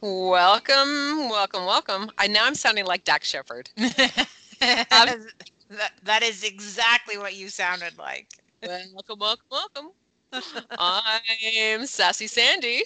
Welcome, 0.00 1.28
welcome, 1.28 1.64
welcome. 1.66 2.10
I 2.18 2.28
now 2.28 2.46
I'm 2.46 2.54
sounding 2.54 2.86
like 2.86 3.04
Dax 3.04 3.28
Shepard. 3.28 3.70
that, 3.76 4.28
that 6.02 6.22
is 6.22 6.44
exactly 6.44 7.18
what 7.18 7.34
you 7.34 7.48
sounded 7.48 7.98
like. 7.98 8.28
welcome, 8.62 9.18
welcome, 9.18 9.46
welcome. 9.50 9.88
I'm 10.78 11.86
Sassy 11.86 12.26
Sandy. 12.26 12.82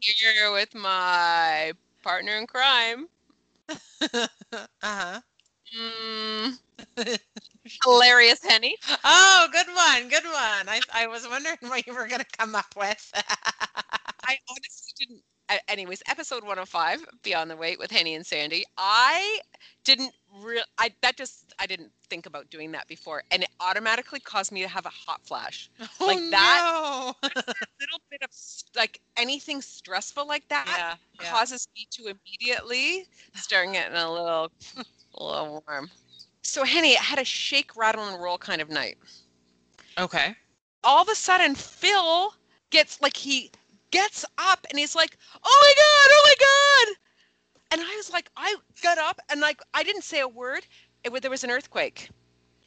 Here 0.00 0.52
with 0.52 0.74
my 0.74 1.72
partner 2.02 2.36
in 2.36 2.46
crime. 2.46 3.08
uh-huh. 4.82 5.20
Mm, 5.78 6.58
hilarious 7.84 8.42
Henny. 8.44 8.76
Oh, 9.04 9.48
good 9.52 9.66
one, 9.74 10.08
good 10.08 10.24
one. 10.24 10.68
I 10.68 10.80
I 10.94 11.06
was 11.06 11.26
wondering 11.28 11.56
what 11.62 11.86
you 11.86 11.94
were 11.94 12.06
gonna 12.06 12.24
come 12.38 12.54
up 12.54 12.74
with. 12.76 13.12
I 14.26 14.38
honestly 14.48 14.92
didn't. 14.98 15.22
Anyways, 15.68 16.02
episode 16.08 16.42
105, 16.42 17.04
Beyond 17.22 17.50
the 17.50 17.56
Weight 17.56 17.78
with 17.78 17.90
Henny 17.90 18.14
and 18.14 18.24
Sandy. 18.24 18.64
I 18.78 19.40
didn't 19.84 20.12
real. 20.42 20.62
I 20.78 20.90
that 21.02 21.16
just 21.16 21.52
I 21.58 21.66
didn't 21.66 21.92
think 22.08 22.24
about 22.24 22.48
doing 22.48 22.72
that 22.72 22.88
before, 22.88 23.22
and 23.30 23.42
it 23.42 23.50
automatically 23.60 24.20
caused 24.20 24.52
me 24.52 24.62
to 24.62 24.68
have 24.68 24.86
a 24.86 24.90
hot 24.90 25.20
flash. 25.22 25.70
Oh, 26.00 26.06
like 26.06 26.18
that, 26.30 26.60
no. 26.64 27.14
a 27.28 27.42
little 27.78 28.00
bit 28.10 28.22
of 28.22 28.30
like 28.74 29.00
anything 29.18 29.60
stressful 29.60 30.26
like 30.26 30.48
that 30.48 30.64
yeah, 30.66 30.94
yeah. 31.22 31.30
causes 31.30 31.68
me 31.76 31.86
to 31.90 32.04
immediately 32.06 33.06
start 33.34 33.70
getting 33.72 33.96
a 33.96 34.10
little, 34.10 34.50
a 35.16 35.22
little 35.22 35.64
warm. 35.68 35.90
So 36.42 36.64
Henny, 36.64 36.96
I 36.96 37.02
had 37.02 37.18
a 37.18 37.24
shake, 37.24 37.76
rattle, 37.76 38.08
and 38.08 38.20
roll 38.20 38.38
kind 38.38 38.62
of 38.62 38.70
night. 38.70 38.96
Okay. 39.98 40.34
all 40.82 41.02
of 41.02 41.08
a 41.08 41.14
sudden 41.14 41.54
Phil 41.54 42.34
gets 42.70 43.00
like 43.00 43.16
he 43.16 43.50
gets 43.94 44.24
up 44.36 44.66
and 44.68 44.78
he's 44.78 44.94
like, 44.94 45.16
"Oh 45.42 45.58
my 45.66 45.72
god, 45.84 46.08
oh 46.16 46.22
my 46.28 46.36
god!" 46.48 46.96
And 47.70 47.80
I 47.80 47.96
was 47.96 48.10
like, 48.10 48.28
I 48.36 48.54
got 48.82 48.98
up 48.98 49.20
and 49.30 49.40
like 49.40 49.60
I 49.72 49.82
didn't 49.82 50.04
say 50.04 50.20
a 50.20 50.28
word. 50.28 50.66
It 51.04 51.22
there 51.22 51.30
was 51.30 51.44
an 51.44 51.50
earthquake, 51.50 52.10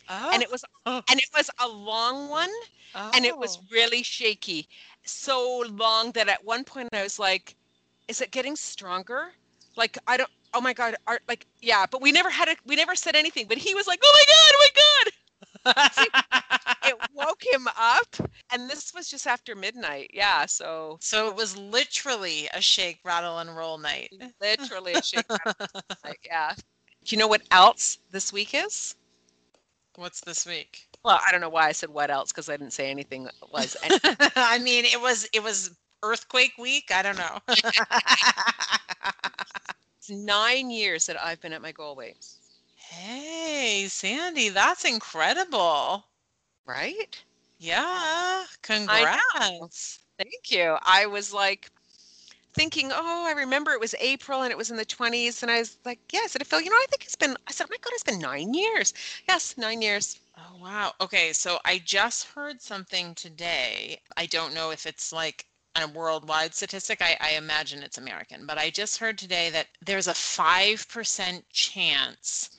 Oh. 0.10 0.30
and 0.34 0.42
it 0.42 0.50
was 0.50 0.64
oh. 0.86 1.02
and 1.10 1.20
it 1.20 1.30
was 1.36 1.50
a 1.60 1.68
long 1.68 2.30
one, 2.30 2.52
and 2.96 3.26
it 3.26 3.38
was 3.38 3.58
Oh. 3.58 3.64
really 3.72 4.04
shaky, 4.04 4.68
so 5.06 5.60
long 5.70 6.12
that 6.12 6.30
at 6.30 6.44
one 6.46 6.64
point 6.64 6.90
I 6.94 7.04
was 7.04 7.20
like, 7.20 7.56
"Is 8.08 8.22
it 8.22 8.32
getting 8.32 8.56
stronger?" 8.56 9.34
Like 9.76 9.98
I 10.08 10.18
don't. 10.18 10.30
Oh 10.54 10.62
my 10.62 10.74
god! 10.74 10.96
Are, 11.08 11.20
like 11.28 11.46
yeah, 11.62 11.86
but 11.92 12.02
we 12.02 12.12
never 12.12 12.30
had 12.30 12.48
a 12.48 12.56
we 12.66 12.76
never 12.76 12.96
said 12.96 13.16
anything. 13.16 13.48
But 13.48 13.58
he 13.58 13.76
was 13.76 13.86
like, 13.88 14.00
"Oh 14.04 14.14
my 14.20 14.26
god, 14.34 14.52
oh 14.56 14.62
my 14.66 14.72
god!" 14.82 15.14
It 16.86 16.96
woke 17.14 17.44
him 17.46 17.68
up 17.78 18.16
and 18.52 18.70
this 18.70 18.94
was 18.94 19.08
just 19.10 19.28
after 19.28 19.56
midnight 19.56 20.10
yeah 20.14 20.46
so 20.46 20.98
so 21.02 21.28
it 21.28 21.36
was 21.36 21.58
literally 21.58 22.48
a 22.54 22.62
shake, 22.62 23.00
rattle, 23.04 23.40
and 23.40 23.56
roll 23.56 23.78
night. 23.78 24.12
literally 24.42 24.94
a 24.94 25.02
shake 25.02 25.26
night, 26.06 26.20
yeah 26.26 26.54
do 27.04 27.16
you 27.16 27.20
know 27.20 27.28
what 27.28 27.42
else 27.52 28.00
this 28.12 28.32
week 28.34 28.54
is 28.54 28.96
What's 29.96 30.22
this 30.22 30.46
week? 30.46 30.88
well 31.04 31.20
i 31.28 31.32
don't 31.32 31.42
know 31.42 31.50
why 31.50 31.68
i 31.68 31.72
said 31.72 31.90
what 31.90 32.10
else 32.12 32.32
because 32.32 32.50
i 32.50 32.58
didn't 32.58 32.74
say 32.74 32.90
anything 32.90 33.28
was 33.52 33.76
I 34.36 34.60
mean, 34.60 34.86
it 34.86 35.02
was 35.02 35.28
it 35.34 35.44
was 35.44 35.72
earthquake 36.04 36.54
week. 36.60 36.92
I 36.94 37.02
don't 37.02 37.18
know. 37.18 37.40
it's 39.98 40.10
nine 40.10 40.70
years 40.70 41.06
that 41.08 41.22
i've 41.24 41.42
been 41.42 41.54
at 41.54 41.62
my 41.62 41.72
goal 41.72 41.96
weight 41.96 42.18
hey, 42.98 43.88
Sandy, 43.90 44.50
that's 44.50 44.86
incredible. 44.86 46.06
right 46.66 47.24
Yeah, 47.60 48.46
congrats. 48.62 50.00
thank 50.18 50.52
you 50.52 50.78
i 50.84 51.06
was 51.06 51.34
like 51.34 51.72
thinking 52.54 52.92
oh 52.94 53.26
i 53.28 53.32
remember 53.32 53.72
it 53.72 53.80
was 53.80 53.96
april 54.00 54.42
and 54.44 54.52
it 54.52 54.58
was 54.58 54.72
in 54.72 54.78
the 54.78 54.86
20s 54.86 55.42
and 55.42 55.52
i 55.52 55.60
was 55.60 55.78
like 55.86 56.00
yeah 56.12 56.22
i 56.24 56.28
said 56.28 56.46
phil 56.48 56.62
you 56.62 56.70
know 56.70 56.76
i 56.76 56.86
think 56.90 57.04
it's 57.04 57.16
been 57.16 57.36
i 57.48 57.52
said 57.52 57.66
oh 57.66 57.72
my 57.72 57.78
god 57.82 57.92
it's 57.94 58.04
been 58.04 58.20
nine 58.20 58.54
years 58.54 58.94
yes 59.28 59.58
nine 59.58 59.82
years 59.82 60.20
Oh 60.38 60.58
wow. 60.62 60.94
Okay, 61.02 61.34
so 61.34 61.60
I 61.66 61.80
just 61.80 62.26
heard 62.30 62.62
something 62.62 63.16
today. 63.16 64.02
I 64.18 64.26
don't 64.28 64.54
know 64.54 64.72
if 64.72 64.86
it's 64.86 65.12
like 65.12 65.46
a 65.76 65.88
worldwide 65.88 66.54
statistic. 66.56 67.02
I, 67.02 67.18
I 67.20 67.32
imagine 67.32 67.84
it's 67.84 67.98
American, 67.98 68.46
but 68.46 68.58
I 68.58 68.70
just 68.70 68.98
heard 69.00 69.18
today 69.18 69.50
that 69.52 69.68
there's 69.86 70.08
a 70.08 70.14
five 70.16 70.88
percent 70.90 71.50
chance 71.50 72.57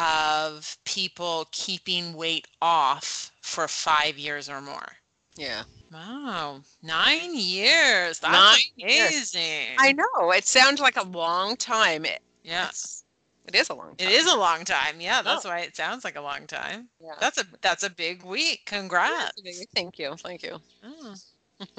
of 0.00 0.76
people 0.84 1.46
keeping 1.52 2.14
weight 2.14 2.46
off 2.62 3.30
for 3.42 3.68
five 3.68 4.16
years 4.18 4.48
or 4.48 4.60
more. 4.60 4.88
yeah 5.36 5.62
Wow, 5.92 6.60
nine 6.82 7.34
years. 7.34 8.20
That's 8.20 8.32
Nine 8.32 8.60
years. 8.76 9.34
amazing. 9.34 9.74
I 9.78 9.90
know. 9.92 10.30
It 10.30 10.46
sounds 10.46 10.80
like 10.80 10.96
a 10.96 11.02
long 11.08 11.56
time. 11.56 12.04
It, 12.04 12.20
Yes, 12.44 13.02
it 13.48 13.54
is 13.56 13.68
a 13.70 13.74
long 13.74 13.96
time. 13.96 14.08
it 14.08 14.12
is 14.14 14.26
a 14.32 14.36
long 14.38 14.64
time. 14.64 15.00
Yeah, 15.00 15.20
that's 15.22 15.44
Oh. 15.44 15.48
why 15.48 15.60
it 15.60 15.74
sounds 15.76 16.04
like 16.04 16.16
a 16.16 16.20
long 16.20 16.46
time. 16.46 16.88
Yeah. 17.02 17.14
That's 17.20 17.38
a 17.38 17.44
that's 17.60 17.82
a 17.82 17.90
big 17.90 18.22
week. 18.24 18.60
Congrats. 18.66 19.40
big- 19.42 19.68
Thank 19.74 19.98
you. 19.98 20.14
Thank 20.16 20.44
you. 20.44 20.58
Oh, 20.84 21.14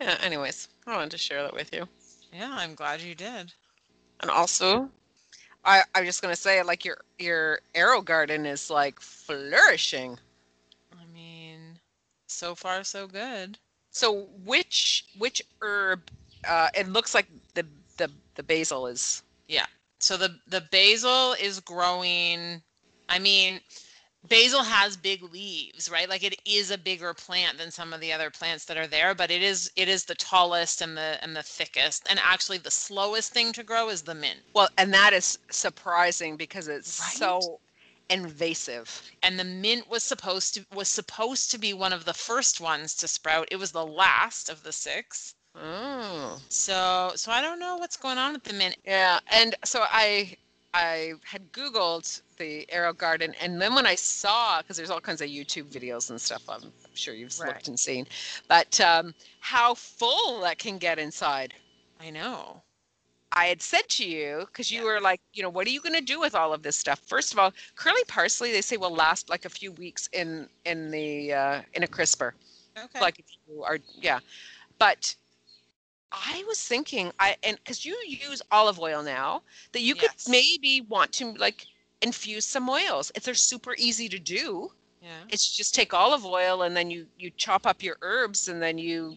yeah, 0.00 0.16
anyways, 0.22 0.68
I 0.86 0.94
wanted 0.96 1.10
to 1.10 1.18
share 1.18 1.42
that 1.42 1.52
with 1.54 1.72
you. 1.74 1.88
yeah, 2.32 2.50
I'm 2.52 2.74
glad 2.76 3.00
you 3.00 3.14
did. 3.16 3.52
And 4.20 4.30
also, 4.30 4.88
I 5.64 5.82
I'm 5.94 6.04
just 6.04 6.22
gonna 6.22 6.36
say 6.36 6.62
like 6.62 6.84
your 6.84 6.98
your 7.18 7.60
AeroGarden 7.74 8.46
is 8.46 8.70
like 8.70 9.00
flourishing. 9.00 10.18
I 10.92 11.04
mean, 11.06 11.80
so 12.26 12.54
far 12.54 12.84
so 12.84 13.06
good. 13.06 13.58
So 13.90 14.12
which 14.44 15.06
which 15.16 15.42
herb 15.60 16.10
uh 16.46 16.68
it 16.74 16.88
looks 16.88 17.14
like 17.14 17.26
the 17.54 17.66
the 17.96 18.10
the 18.34 18.42
basil 18.42 18.86
is 18.86 19.22
Yeah. 19.48 19.66
So 19.98 20.16
the 20.16 20.38
the 20.46 20.60
basil 20.60 21.32
is 21.34 21.60
growing. 21.60 22.62
I 23.08 23.18
mean, 23.18 23.60
basil 24.28 24.62
has 24.64 24.96
big 24.96 25.22
leaves, 25.22 25.90
right? 25.90 26.08
Like 26.08 26.22
it 26.24 26.40
is 26.44 26.70
a 26.70 26.78
bigger 26.78 27.14
plant 27.14 27.58
than 27.58 27.70
some 27.70 27.92
of 27.92 28.00
the 28.00 28.12
other 28.12 28.30
plants 28.30 28.64
that 28.66 28.76
are 28.76 28.86
there, 28.86 29.14
but 29.14 29.30
it 29.30 29.42
is 29.42 29.70
it 29.76 29.88
is 29.88 30.04
the 30.06 30.14
tallest 30.14 30.80
and 30.80 30.96
the 30.96 31.18
and 31.22 31.36
the 31.36 31.42
thickest. 31.42 32.06
And 32.08 32.18
actually 32.22 32.58
the 32.58 32.70
slowest 32.70 33.32
thing 33.32 33.52
to 33.52 33.62
grow 33.64 33.88
is 33.88 34.02
the 34.02 34.14
mint. 34.14 34.40
well 34.54 34.68
and 34.78 34.92
that 34.94 35.12
is 35.12 35.38
surprising 35.50 36.36
because 36.36 36.68
it's 36.68 37.00
Right? 37.00 37.08
so 37.18 37.60
invasive. 38.08 39.02
And 39.22 39.38
the 39.38 39.44
mint 39.44 39.88
was 39.88 40.02
supposed 40.04 40.54
to 40.54 40.66
was 40.72 40.88
supposed 40.88 41.50
to 41.52 41.58
be 41.58 41.72
one 41.72 41.92
of 41.92 42.04
the 42.04 42.14
first 42.14 42.60
ones 42.60 42.94
to 42.96 43.08
sprout. 43.08 43.48
It 43.50 43.56
was 43.56 43.72
the 43.72 43.86
last 43.86 44.48
of 44.48 44.62
the 44.62 44.72
six. 44.72 45.34
Oh. 45.54 46.42
So 46.48 47.12
so 47.16 47.30
I 47.32 47.40
don't 47.42 47.58
know 47.60 47.76
what's 47.76 47.96
going 47.96 48.18
on 48.18 48.32
with 48.34 48.44
the 48.44 48.52
mint. 48.52 48.76
Yeah, 48.84 49.20
and 49.28 49.54
so 49.64 49.84
I 49.88 50.36
I 50.74 51.14
had 51.24 51.52
Googled 51.52 52.22
the 52.36 52.66
AeroGarden, 52.72 53.34
and 53.40 53.62
then 53.62 53.74
when 53.74 53.86
I 53.86 53.94
saw, 53.94 54.60
because 54.60 54.76
there's 54.76 54.90
all 54.90 55.00
kinds 55.00 55.22
of 55.22 55.28
YouTube 55.28 55.70
videos 55.72 56.10
and 56.10 56.20
stuff, 56.20 56.42
I'm 56.48 56.72
sure 56.94 57.14
you've 57.14 57.38
Right. 57.38 57.48
looked 57.48 57.68
and 57.68 57.78
seen, 57.80 58.06
but 58.48 58.80
um, 58.80 59.14
how 59.40 59.74
full 59.74 60.40
that 60.40 60.58
can 60.58 60.78
get 60.78 60.98
inside. 60.98 61.54
I 62.00 62.10
know. 62.10 62.62
I 63.32 63.46
had 63.46 63.62
said 63.62 63.88
to 63.90 64.06
you, 64.06 64.46
because 64.46 64.70
you 64.70 64.80
Yeah. 64.80 64.84
were 64.84 65.00
like, 65.00 65.20
you 65.32 65.42
know, 65.42 65.50
what 65.50 65.66
are 65.66 65.70
you 65.70 65.80
going 65.80 65.94
to 65.94 66.00
do 66.00 66.20
with 66.20 66.34
all 66.34 66.52
of 66.52 66.62
this 66.62 66.76
stuff? 66.76 67.00
First 67.00 67.32
of 67.32 67.38
all, 67.38 67.52
curly 67.76 68.04
parsley, 68.06 68.52
they 68.52 68.62
say 68.62 68.76
will 68.76 68.94
last 68.94 69.28
like 69.28 69.44
a 69.44 69.50
few 69.50 69.72
weeks 69.72 70.08
in 70.12 70.48
in 70.64 70.90
the 70.90 71.32
uh, 71.32 71.62
in 71.74 71.82
a 71.82 71.88
crisper. 71.88 72.34
Okay. 72.76 73.00
like 73.00 73.18
if 73.18 73.26
you 73.46 73.62
are 73.64 73.78
yeah 74.00 74.20
but 74.78 75.16
i 76.14 76.44
was 76.48 76.62
thinking 76.62 77.12
i 77.20 77.36
and 77.42 77.58
because 77.58 77.84
you 77.84 77.96
use 78.06 78.42
olive 78.50 78.78
oil 78.80 79.02
now 79.02 79.42
that 79.72 79.82
you 79.82 79.94
could 79.94 80.12
Yes. 80.12 80.28
maybe 80.28 80.80
want 80.88 81.12
to 81.12 81.32
like 81.34 81.66
infuse 82.02 82.46
some 82.46 82.68
oils 82.68 83.12
if 83.14 83.24
they're 83.24 83.34
super 83.34 83.74
easy 83.78 84.08
to 84.08 84.18
do 84.18 84.70
yeah. 85.02 85.24
it's 85.28 85.56
just 85.56 85.74
take 85.74 85.92
olive 85.94 86.24
oil 86.26 86.62
and 86.62 86.76
then 86.76 86.90
you 86.90 87.06
you 87.18 87.30
chop 87.36 87.66
up 87.66 87.82
your 87.82 87.96
herbs 88.02 88.48
and 88.48 88.62
then 88.62 88.78
you 88.78 89.16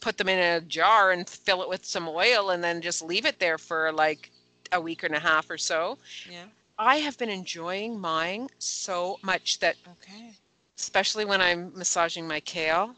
put 0.00 0.18
them 0.18 0.28
in 0.28 0.38
a 0.38 0.60
jar 0.62 1.10
and 1.12 1.28
fill 1.28 1.62
it 1.62 1.68
with 1.68 1.84
some 1.84 2.08
oil 2.08 2.50
and 2.50 2.62
then 2.64 2.80
just 2.82 3.02
leave 3.02 3.26
it 3.26 3.38
there 3.40 3.58
for 3.58 3.92
like 3.92 4.30
a 4.72 4.80
week 4.80 5.02
and 5.04 5.14
a 5.14 5.20
half 5.20 5.50
or 5.50 5.58
so 5.58 5.98
Yeah. 6.24 6.48
i 6.78 6.96
have 6.96 7.18
been 7.18 7.30
enjoying 7.30 7.98
mine 8.00 8.48
so 8.58 9.18
much 9.22 9.58
that 9.60 9.76
Okay. 9.86 10.38
especially 10.78 11.24
when 11.24 11.40
i'm 11.40 11.72
massaging 11.76 12.26
my 12.26 12.40
kale 12.40 12.96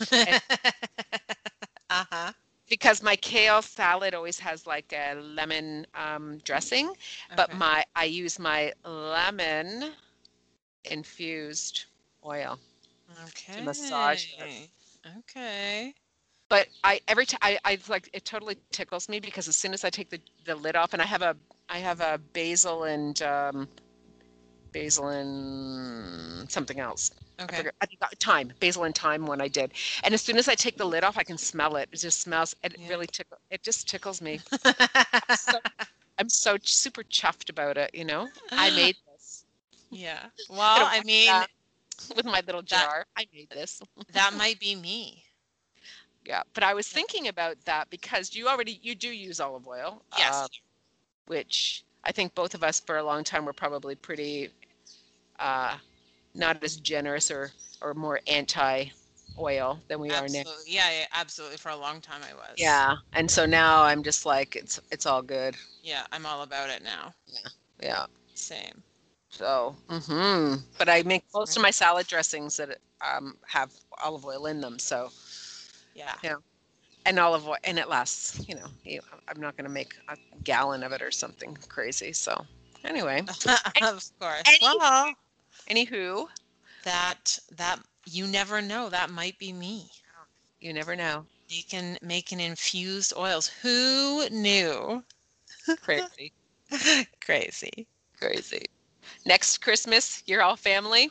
uh-huh. 1.90 2.32
Because 2.68 3.02
my 3.02 3.16
kale 3.16 3.62
salad 3.62 4.14
always 4.14 4.40
has 4.40 4.66
like 4.66 4.92
a 4.92 5.14
lemon 5.14 5.86
um, 5.94 6.38
dressing, 6.44 6.92
but 7.36 7.52
Okay. 7.52 7.52
my 7.52 7.84
I 7.94 8.04
use 8.04 8.38
my 8.38 8.72
lemon 8.84 9.92
infused 10.84 11.86
oil. 12.24 12.58
okay. 13.28 13.62
massage 13.64 14.26
it. 14.38 14.70
Okay. 15.18 15.94
But 16.48 16.68
I 16.84 17.00
every 17.08 17.26
time 17.26 17.38
I, 17.42 17.58
I 17.64 17.78
like 17.88 18.08
it 18.12 18.24
totally 18.24 18.56
tickles 18.72 19.08
me 19.08 19.20
because 19.20 19.48
as 19.48 19.56
soon 19.56 19.72
as 19.74 19.84
I 19.84 19.90
take 19.90 20.10
the, 20.10 20.20
the 20.44 20.54
lid 20.54 20.76
off 20.76 20.92
and 20.92 21.02
I 21.02 21.06
have 21.06 21.22
a 21.22 21.36
I 21.68 21.78
have 21.78 22.00
a 22.00 22.18
basil 22.18 22.84
and 22.84 23.20
um, 23.22 23.68
basil 24.72 25.08
and 25.08 26.50
something 26.50 26.78
else 26.80 27.10
I 27.38 27.44
Okay. 27.44 27.56
forget, 27.58 27.74
I 27.80 27.86
think 27.86 28.02
uh, 28.02 28.08
thyme, 28.20 28.52
basil 28.60 28.84
and 28.84 28.94
thyme 28.94 29.26
one 29.26 29.40
I 29.40 29.48
did. 29.48 29.72
And 30.04 30.12
as 30.14 30.22
soon 30.22 30.36
as 30.38 30.48
I 30.48 30.54
take 30.54 30.76
the 30.76 30.84
lid 30.84 31.04
off, 31.04 31.16
I 31.18 31.22
can 31.24 31.38
smell 31.38 31.76
it. 31.76 31.88
It 31.92 31.98
just 32.00 32.20
smells. 32.20 32.54
It 32.64 32.76
Yeah. 32.78 32.88
really 32.88 33.06
tickle. 33.06 33.38
It 33.50 33.62
just 33.62 33.88
tickles 33.88 34.20
me. 34.20 34.40
so, 35.36 35.60
I'm 36.18 36.28
so 36.28 36.56
super 36.62 37.02
chuffed 37.04 37.48
about 37.50 37.76
it. 37.76 37.90
You 37.94 38.04
know, 38.04 38.28
I 38.50 38.70
made 38.76 38.96
this 39.12 39.44
yeah. 39.90 40.26
Well, 40.50 40.86
I 40.90 41.02
mean, 41.04 41.26
that. 41.28 41.48
with 42.16 42.24
my 42.26 42.40
little 42.46 42.62
That- 42.62 42.68
jar. 42.68 43.06
I 43.16 43.26
made 43.32 43.50
this. 43.50 43.80
that 44.12 44.34
might 44.34 44.58
be 44.60 44.74
me. 44.74 45.24
Yeah, 46.24 46.42
but 46.52 46.62
I 46.62 46.74
was 46.74 46.86
thinking 46.88 47.28
about 47.28 47.56
that 47.64 47.88
because 47.88 48.34
you 48.34 48.48
already 48.48 48.78
you 48.82 48.94
do 48.94 49.08
use 49.08 49.40
olive 49.40 49.66
oil. 49.66 50.02
Yes. 50.18 50.34
uh, 50.34 50.48
which 51.26 51.84
I 52.04 52.12
think 52.12 52.34
both 52.34 52.54
of 52.54 52.62
us 52.62 52.80
for 52.80 52.98
a 52.98 53.02
long 53.02 53.22
time 53.24 53.44
were 53.44 53.52
probably 53.52 53.94
pretty 53.94 54.50
uh, 55.38 55.76
not 56.38 56.62
as 56.62 56.76
generous 56.76 57.30
or 57.30 57.50
or 57.80 57.94
more 57.94 58.20
anti 58.26 58.86
oil 59.38 59.78
than 59.88 60.00
we 60.00 60.10
are 60.10 60.28
now. 60.28 60.42
Yeah, 60.66 60.90
yeah, 60.90 61.06
absolutely. 61.12 61.58
For 61.58 61.70
a 61.70 61.76
long 61.76 62.00
time, 62.00 62.22
I 62.28 62.34
was. 62.34 62.54
Yeah, 62.56 62.96
and 63.12 63.30
so 63.30 63.46
now 63.46 63.82
I'm 63.82 64.02
just 64.02 64.24
like 64.26 64.56
it's 64.56 64.80
it's 64.90 65.06
all 65.06 65.22
good. 65.22 65.56
Yeah, 65.82 66.06
I'm 66.12 66.26
all 66.26 66.42
about 66.42 66.70
it 66.70 66.82
now. 66.82 67.12
Yeah. 67.26 67.48
Yeah. 67.82 68.06
Same. 68.34 68.82
So, 69.30 69.76
mm-hmm. 69.88 70.56
but 70.78 70.88
I 70.88 71.02
make 71.02 71.24
most 71.34 71.56
of 71.56 71.62
my 71.62 71.70
salad 71.70 72.06
dressings 72.06 72.56
that 72.56 72.78
um, 73.02 73.36
have 73.46 73.70
olive 74.02 74.24
oil 74.24 74.46
in 74.46 74.60
them. 74.60 74.78
So, 74.78 75.10
Yeah. 75.94 76.14
Yeah. 76.24 76.36
And 77.04 77.18
olive 77.18 77.46
oil, 77.46 77.56
and 77.64 77.78
it 77.78 77.88
lasts. 77.88 78.40
You 78.48 78.56
know, 78.56 79.00
I'm 79.28 79.40
not 79.40 79.56
going 79.56 79.66
to 79.66 79.70
make 79.70 79.94
a 80.08 80.16
gallon 80.44 80.82
of 80.82 80.92
it 80.92 81.02
or 81.02 81.10
something 81.10 81.56
crazy. 81.68 82.12
So, 82.12 82.44
anyway, 82.84 83.20
of 83.82 84.10
course. 84.18 84.42
Any- 84.46 84.58
Well, 84.62 85.12
anywho, 85.70 86.28
that 86.84 87.38
that 87.50 87.80
you 88.06 88.26
never 88.26 88.60
know. 88.62 88.88
That 88.90 89.10
might 89.10 89.38
be 89.38 89.52
me. 89.52 89.90
you 90.60 90.72
never 90.72 90.96
know. 90.96 91.26
You 91.48 91.62
can 91.64 91.98
make 92.02 92.32
an 92.32 92.40
infused 92.40 93.12
oils. 93.16 93.48
Who 93.62 94.28
knew? 94.30 95.04
Crazy, 95.80 96.32
Crazy. 97.20 97.86
crazy. 98.16 98.64
Next 99.24 99.58
Christmas, 99.58 100.22
you're 100.26 100.42
all 100.42 100.56
family. 100.56 101.10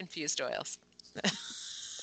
Infused 0.00 0.40
oils. 0.40 0.78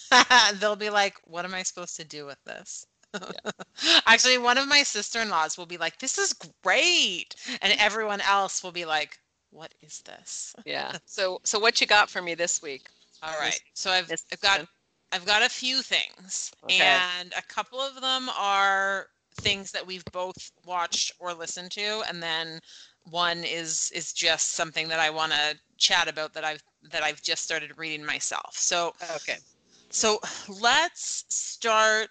They'll 0.60 0.76
be 0.76 0.90
like, 0.90 1.16
"What 1.24 1.46
am 1.46 1.54
I 1.54 1.64
supposed 1.64 1.96
to 1.98 2.04
do 2.06 2.26
with 2.26 2.44
this?" 2.46 2.86
Actually, 4.06 4.38
one 4.38 4.58
of 4.58 4.68
my 4.68 4.84
sister-in-laws 4.84 5.58
will 5.58 5.66
be 5.66 5.78
like, 5.78 6.00
"This 6.00 6.18
is 6.18 6.34
great," 6.64 7.36
and 7.62 7.74
everyone 7.80 8.22
else 8.22 8.64
will 8.64 8.72
be 8.72 8.86
like, 8.86 9.20
"What 9.52 9.74
is 9.82 10.02
this?" 10.02 10.56
Yeah. 10.66 10.98
So, 11.06 11.40
so 11.44 11.60
what 11.60 11.80
you 11.82 11.88
got 11.88 12.10
for 12.10 12.22
me 12.22 12.36
this 12.36 12.62
week? 12.62 12.90
All 13.24 13.38
right. 13.38 13.60
So 13.74 13.92
I've 13.92 14.08
this 14.08 14.26
I've 14.32 14.40
got 14.42 14.62
season? 14.62 14.68
I've 15.12 15.26
got 15.26 15.44
a 15.44 15.50
few 15.50 15.82
things, 15.82 16.52
Okay. 16.64 17.04
and 17.18 17.34
a 17.38 17.42
couple 17.44 17.80
of 17.80 18.02
them 18.02 18.30
are 18.30 19.08
things 19.36 19.72
that 19.72 19.86
we've 19.86 20.06
both 20.12 20.52
watched 20.66 21.12
or 21.20 21.34
listened 21.34 21.72
to, 21.72 22.04
and 22.08 22.22
then 22.22 22.60
one 23.04 23.44
is 23.44 23.92
is 23.94 24.14
just 24.14 24.52
something 24.52 24.88
that 24.90 25.00
I 25.00 25.10
want 25.10 25.32
to 25.32 25.58
chat 25.78 26.08
about 26.08 26.34
that 26.34 26.44
I've 26.44 26.64
that 26.92 27.04
I've 27.04 27.22
just 27.22 27.44
started 27.44 27.78
reading 27.78 28.06
myself. 28.06 28.56
So 28.58 28.94
Okay. 29.16 29.38
so 29.90 30.20
let's 30.50 31.26
start 31.30 32.10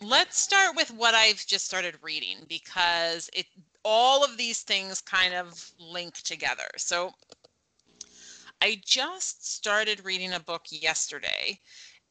let's 0.00 0.38
start 0.38 0.76
with 0.76 0.90
what 0.92 1.14
I've 1.14 1.44
just 1.46 1.64
started 1.64 1.96
reading 2.02 2.38
because 2.48 3.30
it 3.32 3.46
all 3.88 4.24
of 4.24 4.36
these 4.36 4.62
things 4.62 5.00
kind 5.00 5.32
of 5.32 5.70
link 5.78 6.14
together. 6.14 6.66
So 6.76 7.14
I 8.60 8.82
just 8.84 9.54
started 9.54 10.04
reading 10.04 10.32
a 10.32 10.40
book 10.40 10.64
yesterday 10.70 11.60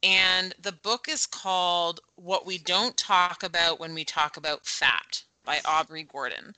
and 0.02 0.54
the 0.62 0.72
book 0.72 1.06
is 1.06 1.26
called 1.26 2.00
What 2.14 2.46
We 2.46 2.56
Don't 2.56 2.96
Talk 2.96 3.42
About 3.42 3.78
When 3.78 3.92
We 3.92 4.04
Talk 4.06 4.38
About 4.38 4.64
Fat 4.64 5.22
by 5.44 5.60
Aubrey 5.66 6.04
Gordon. 6.04 6.54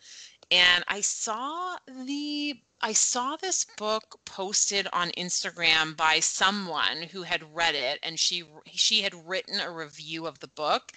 And 0.52 0.84
I 0.86 1.00
saw 1.00 1.76
the 1.88 2.54
I 2.80 2.92
saw 2.92 3.36
this 3.36 3.64
book 3.64 4.20
posted 4.24 4.88
on 4.92 5.10
Instagram 5.12 5.96
by 5.96 6.18
someone 6.20 7.02
who 7.02 7.22
had 7.22 7.54
read 7.54 7.74
it 7.76 8.00
and 8.02 8.18
she 8.18 8.44
she 8.72 9.02
had 9.02 9.28
written 9.28 9.60
a 9.60 9.70
review 9.70 10.26
of 10.26 10.40
the 10.40 10.48
book 10.48 10.92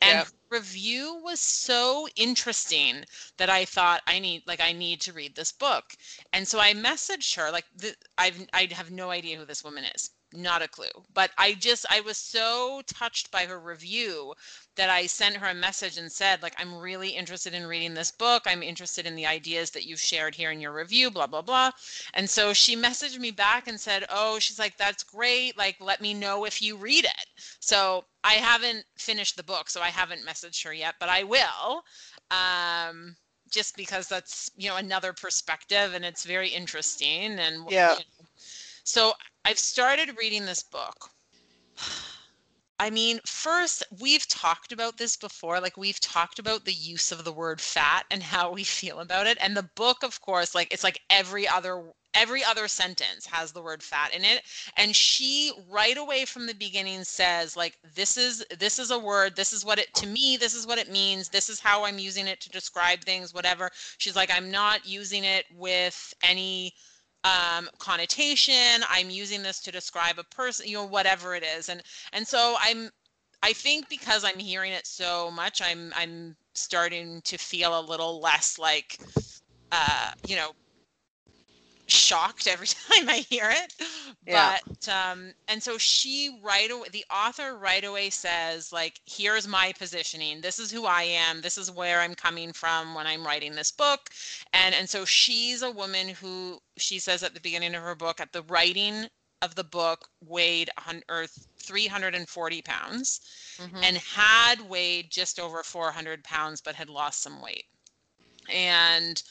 and 0.00 0.20
Yep. 0.20 0.26
her 0.26 0.32
review 0.50 1.14
was 1.14 1.40
so 1.40 2.08
interesting 2.16 3.04
that 3.36 3.50
I 3.50 3.64
thought 3.66 4.02
I 4.06 4.18
need 4.18 4.46
like 4.46 4.60
I 4.60 4.72
need 4.72 5.00
to 5.02 5.12
read 5.12 5.34
this 5.36 5.52
book. 5.52 5.94
And 6.32 6.48
so 6.48 6.58
I 6.60 6.72
messaged 6.74 7.34
her 7.36 7.50
like 7.50 7.66
th- 7.78 7.96
I've 8.16 8.46
I 8.54 8.68
have 8.72 8.90
no 8.90 9.10
idea 9.10 9.38
who 9.38 9.44
this 9.44 9.62
woman 9.64 9.84
is. 9.84 10.10
Not 10.34 10.62
a 10.62 10.68
clue. 10.68 11.04
But 11.12 11.30
I 11.36 11.52
just 11.54 11.84
I 11.90 12.00
was 12.00 12.16
so 12.16 12.82
touched 12.86 13.30
by 13.30 13.44
her 13.46 13.60
review 13.60 14.34
that 14.76 14.88
I 14.88 15.06
sent 15.06 15.36
her 15.36 15.46
a 15.48 15.54
message 15.54 15.98
and 15.98 16.10
said 16.10 16.42
like 16.42 16.54
I'm 16.58 16.74
really 16.78 17.10
interested 17.10 17.52
in 17.54 17.66
reading 17.66 17.94
this 17.94 18.10
book. 18.10 18.42
I'm 18.46 18.62
interested 18.62 19.06
in 19.06 19.14
the 19.14 19.26
ideas 19.26 19.70
that 19.72 19.84
you've 19.84 20.00
shared 20.00 20.34
here 20.34 20.50
in 20.50 20.60
your 20.60 20.72
review, 20.72 21.10
blah 21.10 21.26
blah 21.26 21.42
blah. 21.42 21.72
And 22.14 22.30
so 22.30 22.54
she 22.54 22.74
messaged 22.76 23.18
me 23.18 23.30
back 23.30 23.68
and 23.68 23.78
said, 23.78 24.06
"Oh, 24.08 24.38
she's 24.38 24.58
like 24.58 24.76
that's 24.78 25.02
great. 25.04 25.56
Like 25.58 25.76
let 25.80 26.00
me 26.00 26.14
know 26.14 26.44
if 26.46 26.62
you 26.62 26.76
read 26.76 27.04
it." 27.04 27.26
So 27.60 28.06
I 28.24 28.34
haven't 28.34 28.84
finished 28.96 29.36
the 29.36 29.42
book, 29.42 29.68
so 29.68 29.82
I 29.82 29.90
haven't 29.90 30.24
messaged 30.26 30.64
her 30.64 30.72
yet, 30.72 30.94
but 30.98 31.08
I 31.10 31.24
will. 31.24 31.84
Um 32.30 33.16
just 33.50 33.76
because 33.76 34.08
that's, 34.08 34.50
you 34.56 34.68
know, 34.70 34.76
another 34.76 35.12
perspective 35.12 35.92
and 35.94 36.06
it's 36.06 36.24
very 36.24 36.48
interesting 36.48 37.38
and 37.38 37.70
Yeah. 37.70 37.92
you 37.92 37.98
know. 37.98 38.26
So 38.84 39.12
I've 39.44 39.58
started 39.58 40.16
reading 40.18 40.46
this 40.46 40.62
book. 40.62 41.10
I 42.78 42.90
mean, 42.90 43.20
first, 43.24 43.84
we've 44.00 44.26
talked 44.26 44.72
about 44.72 44.98
this 44.98 45.16
before. 45.16 45.60
Like, 45.60 45.76
we've 45.76 46.00
talked 46.00 46.40
about 46.40 46.64
the 46.64 46.72
use 46.72 47.12
of 47.12 47.22
the 47.22 47.32
word 47.32 47.60
fat 47.60 48.06
and 48.10 48.22
how 48.22 48.52
we 48.52 48.64
feel 48.64 48.98
about 48.98 49.28
it. 49.28 49.38
And 49.40 49.56
the 49.56 49.68
book, 49.76 50.02
of 50.02 50.20
course, 50.20 50.52
like, 50.54 50.72
it's 50.72 50.82
like 50.82 51.00
every 51.08 51.46
other 51.46 51.92
every 52.14 52.44
other 52.44 52.68
sentence 52.68 53.24
has 53.24 53.52
the 53.52 53.62
word 53.62 53.82
fat 53.82 54.14
in 54.14 54.22
it 54.22 54.42
and 54.76 54.94
she 54.94 55.50
right 55.70 55.96
away 55.96 56.26
from 56.26 56.46
the 56.46 56.54
beginning 56.54 57.02
says 57.04 57.56
like 57.56 57.78
this 57.94 58.18
is 58.18 58.44
this 58.58 58.78
is 58.78 58.90
a 58.90 58.98
word 58.98 59.34
this 59.34 59.50
is 59.50 59.64
what 59.64 59.78
it 59.78 59.92
to 59.94 60.06
me 60.06 60.36
this 60.36 60.54
is 60.54 60.66
what 60.66 60.76
it 60.76 60.90
means 60.90 61.30
this 61.30 61.48
is 61.48 61.58
how 61.58 61.84
i'm 61.84 61.98
using 61.98 62.26
it 62.26 62.38
to 62.38 62.50
describe 62.50 63.00
things 63.00 63.32
whatever 63.32 63.70
she's 63.96 64.14
like 64.14 64.30
i'm 64.30 64.50
not 64.50 64.86
using 64.86 65.24
it 65.24 65.46
with 65.56 66.12
any 66.22 66.74
um, 67.24 67.68
connotation. 67.78 68.82
I'm 68.88 69.10
using 69.10 69.42
this 69.42 69.60
to 69.60 69.72
describe 69.72 70.18
a 70.18 70.24
person, 70.24 70.66
you 70.68 70.76
know, 70.76 70.86
whatever 70.86 71.34
it 71.34 71.44
is. 71.44 71.68
And 71.68 71.82
and 72.12 72.26
so 72.26 72.56
I'm 72.60 72.90
I 73.42 73.52
think 73.52 73.88
because 73.88 74.24
I'm 74.24 74.38
hearing 74.38 74.72
it 74.72 74.86
so 74.86 75.30
much, 75.30 75.60
I'm 75.62 75.92
I'm 75.96 76.36
starting 76.54 77.20
to 77.22 77.38
feel 77.38 77.78
a 77.78 77.82
little 77.82 78.20
less 78.20 78.58
like 78.58 78.98
uh, 79.72 80.12
you 80.26 80.36
know, 80.36 80.52
shocked 81.92 82.46
every 82.46 82.66
time 82.90 83.08
I 83.08 83.18
hear 83.28 83.50
it. 83.50 83.74
Yeah. 84.26 84.58
But 84.66 84.88
um 84.88 85.32
and 85.48 85.62
so 85.62 85.78
she 85.78 86.38
right 86.42 86.70
away 86.70 86.88
the 86.92 87.04
author 87.10 87.56
right 87.56 87.84
away 87.84 88.10
says 88.10 88.72
like 88.72 89.00
here's 89.06 89.46
my 89.48 89.72
positioning. 89.78 90.40
This 90.40 90.58
is 90.58 90.70
who 90.70 90.84
I 90.86 91.02
am. 91.02 91.42
This 91.42 91.58
is 91.58 91.70
where 91.70 92.00
I'm 92.00 92.14
coming 92.14 92.52
from 92.52 92.94
when 92.94 93.06
I'm 93.06 93.26
writing 93.26 93.54
this 93.54 93.70
book. 93.70 94.10
And 94.52 94.74
and 94.74 94.88
so 94.88 95.04
she's 95.04 95.62
a 95.62 95.70
woman 95.70 96.08
who 96.08 96.60
she 96.76 96.98
says 96.98 97.22
at 97.22 97.34
the 97.34 97.40
beginning 97.40 97.74
of 97.74 97.82
her 97.82 97.94
book 97.94 98.20
at 98.20 98.32
the 98.32 98.42
writing 98.42 99.06
of 99.42 99.54
the 99.56 99.64
book 99.64 100.08
weighed 100.24 100.70
or 101.08 101.26
340 101.58 102.62
pounds 102.62 103.20
Mhm. 103.58 103.82
and 103.82 103.96
had 103.98 104.60
weighed 104.62 105.10
just 105.10 105.38
over 105.40 105.62
400 105.62 106.22
pounds 106.24 106.60
but 106.60 106.76
had 106.76 106.88
lost 106.88 107.20
some 107.22 107.40
weight 107.42 107.66
and 108.48 109.22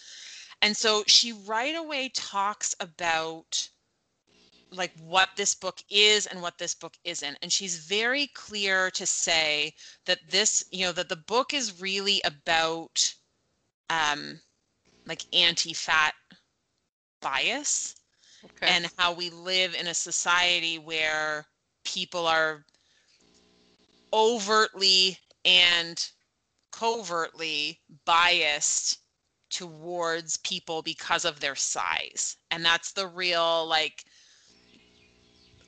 and 0.62 0.76
so 0.76 1.04
she 1.08 1.34
right 1.34 1.76
away 1.76 2.10
talks 2.10 2.76
about 2.80 3.70
like 4.72 4.92
what 5.00 5.30
this 5.36 5.54
book 5.54 5.80
is 5.90 6.28
and 6.28 6.42
what 6.42 6.58
this 6.58 6.74
book 6.74 6.94
isn't 7.04 7.38
and 7.42 7.52
she's 7.52 7.86
very 7.86 8.28
clear 8.28 8.90
to 8.92 9.06
say 9.06 9.74
that 10.06 10.20
this 10.30 10.64
you 10.72 10.86
know 10.86 10.92
that 10.94 11.10
the 11.10 11.16
book 11.16 11.54
is 11.54 11.82
really 11.82 12.22
about 12.24 13.14
um 13.90 14.40
like 15.06 15.24
anti-fat 15.34 16.14
bias 17.22 17.96
okay. 18.46 18.68
and 18.68 18.90
how 18.98 19.14
we 19.14 19.30
live 19.30 19.76
in 19.76 19.88
a 19.88 19.94
society 19.94 20.80
where 20.80 21.46
people 21.84 22.26
are 22.26 22.64
overtly 24.14 25.18
and 25.44 26.10
covertly 26.72 27.80
biased 28.06 29.00
towards 29.52 30.38
people 30.38 30.82
because 30.82 31.26
of 31.26 31.40
their 31.40 31.56
size 31.56 32.38
and 32.50 32.64
that's 32.64 32.94
the 32.94 33.08
real 33.08 33.68
like 33.68 34.06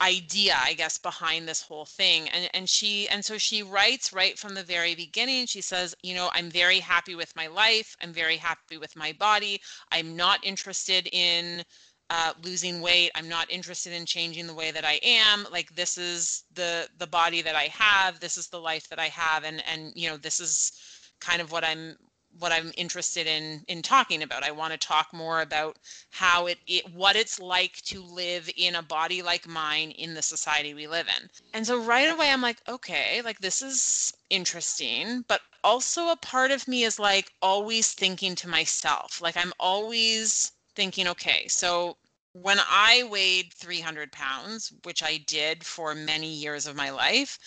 idea 0.02 0.56
i 0.64 0.74
guess 0.74 0.98
behind 0.98 1.48
this 1.48 1.62
whole 1.62 1.86
thing 1.86 2.28
and 2.30 2.50
and 2.54 2.70
she 2.70 3.08
and 3.10 3.24
so 3.24 3.38
she 3.38 3.64
writes 3.64 4.12
right 4.12 4.38
from 4.38 4.54
the 4.54 4.64
very 4.64 4.96
beginning 4.96 5.46
she 5.46 5.62
says 5.62 5.96
you 6.04 6.14
know 6.16 6.30
i'm 6.34 6.50
very 6.50 6.80
happy 6.80 7.16
with 7.16 7.34
my 7.36 7.48
life 7.48 7.96
i'm 8.02 8.12
very 8.12 8.38
happy 8.38 8.78
with 8.78 8.96
my 8.96 9.14
body 9.14 9.62
i'm 9.92 10.16
not 10.16 10.44
interested 10.44 11.08
in 11.12 11.64
uh, 12.10 12.34
losing 12.44 12.80
weight. 12.80 13.10
I'm 13.16 13.28
not 13.28 13.50
interested 13.50 13.92
in 13.92 14.06
changing 14.06 14.46
the 14.46 14.54
way 14.54 14.70
that 14.70 14.86
I 14.86 15.00
am. 15.02 15.48
Like 15.52 15.74
this 15.76 15.98
is 15.98 16.44
the 16.54 16.88
the 17.00 17.08
body 17.08 17.42
that 17.42 17.56
I 17.56 17.70
have. 17.74 18.20
This 18.20 18.38
is 18.38 18.48
the 18.50 18.60
life 18.60 18.88
that 18.90 19.00
I 19.00 19.08
have, 19.08 19.44
and 19.44 19.64
and 19.72 19.94
you 19.96 20.10
know 20.10 20.18
this 20.18 20.40
is 20.40 20.74
kind 21.20 21.42
of 21.42 21.52
what 21.52 21.64
I'm 21.64 21.98
what 22.40 22.52
I'm 22.52 22.72
interested 22.78 23.28
in 23.28 23.64
in 23.68 23.82
talking 23.82 24.24
about. 24.24 24.44
I 24.44 24.52
want 24.52 24.72
to 24.74 24.78
talk 24.78 25.14
more 25.14 25.42
about 25.42 25.78
how 26.12 26.48
it, 26.48 26.58
it 26.68 26.92
what 26.94 27.16
it's 27.16 27.40
like 27.40 27.82
to 27.84 28.02
live 28.02 28.50
in 28.58 28.76
a 28.76 28.82
body 28.82 29.22
like 29.22 29.48
mine 29.48 29.92
in 29.92 30.14
the 30.14 30.22
society 30.22 30.74
we 30.74 30.88
live 30.88 31.08
in. 31.08 31.30
And 31.54 31.66
so 31.66 31.80
right 31.80 32.10
away 32.10 32.30
I'm 32.30 32.42
like, 32.42 32.58
okay, 32.68 33.22
like 33.24 33.40
this 33.40 33.62
is 33.62 34.14
interesting, 34.30 35.24
but 35.28 35.42
also 35.64 36.10
a 36.10 36.18
part 36.18 36.52
of 36.52 36.68
me 36.68 36.84
is 36.84 37.00
like 37.00 37.32
always 37.42 37.94
thinking 37.94 38.36
to 38.36 38.48
myself. 38.48 39.22
Like 39.22 39.38
I'm 39.38 39.54
always 39.60 40.52
thinking, 40.76 41.08
okay, 41.10 41.48
so 41.48 41.98
when 42.34 42.60
I 42.68 43.04
weighed 43.04 43.54
300 43.54 44.12
pounds, 44.12 44.74
which 44.84 45.04
I 45.04 45.18
did 45.28 45.64
for 45.64 45.94
many 45.94 46.34
years 46.34 46.66
of 46.66 46.76
my 46.76 46.90
life, 46.90 47.38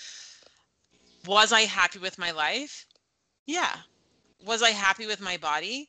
was 1.27 1.53
I 1.53 1.63
happy 1.63 1.99
with 1.99 2.19
my 2.19 2.31
life? 2.31 2.87
Yeah, 3.47 3.77
was 4.45 4.63
I 4.63 4.71
happy 4.71 5.07
with 5.07 5.21
my 5.21 5.37
body? 5.37 5.89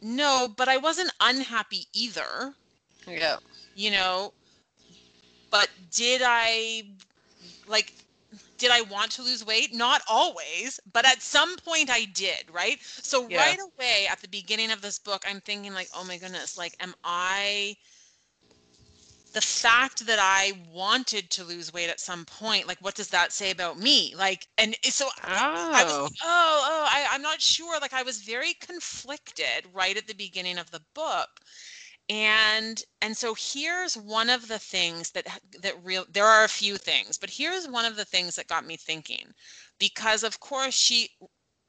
No, 0.00 0.48
but 0.56 0.68
I 0.68 0.78
wasn't 0.78 1.12
unhappy 1.20 1.86
either. 1.92 2.54
Yeah. 3.06 3.36
You 3.74 3.92
know, 3.92 4.32
but 5.50 5.68
did 5.92 6.22
I 6.24 6.82
like 7.68 7.92
did 8.58 8.70
I 8.70 8.82
want 8.82 9.10
to 9.12 9.22
lose 9.22 9.44
weight? 9.44 9.74
Not 9.74 10.02
always, 10.08 10.78
but 10.92 11.04
at 11.04 11.20
some 11.20 11.56
point 11.56 11.90
I 11.90 12.04
did, 12.06 12.44
right? 12.52 12.78
So 12.80 13.28
yeah. 13.28 13.38
right 13.38 13.58
away 13.58 14.06
at 14.10 14.20
the 14.20 14.28
beginning 14.28 14.70
of 14.70 14.80
this 14.80 14.98
book, 14.98 15.24
I'm 15.28 15.40
thinking 15.40 15.74
like, 15.74 15.88
oh 15.96 16.04
my 16.04 16.16
goodness, 16.16 16.56
like 16.56 16.74
am 16.80 16.94
I 17.04 17.76
the 19.32 19.40
fact 19.40 20.06
that 20.06 20.18
I 20.20 20.52
wanted 20.70 21.30
to 21.30 21.44
lose 21.44 21.72
weight 21.72 21.88
at 21.88 22.00
some 22.00 22.24
point, 22.24 22.68
like, 22.68 22.78
what 22.80 22.94
does 22.94 23.08
that 23.08 23.32
say 23.32 23.50
about 23.50 23.78
me? 23.78 24.14
Like, 24.16 24.46
and 24.58 24.76
so 24.84 25.06
oh. 25.06 25.10
I 25.22 25.84
was, 25.84 25.92
oh. 25.92 26.08
oh, 26.22 26.64
oh, 26.70 26.86
I, 26.88 27.06
I'm 27.10 27.22
not 27.22 27.40
sure. 27.40 27.78
Like, 27.80 27.94
I 27.94 28.02
was 28.02 28.18
very 28.18 28.54
conflicted 28.54 29.66
right 29.72 29.96
at 29.96 30.06
the 30.06 30.14
beginning 30.14 30.58
of 30.58 30.70
the 30.70 30.82
book. 30.94 31.28
And 32.08 32.82
and 33.00 33.16
so 33.16 33.34
here's 33.38 33.96
one 33.96 34.28
of 34.28 34.48
the 34.48 34.58
things 34.58 35.12
that 35.12 35.26
that 35.62 35.82
real 35.84 36.04
there 36.10 36.26
are 36.26 36.44
a 36.44 36.48
few 36.48 36.76
things, 36.76 37.16
but 37.16 37.30
here's 37.30 37.68
one 37.68 37.84
of 37.84 37.96
the 37.96 38.04
things 38.04 38.34
that 38.36 38.48
got 38.48 38.66
me 38.66 38.76
thinking, 38.76 39.32
because 39.78 40.24
of 40.24 40.40
course 40.40 40.74
she 40.74 41.10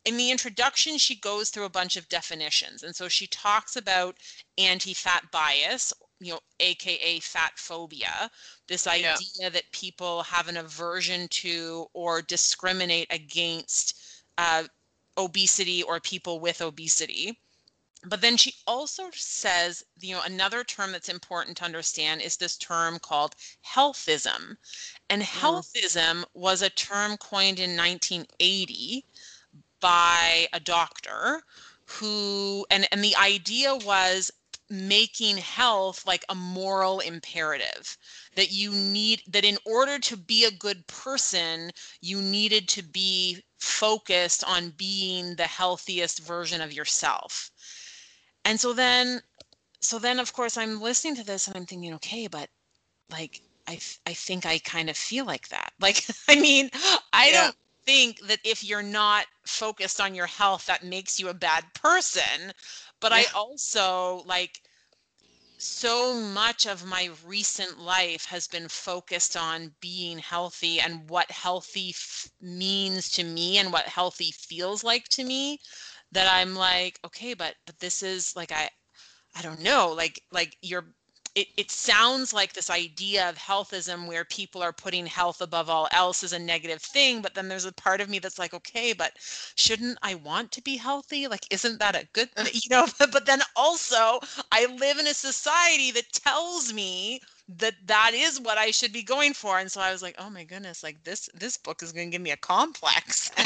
in 0.05 0.17
the 0.17 0.31
introduction, 0.31 0.97
she 0.97 1.15
goes 1.15 1.49
through 1.49 1.63
a 1.63 1.69
bunch 1.69 1.95
of 1.95 2.09
definitions. 2.09 2.83
And 2.83 2.95
so 2.95 3.07
she 3.07 3.27
talks 3.27 3.75
about 3.75 4.17
anti 4.57 4.93
fat 4.93 5.31
bias 5.31 5.93
you 6.23 6.33
know, 6.33 6.39
AKA 6.59 7.19
fat 7.19 7.53
phobia, 7.55 8.29
this 8.67 8.87
idea 8.87 9.15
yeah. 9.39 9.49
that 9.49 9.71
people 9.71 10.23
have 10.23 10.47
an 10.47 10.57
aversion 10.57 11.27
to 11.29 11.87
or 11.93 12.21
discriminate 12.21 13.07
against 13.11 13.97
uh, 14.37 14.63
obesity 15.17 15.83
or 15.83 15.99
people 15.99 16.39
with 16.39 16.61
obesity. 16.61 17.39
But 18.05 18.19
then 18.19 18.35
she 18.35 18.55
also 18.67 19.09
says, 19.13 19.83
you 19.99 20.15
know, 20.15 20.21
another 20.25 20.63
term 20.63 20.91
that's 20.91 21.07
important 21.07 21.55
to 21.57 21.63
understand 21.63 22.21
is 22.21 22.35
this 22.35 22.57
term 22.57 22.99
called 22.99 23.35
healthism. 23.65 24.57
And 25.09 25.21
mm. 25.21 25.25
healthism 25.25 26.25
was 26.33 26.61
a 26.61 26.69
term 26.69 27.15
coined 27.17 27.59
in 27.59 27.77
1980 27.77 29.05
by 29.79 30.47
a 30.53 30.59
doctor 30.59 31.43
who 31.85 32.65
and 32.71 32.87
and 32.91 33.03
the 33.03 33.15
idea 33.17 33.75
was 33.75 34.31
making 34.69 35.37
health 35.37 36.05
like 36.07 36.23
a 36.29 36.35
moral 36.35 36.99
imperative 36.99 37.97
that 38.35 38.51
you 38.51 38.71
need 38.71 39.21
that 39.27 39.45
in 39.45 39.57
order 39.65 39.99
to 39.99 40.17
be 40.17 40.45
a 40.45 40.51
good 40.51 40.85
person 40.87 41.69
you 42.01 42.21
needed 42.21 42.67
to 42.67 42.81
be 42.81 43.43
focused 43.57 44.43
on 44.45 44.71
being 44.71 45.35
the 45.35 45.43
healthiest 45.43 46.19
version 46.25 46.61
of 46.61 46.73
yourself 46.73 47.51
and 48.45 48.59
so 48.59 48.73
then 48.73 49.21
so 49.79 49.99
then 49.99 50.19
of 50.19 50.33
course 50.33 50.57
i'm 50.57 50.81
listening 50.81 51.15
to 51.15 51.23
this 51.25 51.47
and 51.47 51.55
i'm 51.55 51.65
thinking 51.65 51.93
okay 51.93 52.27
but 52.27 52.49
like 53.11 53.41
i 53.67 53.79
i 54.07 54.13
think 54.13 54.45
i 54.45 54.57
kind 54.59 54.89
of 54.89 54.97
feel 54.97 55.25
like 55.25 55.47
that 55.49 55.71
like 55.79 56.05
i 56.29 56.39
mean 56.39 56.69
i 57.11 57.27
yeah. 57.27 57.43
don't 57.43 57.55
think 57.85 58.19
that 58.27 58.39
if 58.45 58.63
you're 58.63 58.81
not 58.81 59.25
focused 59.45 59.99
on 59.99 60.15
your 60.15 60.25
health 60.25 60.65
that 60.67 60.83
makes 60.83 61.19
you 61.19 61.27
a 61.27 61.33
bad 61.33 61.63
person 61.73 62.53
but 63.03 63.13
yeah. 63.13 63.19
I 63.19 63.25
also 63.35 64.23
like 64.27 64.61
so 65.57 66.13
much 66.15 66.65
of 66.65 66.85
my 66.85 67.09
recent 67.25 67.79
life 67.79 68.25
has 68.25 68.47
been 68.47 68.67
focused 68.69 69.37
on 69.37 69.73
being 69.81 70.19
healthy 70.19 70.79
and 70.79 71.09
what 71.09 71.31
healthy 71.31 71.91
f- 71.91 72.29
means 72.41 73.09
to 73.11 73.23
me 73.23 73.57
and 73.59 73.71
what 73.71 73.85
healthy 73.87 74.31
feels 74.31 74.83
like 74.83 75.07
to 75.09 75.23
me 75.23 75.59
that 76.11 76.27
I'm 76.33 76.55
like 76.55 76.99
okay 77.05 77.33
but 77.33 77.55
but 77.65 77.79
this 77.79 78.03
is 78.03 78.35
like 78.35 78.51
I 78.51 78.69
I 79.35 79.41
don't 79.41 79.61
know 79.61 79.93
like 79.93 80.21
like 80.31 80.57
you're 80.61 80.87
it, 81.35 81.47
it 81.57 81.71
sounds 81.71 82.33
like 82.33 82.53
this 82.53 82.69
idea 82.69 83.27
of 83.29 83.37
healthism 83.37 84.07
where 84.07 84.23
people 84.25 84.61
are 84.61 84.71
putting 84.73 85.05
health 85.05 85.41
above 85.41 85.69
all 85.69 85.87
else 85.91 86.23
is 86.23 86.33
a 86.33 86.39
negative 86.39 86.81
thing 86.81 87.21
but 87.21 87.33
then 87.33 87.47
there's 87.47 87.65
a 87.65 87.71
part 87.73 88.01
of 88.01 88.09
me 88.09 88.19
that's 88.19 88.39
like 88.39 88.53
okay 88.53 88.93
but 88.93 89.13
shouldn't 89.55 89.97
i 90.03 90.13
want 90.15 90.51
to 90.51 90.61
be 90.61 90.77
healthy? 90.77 91.27
Like 91.27 91.45
isn't 91.51 91.79
that 91.79 91.95
a 91.95 92.07
good 92.13 92.31
thing? 92.33 92.47
You 92.53 92.69
know 92.69 92.87
but 92.99 93.25
then 93.25 93.41
also 93.55 94.19
i 94.51 94.65
live 94.79 94.99
in 94.99 95.07
a 95.07 95.13
society 95.13 95.91
that 95.91 96.11
tells 96.13 96.73
me 96.73 97.19
that 97.57 97.75
that 97.85 98.11
is 98.13 98.39
what 98.39 98.57
i 98.57 98.71
should 98.71 98.93
be 98.93 99.03
going 99.03 99.33
for 99.33 99.59
and 99.59 99.71
so 99.71 99.81
i 99.81 99.91
was 99.91 100.01
like 100.01 100.15
oh 100.19 100.29
my 100.29 100.43
goodness 100.43 100.83
like 100.83 101.03
this 101.03 101.29
this 101.33 101.57
book 101.57 101.81
is 101.83 101.91
going 101.91 102.07
to 102.09 102.11
give 102.11 102.21
me 102.21 102.31
a 102.31 102.37
complex. 102.37 103.31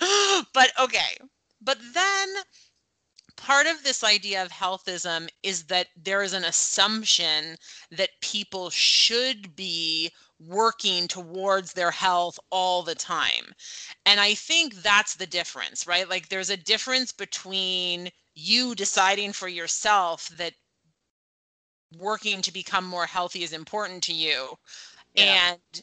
But 0.52 0.72
okay. 0.80 1.18
But 1.60 1.78
then 1.94 2.28
part 3.40 3.66
of 3.66 3.82
this 3.82 4.04
idea 4.04 4.42
of 4.42 4.50
healthism 4.50 5.28
is 5.42 5.64
that 5.64 5.88
there 5.96 6.22
is 6.22 6.34
an 6.34 6.44
assumption 6.44 7.56
that 7.90 8.20
people 8.20 8.68
should 8.70 9.56
be 9.56 10.10
working 10.38 11.08
towards 11.08 11.72
their 11.72 11.90
health 11.90 12.38
all 12.50 12.82
the 12.82 12.94
time. 12.94 13.54
And 14.04 14.20
I 14.20 14.34
think 14.34 14.74
that's 14.82 15.14
the 15.14 15.26
difference, 15.26 15.86
right? 15.86 16.08
Like 16.08 16.28
there's 16.28 16.50
a 16.50 16.56
difference 16.56 17.12
between 17.12 18.10
you 18.34 18.74
deciding 18.74 19.32
for 19.32 19.48
yourself 19.48 20.28
that 20.36 20.52
working 21.98 22.42
to 22.42 22.52
become 22.52 22.84
more 22.84 23.06
healthy 23.06 23.42
is 23.42 23.52
important 23.52 24.02
to 24.04 24.12
you 24.12 24.56
yeah. 25.14 25.54
and 25.54 25.82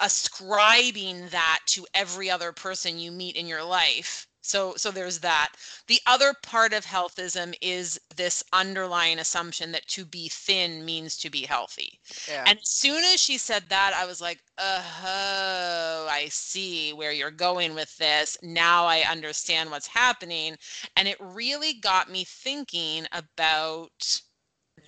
ascribing 0.00 1.28
that 1.28 1.60
to 1.66 1.86
every 1.94 2.30
other 2.30 2.52
person 2.52 2.98
you 2.98 3.12
meet 3.12 3.36
in 3.36 3.46
your 3.46 3.62
life 3.64 4.26
so 4.46 4.74
so 4.76 4.90
there's 4.90 5.18
that. 5.20 5.52
The 5.88 6.00
other 6.06 6.32
part 6.42 6.72
of 6.72 6.84
healthism 6.86 7.54
is 7.60 8.00
this 8.14 8.42
underlying 8.52 9.18
assumption 9.18 9.72
that 9.72 9.86
to 9.88 10.04
be 10.04 10.28
thin 10.28 10.84
means 10.84 11.16
to 11.18 11.30
be 11.30 11.42
healthy. 11.42 11.98
Yeah. 12.28 12.44
and 12.46 12.58
as 12.58 12.68
soon 12.68 13.02
as 13.04 13.20
she 13.20 13.38
said 13.38 13.64
that 13.68 13.92
i 13.94 14.06
was 14.06 14.20
like 14.20 14.38
oh 14.58 16.06
i 16.10 16.28
see 16.30 16.92
where 16.92 17.12
you're 17.12 17.30
going 17.30 17.74
with 17.74 17.96
this. 17.98 18.38
Now 18.42 18.84
i 18.86 19.00
understand 19.00 19.70
what's 19.70 19.86
happening. 19.86 20.56
And 20.96 21.08
it 21.08 21.16
really 21.20 21.74
got 21.74 22.10
me 22.10 22.24
thinking 22.24 23.06
about 23.12 24.20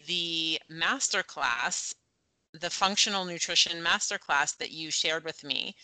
the 0.07 0.61
master 0.69 1.23
class 1.23 1.95
the 2.55 2.71
functional 2.71 3.25
nutrition 3.25 3.83
master 3.83 4.19
class 4.19 4.53
that 4.53 4.71
you 4.71 4.91
shared 4.91 5.25
with 5.25 5.45
me 5.45 5.75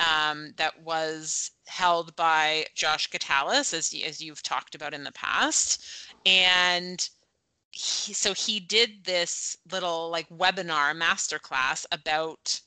um, 0.00 0.52
that 0.56 0.80
was 0.82 1.50
held 1.66 2.14
by 2.16 2.66
Josh 2.74 3.10
Gitalis, 3.10 3.74
as, 3.74 3.94
as 4.06 4.20
you've 4.20 4.42
talked 4.42 4.74
about 4.74 4.94
in 4.94 5.04
the 5.04 5.12
past. 5.12 5.82
And 6.24 7.08
he, 7.70 8.12
so 8.12 8.32
he 8.34 8.60
did 8.60 9.04
this 9.04 9.56
little 9.70 10.10
like 10.10 10.28
webinar 10.30 10.96
masterclass 10.96 11.84
about 11.92 12.60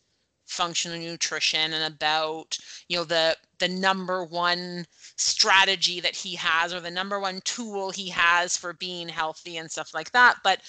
functional 0.51 0.99
nutrition 0.99 1.71
and 1.73 1.93
about 1.93 2.57
you 2.89 2.97
know 2.97 3.05
the 3.05 3.35
the 3.59 3.69
number 3.69 4.25
one 4.25 4.85
strategy 5.15 6.01
that 6.01 6.13
he 6.13 6.35
has 6.35 6.73
or 6.73 6.81
the 6.81 6.91
number 6.91 7.21
one 7.21 7.39
tool 7.45 7.89
he 7.89 8.09
has 8.09 8.57
for 8.57 8.73
being 8.73 9.07
healthy 9.07 9.55
and 9.57 9.71
stuff 9.71 9.93
like 9.93 10.11
that 10.11 10.35
but 10.43 10.59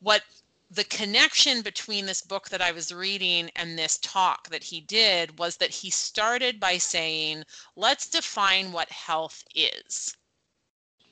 what 0.00 0.22
the 0.70 0.84
connection 0.84 1.62
between 1.62 2.04
this 2.04 2.20
book 2.20 2.50
that 2.50 2.60
I 2.60 2.72
was 2.72 2.92
reading 2.92 3.50
and 3.56 3.78
this 3.78 3.98
talk 3.98 4.50
that 4.50 4.62
he 4.62 4.80
did 4.80 5.38
was 5.38 5.56
that 5.56 5.70
he 5.70 5.90
started 5.90 6.60
by 6.60 6.76
saying, 6.76 7.44
let's 7.74 8.08
define 8.08 8.72
what 8.72 8.90
health 8.90 9.42
is. 9.54 10.14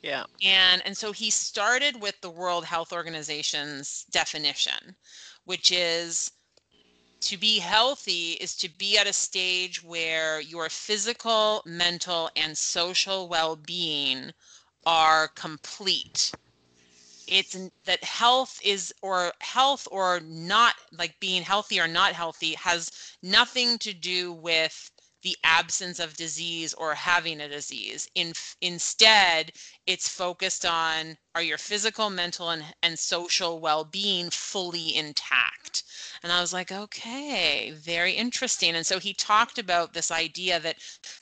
Yeah. 0.03 0.25
And 0.45 0.83
and 0.85 0.97
so 0.97 1.11
he 1.11 1.31
started 1.31 2.01
with 2.01 2.21
the 2.21 2.31
World 2.31 2.65
Health 2.67 2.93
Organization's 2.93 4.05
definition, 4.11 4.95
which 5.45 5.73
is 5.73 6.31
to 7.23 7.39
be 7.39 7.59
healthy 7.59 8.33
is 8.33 8.55
to 8.57 8.69
be 8.69 8.99
at 8.99 9.07
a 9.07 9.13
stage 9.13 9.83
where 9.83 10.39
your 10.41 10.69
physical, 10.69 11.63
mental, 11.65 12.31
and 12.37 12.57
social 12.57 13.27
well-being 13.27 14.33
are 14.85 15.29
complete 15.29 16.31
it's 17.27 17.57
that 17.85 18.05
health 18.05 18.61
is 18.65 18.93
or 19.03 19.33
health 19.41 19.89
or 19.91 20.21
not 20.21 20.75
like 20.93 21.19
being 21.21 21.43
healthy 21.43 21.81
or 21.81 21.89
not 21.89 22.13
healthy 22.13 22.55
has 22.55 22.91
nothing 23.23 23.79
to 23.79 23.93
do 23.93 24.33
with 24.33 24.91
the 25.23 25.37
absence 25.43 25.99
of 25.99 26.17
disease 26.17 26.73
or 26.75 26.95
having 26.95 27.41
a 27.41 27.49
disease. 27.49 28.09
In, 28.15 28.33
instead, 28.61 29.51
it's 29.87 30.09
focused 30.09 30.65
on 30.65 31.17
are 31.35 31.43
your 31.43 31.59
physical, 31.59 32.11
mental, 32.11 32.51
and, 32.51 32.65
and 32.83 32.97
social 32.99 33.59
well 33.59 33.83
being 33.85 34.31
fully 34.31 34.95
intact? 34.95 35.83
And 36.27 36.33
I 36.33 36.41
was 36.41 36.53
like, 36.53 36.73
okay, 36.73 37.71
very 37.71 38.13
interesting. 38.13 38.75
And 38.75 38.85
so 38.85 38.99
he 38.99 39.15
talked 39.15 39.61
about 39.61 39.93
this 39.93 40.11
idea 40.11 40.59
that 40.59 40.79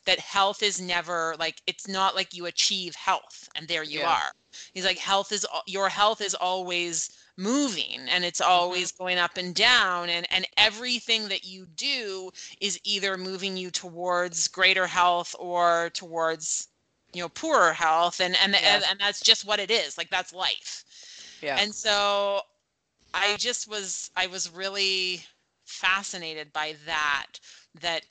that 0.06 0.18
health 0.18 0.62
is 0.62 0.80
never 0.80 1.36
like 1.38 1.60
it's 1.66 1.86
not 1.86 2.14
like 2.14 2.32
you 2.32 2.46
achieve 2.46 2.94
health 2.94 3.46
and 3.54 3.68
there 3.68 3.82
you 3.82 3.98
yeah. 3.98 4.12
are. 4.12 4.32
He's 4.72 4.86
like 4.86 4.96
health 4.96 5.30
is 5.30 5.44
your 5.66 5.90
health 5.90 6.22
is 6.22 6.34
always 6.34 7.10
moving 7.36 8.00
and 8.08 8.24
it's 8.24 8.40
mm-hmm. 8.40 8.50
always 8.50 8.92
going 8.92 9.18
up 9.18 9.36
and 9.36 9.54
down 9.54 10.08
and 10.08 10.26
and 10.32 10.46
everything 10.56 11.28
that 11.28 11.44
you 11.44 11.66
do 11.76 12.30
is 12.62 12.80
either 12.84 13.18
moving 13.18 13.58
you 13.58 13.70
towards 13.70 14.48
greater 14.48 14.86
health 14.86 15.36
or 15.38 15.90
towards 15.92 16.68
you 17.12 17.20
know 17.20 17.28
poorer 17.28 17.74
health 17.74 18.20
and 18.20 18.38
and 18.42 18.54
yeah. 18.54 18.76
and, 18.76 18.84
and 18.88 18.98
that's 18.98 19.20
just 19.20 19.44
what 19.44 19.60
it 19.60 19.70
is 19.70 19.98
like 19.98 20.08
that's 20.08 20.32
life 20.32 20.82
yeah 21.42 21.58
and 21.60 21.74
so 21.74 22.40
i 23.14 23.36
just 23.38 23.68
was 23.68 24.10
i 24.16 24.26
was 24.26 24.50
really 24.50 25.24
fascinated 25.64 26.52
by 26.52 26.74
that 26.84 27.26
that 27.80 28.02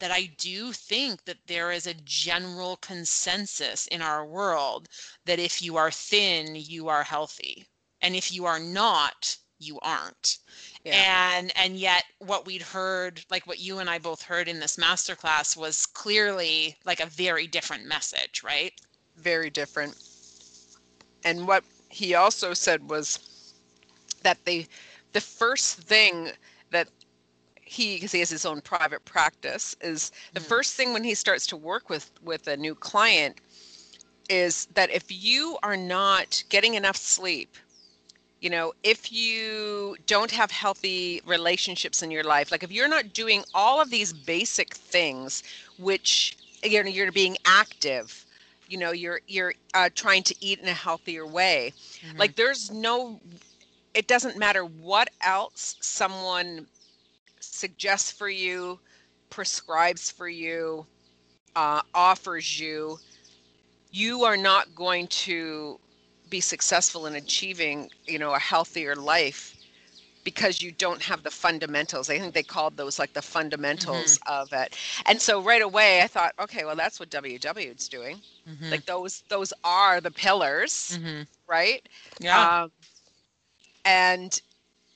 that 0.00 0.10
I 0.10 0.30
do 0.38 0.72
think 0.72 1.24
that 1.24 1.46
there 1.46 1.70
is 1.70 1.86
a 1.86 1.94
general 2.04 2.76
consensus 2.76 3.86
in 3.86 4.02
our 4.02 4.26
world 4.26 4.88
that 5.24 5.38
if 5.38 5.62
you 5.62 5.76
are 5.76 5.90
thin, 5.92 6.56
you 6.56 6.88
are 6.88 7.04
healthy 7.04 7.66
and 8.02 8.16
if 8.16 8.32
you 8.32 8.44
are 8.44 8.58
not 8.58 9.36
you 9.60 9.78
aren't. 9.80 10.38
Yeah. 10.84 11.36
and 11.38 11.52
and 11.56 11.78
yet 11.78 12.04
what 12.18 12.44
we'd 12.44 12.60
heard 12.60 13.24
like 13.30 13.46
what 13.46 13.60
you 13.60 13.78
and 13.78 13.88
i 13.88 13.98
both 13.98 14.22
heard 14.22 14.48
in 14.48 14.60
this 14.60 14.76
masterclass 14.76 15.56
was 15.56 15.86
clearly 15.86 16.76
like 16.84 17.00
a 17.00 17.06
very 17.06 17.46
different 17.46 17.86
message 17.86 18.42
right? 18.44 18.72
Very 19.16 19.48
different. 19.48 19.96
And 21.24 21.46
what 21.46 21.64
he 21.88 22.14
also 22.14 22.52
said 22.52 22.90
was 22.90 23.18
that 24.24 24.44
the 24.44 24.66
the 25.12 25.20
first 25.20 25.78
thing 25.78 26.30
that 26.70 26.88
he 27.54 27.94
because 27.94 28.12
he 28.12 28.18
has 28.18 28.30
his 28.30 28.44
own 28.44 28.60
private 28.60 29.04
practice 29.04 29.76
is 29.80 30.12
the 30.32 30.40
mm. 30.40 30.44
first 30.46 30.74
thing 30.74 30.92
when 30.92 31.04
he 31.04 31.14
starts 31.14 31.46
to 31.46 31.56
work 31.56 31.88
with 31.88 32.10
with 32.22 32.48
a 32.48 32.56
new 32.56 32.74
client 32.74 33.36
is 34.28 34.66
that 34.74 34.90
if 34.90 35.04
you 35.08 35.56
are 35.62 35.76
not 35.76 36.42
getting 36.48 36.74
enough 36.74 36.96
sleep 36.96 37.56
you 38.44 38.50
know, 38.50 38.74
if 38.82 39.10
you 39.10 39.96
don't 40.06 40.30
have 40.30 40.50
healthy 40.50 41.22
relationships 41.24 42.02
in 42.02 42.10
your 42.10 42.24
life, 42.24 42.52
like 42.52 42.62
if 42.62 42.70
you're 42.70 42.88
not 42.88 43.14
doing 43.14 43.42
all 43.54 43.80
of 43.80 43.88
these 43.88 44.12
basic 44.12 44.74
things, 44.74 45.42
which 45.78 46.36
know, 46.62 46.82
you're 46.82 47.10
being 47.10 47.38
active, 47.46 48.26
you 48.68 48.76
know, 48.76 48.92
you're 48.92 49.22
you're 49.28 49.54
uh, 49.72 49.88
trying 49.94 50.22
to 50.24 50.34
eat 50.40 50.60
in 50.60 50.68
a 50.68 50.74
healthier 50.74 51.26
way. 51.26 51.72
Mm-hmm. 52.02 52.18
Like 52.18 52.36
there's 52.36 52.70
no, 52.70 53.18
it 53.94 54.08
doesn't 54.08 54.36
matter 54.36 54.64
what 54.64 55.08
else 55.22 55.76
someone 55.80 56.66
suggests 57.40 58.10
for 58.10 58.28
you, 58.28 58.78
prescribes 59.30 60.10
for 60.10 60.28
you, 60.28 60.84
uh, 61.56 61.80
offers 61.94 62.58
you. 62.58 62.98
You 63.90 64.24
are 64.24 64.36
not 64.36 64.74
going 64.74 65.06
to 65.08 65.78
be 66.28 66.40
successful 66.40 67.06
in 67.06 67.14
achieving, 67.14 67.90
you 68.06 68.18
know, 68.18 68.34
a 68.34 68.38
healthier 68.38 68.96
life 68.96 69.54
because 70.24 70.62
you 70.62 70.72
don't 70.72 71.02
have 71.02 71.22
the 71.22 71.30
fundamentals. 71.30 72.10
I 72.10 72.18
think 72.18 72.34
they 72.34 72.42
called 72.42 72.76
those 72.76 72.98
like 72.98 73.12
the 73.12 73.22
fundamentals 73.22 74.18
mm-hmm. 74.18 74.42
of 74.42 74.52
it. 74.52 74.76
And 75.06 75.20
so 75.20 75.40
right 75.42 75.62
away 75.62 76.02
I 76.02 76.06
thought, 76.08 76.32
okay, 76.40 76.64
well 76.64 76.74
that's 76.74 76.98
what 76.98 77.10
WW 77.10 77.76
is 77.78 77.88
doing. 77.88 78.20
Mm-hmm. 78.48 78.70
Like 78.70 78.86
those 78.86 79.22
those 79.28 79.52
are 79.62 80.00
the 80.00 80.10
pillars, 80.10 80.98
mm-hmm. 80.98 81.22
right? 81.46 81.86
Yeah. 82.20 82.62
Um, 82.62 82.72
and 83.84 84.40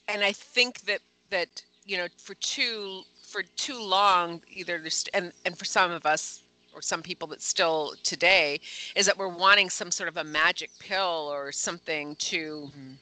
and 0.08 0.22
I 0.22 0.32
think 0.32 0.80
that 0.82 1.00
that 1.30 1.62
you 1.84 1.96
know 1.96 2.06
for 2.16 2.34
too 2.34 3.02
for 3.22 3.42
too 3.56 3.80
long 3.80 4.42
either 4.50 4.78
just 4.78 5.10
and 5.14 5.32
and 5.44 5.56
for 5.56 5.64
some 5.64 5.90
of 5.90 6.06
us 6.06 6.42
or 6.74 6.82
some 6.82 7.02
people 7.02 7.28
that 7.28 7.42
still 7.42 7.94
today 8.02 8.60
is 8.94 9.06
that 9.06 9.16
we're 9.18 9.28
wanting 9.28 9.68
some 9.68 9.90
sort 9.90 10.08
of 10.08 10.16
a 10.16 10.24
magic 10.24 10.70
pill 10.78 11.28
or 11.30 11.52
something 11.52 12.16
to 12.16 12.70
mm-hmm. 12.70 12.92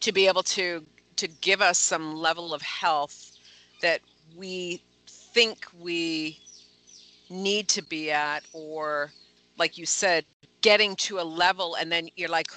to 0.00 0.12
be 0.12 0.26
able 0.26 0.42
to 0.42 0.84
to 1.16 1.28
give 1.40 1.60
us 1.60 1.78
some 1.78 2.14
level 2.16 2.54
of 2.54 2.62
health 2.62 3.32
that 3.80 4.00
we 4.36 4.82
think 5.06 5.66
we 5.80 6.38
need 7.30 7.66
to 7.68 7.82
be 7.82 8.10
at 8.10 8.42
or 8.52 9.10
like 9.58 9.78
you 9.78 9.86
said 9.86 10.24
getting 10.60 10.94
to 10.94 11.18
a 11.18 11.22
level 11.22 11.74
and 11.76 11.90
then 11.90 12.08
you're 12.16 12.28
like 12.28 12.50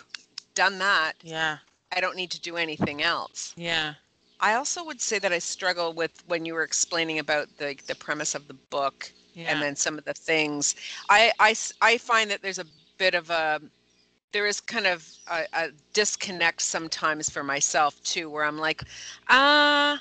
done 0.53 0.77
that 0.77 1.13
yeah 1.23 1.57
i 1.95 2.01
don't 2.01 2.15
need 2.15 2.31
to 2.31 2.39
do 2.41 2.57
anything 2.57 3.01
else 3.01 3.53
yeah 3.57 3.93
i 4.39 4.53
also 4.53 4.83
would 4.83 5.01
say 5.01 5.19
that 5.19 5.31
i 5.31 5.39
struggle 5.39 5.93
with 5.93 6.23
when 6.27 6.45
you 6.45 6.53
were 6.53 6.63
explaining 6.63 7.19
about 7.19 7.47
the 7.57 7.75
the 7.87 7.95
premise 7.95 8.35
of 8.35 8.47
the 8.47 8.53
book 8.69 9.11
yeah. 9.33 9.51
and 9.51 9.61
then 9.61 9.75
some 9.75 9.97
of 9.97 10.05
the 10.05 10.13
things 10.13 10.75
I, 11.09 11.31
I 11.39 11.55
i 11.81 11.97
find 11.97 12.29
that 12.31 12.41
there's 12.41 12.59
a 12.59 12.65
bit 12.97 13.13
of 13.13 13.29
a 13.29 13.61
there 14.31 14.47
is 14.47 14.59
kind 14.59 14.85
of 14.85 15.07
a, 15.31 15.45
a 15.53 15.69
disconnect 15.93 16.61
sometimes 16.61 17.29
for 17.29 17.43
myself 17.43 18.01
too 18.03 18.29
where 18.29 18.43
i'm 18.43 18.57
like 18.57 18.81
uh 19.29 19.97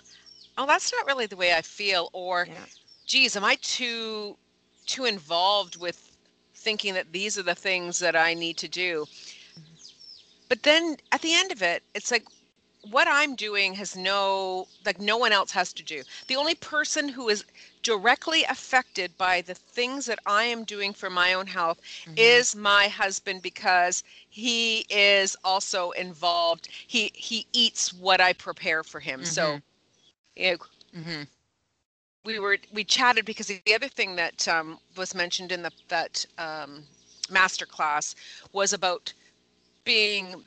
oh 0.58 0.66
that's 0.66 0.92
not 0.92 1.06
really 1.06 1.26
the 1.26 1.36
way 1.36 1.54
i 1.54 1.62
feel 1.62 2.10
or 2.12 2.46
yeah. 2.48 2.54
geez 3.06 3.36
am 3.36 3.44
i 3.44 3.56
too 3.60 4.36
too 4.86 5.04
involved 5.04 5.76
with 5.80 6.16
thinking 6.54 6.94
that 6.94 7.12
these 7.12 7.38
are 7.38 7.42
the 7.42 7.54
things 7.54 7.98
that 7.98 8.16
i 8.16 8.34
need 8.34 8.56
to 8.56 8.68
do 8.68 9.06
but 10.48 10.62
then 10.62 10.96
at 11.12 11.22
the 11.22 11.34
end 11.34 11.52
of 11.52 11.62
it 11.62 11.82
it's 11.94 12.10
like 12.10 12.24
what 12.90 13.08
i'm 13.08 13.34
doing 13.34 13.72
has 13.74 13.96
no 13.96 14.66
like 14.84 15.00
no 15.00 15.16
one 15.16 15.32
else 15.32 15.50
has 15.50 15.72
to 15.72 15.82
do 15.82 16.02
the 16.28 16.36
only 16.36 16.54
person 16.54 17.08
who 17.08 17.28
is 17.28 17.44
directly 17.84 18.42
affected 18.44 19.16
by 19.16 19.42
the 19.42 19.54
things 19.54 20.06
that 20.06 20.18
I 20.26 20.44
am 20.44 20.64
doing 20.64 20.92
for 20.92 21.10
my 21.10 21.34
own 21.34 21.46
health 21.46 21.80
mm-hmm. 22.04 22.14
is 22.16 22.56
my 22.56 22.88
husband 22.88 23.42
because 23.42 24.02
he 24.30 24.86
is 24.90 25.36
also 25.44 25.92
involved. 25.92 26.68
He 26.88 27.12
he 27.14 27.46
eats 27.52 27.92
what 27.92 28.20
I 28.20 28.32
prepare 28.32 28.82
for 28.82 28.98
him. 28.98 29.20
Mm-hmm. 29.20 29.26
So 29.26 29.60
you 30.34 30.50
know, 30.52 30.56
mm-hmm. 30.98 31.22
we 32.24 32.38
were 32.40 32.56
we 32.72 32.82
chatted 32.82 33.26
because 33.26 33.46
the 33.46 33.74
other 33.74 33.88
thing 33.88 34.16
that 34.16 34.48
um, 34.48 34.78
was 34.96 35.14
mentioned 35.14 35.52
in 35.52 35.62
the 35.62 35.70
that 35.88 36.26
um, 36.38 36.82
master 37.30 37.66
class 37.66 38.16
was 38.52 38.72
about 38.72 39.12
being 39.84 40.44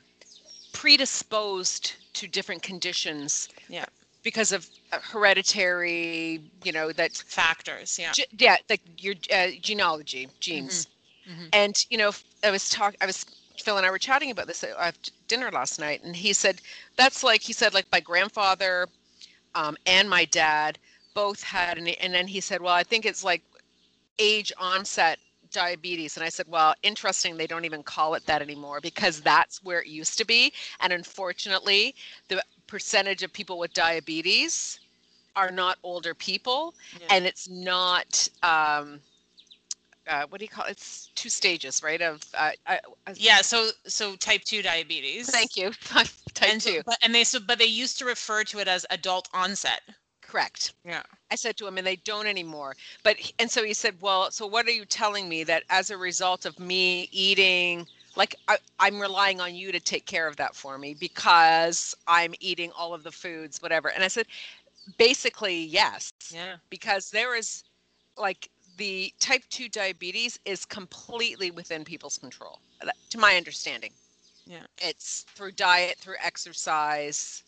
predisposed 0.72 1.94
to 2.14 2.26
different 2.26 2.62
conditions. 2.62 3.48
Yeah 3.68 3.86
because 4.22 4.52
of 4.52 4.68
uh, 4.92 4.98
hereditary, 5.02 6.42
you 6.62 6.72
know, 6.72 6.92
that 6.92 7.12
factors. 7.12 7.98
Yeah. 7.98 8.12
Ge- 8.12 8.26
yeah, 8.38 8.56
like 8.68 8.82
your 8.98 9.14
uh, 9.32 9.48
genealogy, 9.60 10.28
genes. 10.40 10.86
Mm-hmm. 11.26 11.32
Mm-hmm. 11.32 11.48
And 11.54 11.74
you 11.90 11.98
know, 11.98 12.10
I 12.44 12.50
was 12.50 12.68
talking. 12.68 12.98
I 13.00 13.06
was 13.06 13.24
Phil 13.58 13.76
and 13.76 13.86
I 13.86 13.90
were 13.90 13.98
chatting 13.98 14.30
about 14.30 14.46
this 14.46 14.64
at 14.64 15.10
dinner 15.28 15.50
last 15.50 15.78
night, 15.80 16.02
and 16.04 16.14
he 16.14 16.32
said 16.32 16.60
that's 16.96 17.24
like 17.24 17.40
he 17.40 17.52
said 17.52 17.74
like 17.74 17.86
my 17.90 18.00
grandfather 18.00 18.86
um, 19.54 19.76
and 19.86 20.08
my 20.08 20.24
dad 20.26 20.78
both 21.14 21.42
had, 21.42 21.78
an, 21.78 21.88
and 21.88 22.14
then 22.14 22.28
he 22.28 22.40
said, 22.40 22.60
well, 22.60 22.74
I 22.74 22.84
think 22.84 23.04
it's 23.04 23.24
like 23.24 23.42
age 24.18 24.52
onset 24.58 25.18
diabetes 25.50 26.16
and 26.16 26.24
i 26.24 26.28
said 26.28 26.46
well 26.48 26.74
interesting 26.82 27.36
they 27.36 27.46
don't 27.46 27.64
even 27.64 27.82
call 27.82 28.14
it 28.14 28.24
that 28.26 28.42
anymore 28.42 28.80
because 28.80 29.20
that's 29.20 29.62
where 29.64 29.80
it 29.80 29.86
used 29.86 30.18
to 30.18 30.24
be 30.24 30.52
and 30.80 30.92
unfortunately 30.92 31.94
the 32.28 32.42
percentage 32.66 33.22
of 33.22 33.32
people 33.32 33.58
with 33.58 33.72
diabetes 33.72 34.80
are 35.36 35.50
not 35.50 35.78
older 35.82 36.14
people 36.14 36.74
yeah. 37.00 37.06
and 37.10 37.26
it's 37.26 37.48
not 37.48 38.28
um, 38.42 39.00
uh, 40.08 40.24
what 40.30 40.38
do 40.38 40.44
you 40.44 40.48
call 40.48 40.64
it? 40.64 40.70
It's 40.72 41.10
two 41.14 41.28
stages, 41.28 41.82
right? 41.82 42.00
Of 42.00 42.22
uh, 42.34 42.52
I, 42.66 42.80
yeah, 43.14 43.42
so 43.42 43.70
so 43.86 44.16
type 44.16 44.42
two 44.42 44.62
diabetes. 44.62 45.30
Thank 45.30 45.56
you, 45.56 45.70
type 45.84 46.08
and 46.42 46.60
two. 46.60 46.82
but, 46.86 46.96
and 47.02 47.14
they 47.14 47.24
so 47.24 47.38
but 47.40 47.58
they 47.58 47.66
used 47.66 47.98
to 47.98 48.04
refer 48.04 48.42
to 48.44 48.58
it 48.58 48.68
as 48.68 48.86
adult 48.90 49.28
onset. 49.34 49.82
Correct. 50.22 50.72
Yeah. 50.84 51.02
I 51.30 51.36
said 51.36 51.56
to 51.58 51.66
him, 51.66 51.78
and 51.78 51.86
they 51.86 51.96
don't 51.96 52.26
anymore. 52.26 52.76
But 53.02 53.16
and 53.38 53.50
so 53.50 53.64
he 53.64 53.74
said, 53.74 53.96
well, 54.00 54.30
so 54.30 54.46
what 54.46 54.66
are 54.66 54.72
you 54.72 54.84
telling 54.84 55.28
me 55.28 55.44
that 55.44 55.64
as 55.70 55.90
a 55.90 55.96
result 55.96 56.46
of 56.46 56.58
me 56.58 57.08
eating 57.12 57.86
like 58.16 58.34
I, 58.48 58.58
i'm 58.80 58.98
relying 58.98 59.40
on 59.40 59.54
you 59.54 59.70
to 59.72 59.80
take 59.80 60.06
care 60.06 60.26
of 60.26 60.36
that 60.36 60.54
for 60.54 60.78
me 60.78 60.94
because 60.94 61.94
i'm 62.08 62.34
eating 62.40 62.72
all 62.76 62.94
of 62.94 63.04
the 63.04 63.12
foods 63.12 63.62
whatever 63.62 63.90
and 63.90 64.02
i 64.02 64.08
said 64.08 64.26
basically 64.98 65.64
yes 65.64 66.10
yeah 66.32 66.56
because 66.70 67.10
there 67.10 67.36
is 67.36 67.64
like 68.16 68.50
the 68.76 69.12
type 69.20 69.42
2 69.50 69.68
diabetes 69.68 70.38
is 70.44 70.64
completely 70.64 71.50
within 71.50 71.84
people's 71.84 72.18
control 72.18 72.58
to 73.10 73.18
my 73.18 73.36
understanding 73.36 73.92
Yeah. 74.46 74.64
It's 74.78 75.26
through 75.34 75.52
diet, 75.52 75.98
through 75.98 76.16
exercise. 76.24 77.44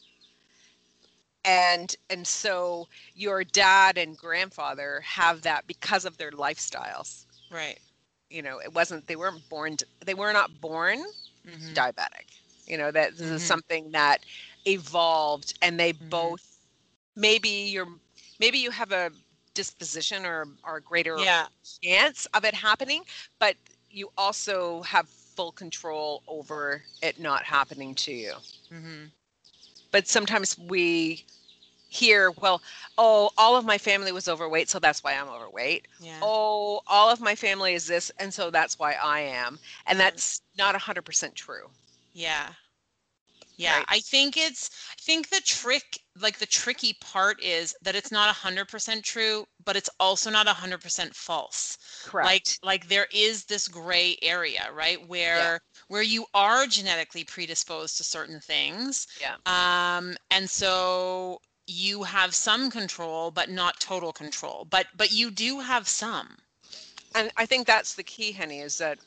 And 1.45 1.95
and 2.09 2.27
so 2.27 2.89
your 3.15 3.45
dad 3.45 3.97
and 3.99 4.17
grandfather 4.17 5.01
have 5.01 5.43
that 5.43 5.67
because 5.67 6.05
of 6.05 6.17
their 6.19 6.31
lifestyles. 6.33 7.27
Right. 7.51 7.81
You 8.31 8.43
know, 8.43 8.59
it 8.61 8.73
wasn't 8.75 9.07
they 9.07 9.17
weren't 9.17 9.49
born 9.49 9.77
they 10.05 10.15
were 10.15 10.33
not 10.33 10.61
born 10.61 11.03
Mhm. 11.45 11.75
diabetic. 11.75 12.41
You 12.67 12.79
know, 12.79 12.91
that 12.93 13.17
this 13.17 13.29
Mhm. 13.29 13.31
is 13.31 13.43
something 13.45 13.93
that 13.93 14.25
evolved 14.67 15.55
and 15.63 15.79
they 15.79 15.93
Mhm. 16.01 16.11
both 16.11 16.59
maybe 17.17 17.49
you're 17.49 17.89
maybe 18.39 18.59
you 18.59 18.71
have 18.71 18.93
a 18.93 19.11
disposition 19.55 20.25
or 20.25 20.47
or 20.65 20.77
a 20.77 20.83
greater 20.83 21.27
Yeah. 21.27 21.49
chance 21.83 22.27
of 22.35 22.45
it 22.45 22.55
happening, 22.55 23.03
but 23.39 23.57
you 23.91 24.11
also 24.17 24.83
have 24.83 25.09
full 25.09 25.53
control 25.53 26.23
over 26.27 26.85
it 27.03 27.19
not 27.19 27.45
happening 27.45 27.95
to 27.97 28.13
you. 28.13 28.35
hmm 28.71 29.13
But 29.91 30.09
sometimes 30.09 30.57
we 30.59 31.25
hear, 31.89 32.31
well, 32.31 32.63
oh, 32.97 33.31
all 33.37 33.57
of 33.57 33.65
my 33.65 33.79
family 33.79 34.13
was 34.13 34.29
overweight, 34.29 34.69
so 34.69 34.79
that's 34.79 35.03
why 35.03 35.15
I'm 35.15 35.29
overweight. 35.29 35.87
Yeah. 36.01 36.21
Oh, 36.23 36.81
all 36.87 37.11
of 37.11 37.21
my 37.21 37.35
family 37.35 37.75
is 37.75 37.87
this, 37.87 38.11
and 38.19 38.33
so 38.33 38.51
that's 38.51 38.79
why 38.79 38.93
I 38.93 39.21
am. 39.21 39.59
And 39.87 39.99
that's 39.99 40.41
not 40.57 40.75
100% 40.75 41.35
true. 41.35 41.69
Yeah. 42.15 42.51
Yeah, 43.57 43.77
Right. 43.77 43.85
I 43.89 44.01
think 44.01 44.39
it's 44.39 44.71
I 44.91 44.95
think 45.03 45.29
the 45.29 45.41
trick 45.43 46.01
like 46.19 46.39
the 46.39 46.47
tricky 46.47 46.95
part 46.95 47.43
is 47.43 47.75
that 47.83 47.95
it's 47.95 48.11
not 48.11 48.35
100% 48.35 49.05
true, 49.05 49.47
but 49.67 49.77
it's 49.77 49.91
also 50.01 50.31
not 50.31 50.47
100% 50.47 51.15
false. 51.15 51.77
Correct. 52.07 52.27
Like 52.27 52.47
like 52.63 52.89
there 52.89 53.07
is 53.13 53.45
this 53.45 53.69
gray 53.69 54.17
area, 54.23 54.71
right? 54.73 55.07
Where 55.07 55.61
where 55.91 56.03
you 56.03 56.25
are 56.35 56.67
genetically 56.67 57.25
predisposed 57.25 57.97
to 57.99 58.05
certain 58.05 58.41
things. 58.41 59.09
Yeah. 59.21 59.37
Um 59.47 60.17
and 60.31 60.49
so 60.49 61.41
you 61.67 62.05
have 62.05 62.35
some 62.35 62.71
control 62.71 63.31
but 63.31 63.49
not 63.51 63.81
total 63.81 64.13
control. 64.13 64.67
But 64.71 64.87
but 64.97 65.11
you 65.13 65.31
do 65.31 65.61
have 65.61 65.89
some. 65.89 66.29
and 67.15 67.31
I 67.37 67.47
think 67.47 67.67
that's 67.67 67.95
the 67.95 68.05
key, 68.05 68.33
Henny, 68.33 68.61
is 68.61 68.79
that 68.79 68.99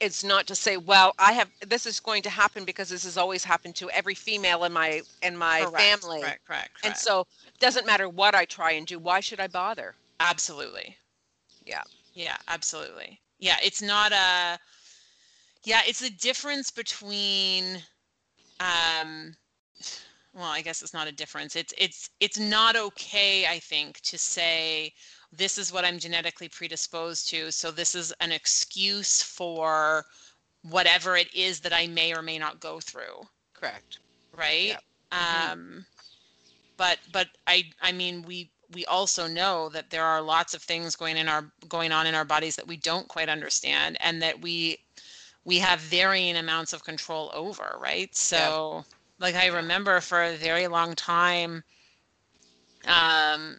it's 0.00 0.24
not 0.24 0.46
to 0.46 0.54
say, 0.54 0.76
well, 0.76 1.14
I 1.18 1.32
have 1.32 1.50
this 1.66 1.86
is 1.86 2.00
going 2.00 2.22
to 2.22 2.30
happen 2.30 2.64
because 2.64 2.88
this 2.88 3.04
has 3.04 3.16
always 3.16 3.44
happened 3.44 3.74
to 3.76 3.90
every 3.90 4.14
female 4.14 4.64
in 4.64 4.72
my 4.72 5.02
in 5.22 5.36
my 5.36 5.58
Correct, 5.66 6.00
family. 6.00 6.20
Correct, 6.20 6.46
correct, 6.46 6.70
correct. 6.74 6.86
And 6.86 6.96
so 6.96 7.26
doesn't 7.60 7.86
matter 7.86 8.08
what 8.08 8.34
I 8.34 8.44
try 8.46 8.72
and 8.72 8.86
do, 8.86 8.98
why 8.98 9.20
should 9.20 9.40
I 9.40 9.48
bother? 9.48 9.94
Absolutely. 10.20 10.96
Yeah. 11.66 11.82
Yeah, 12.14 12.36
absolutely. 12.48 13.20
Yeah, 13.38 13.56
it's 13.62 13.82
not 13.82 14.12
a 14.12 14.58
yeah, 15.64 15.80
it's 15.86 16.02
a 16.02 16.10
difference 16.10 16.70
between 16.70 17.82
um 18.60 19.36
well, 20.34 20.50
I 20.50 20.62
guess 20.62 20.82
it's 20.82 20.94
not 20.94 21.08
a 21.08 21.12
difference. 21.12 21.56
It's 21.56 21.74
it's 21.78 22.10
it's 22.20 22.38
not 22.38 22.76
okay, 22.76 23.46
I 23.46 23.58
think, 23.58 24.00
to 24.02 24.18
say 24.18 24.92
this 25.32 25.58
is 25.58 25.72
what 25.72 25.84
I'm 25.84 25.98
genetically 25.98 26.48
predisposed 26.48 27.28
to, 27.30 27.52
so 27.52 27.70
this 27.70 27.94
is 27.94 28.12
an 28.20 28.32
excuse 28.32 29.22
for 29.22 30.04
whatever 30.62 31.16
it 31.16 31.32
is 31.34 31.60
that 31.60 31.72
I 31.72 31.86
may 31.86 32.14
or 32.14 32.22
may 32.22 32.38
not 32.38 32.60
go 32.60 32.80
through, 32.80 33.28
Correct. 33.54 33.98
right? 34.32 34.78
Mhm. 35.18 35.52
Um 35.52 35.86
but 36.76 36.98
but 37.12 37.28
I 37.46 37.64
I 37.80 37.92
mean 37.92 38.22
we 38.22 38.50
we 38.72 38.84
also 38.86 39.26
know 39.28 39.68
that 39.70 39.90
there 39.90 40.04
are 40.04 40.22
lots 40.22 40.54
of 40.54 40.62
things 40.62 40.96
going 40.96 41.16
in 41.16 41.28
our 41.28 41.52
going 41.68 41.92
on 41.92 42.06
in 42.06 42.14
our 42.14 42.24
bodies 42.24 42.56
that 42.56 42.66
we 42.68 42.76
don't 42.76 43.08
quite 43.08 43.28
understand 43.28 43.96
and 44.00 44.22
that 44.22 44.40
we 44.42 44.78
we 45.44 45.58
have 45.58 45.80
varying 45.80 46.36
amounts 46.36 46.72
of 46.72 46.84
control 46.84 47.30
over 47.34 47.76
right? 47.80 48.14
So 48.14 48.84
like 49.18 49.34
i 49.34 49.46
remember 49.46 50.00
for 50.00 50.22
a 50.22 50.36
very 50.36 50.66
long 50.66 50.94
time 50.94 51.64
um 52.86 53.58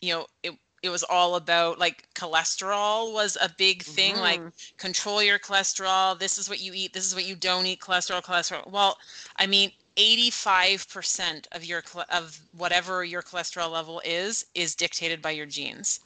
you 0.00 0.12
know 0.12 0.26
it 0.42 0.52
it 0.82 0.88
was 0.90 1.02
all 1.04 1.34
about 1.36 1.78
like 1.78 2.08
cholesterol 2.14 3.12
was 3.12 3.36
a 3.40 3.50
big 3.58 3.82
thing 3.82 4.16
like 4.16 4.42
Mhm. 4.42 4.52
control 4.78 5.22
your 5.22 5.38
cholesterol 5.38 6.18
this 6.18 6.38
is 6.38 6.48
what 6.48 6.60
you 6.60 6.72
eat 6.74 6.92
this 6.92 7.06
is 7.06 7.14
what 7.14 7.24
you 7.26 7.34
don't 7.36 7.66
eat 7.66 7.80
cholesterol 7.80 8.22
cholesterol. 8.22 8.70
Well 8.70 8.96
i 9.36 9.46
mean 9.46 9.72
85% 9.96 11.46
of 11.52 11.64
your 11.64 11.82
of 12.10 12.40
whatever 12.52 13.04
your 13.04 13.22
cholesterol 13.22 13.70
level 13.70 14.00
is 14.04 14.44
is 14.54 14.74
dictated 14.74 15.20
by 15.22 15.30
your 15.32 15.46
genes. 15.46 16.00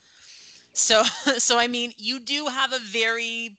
So 0.73 1.03
so 1.39 1.59
i 1.59 1.67
mean 1.69 1.93
you 1.97 2.19
do 2.21 2.47
have 2.47 2.73
a 2.73 2.79
very 2.79 3.59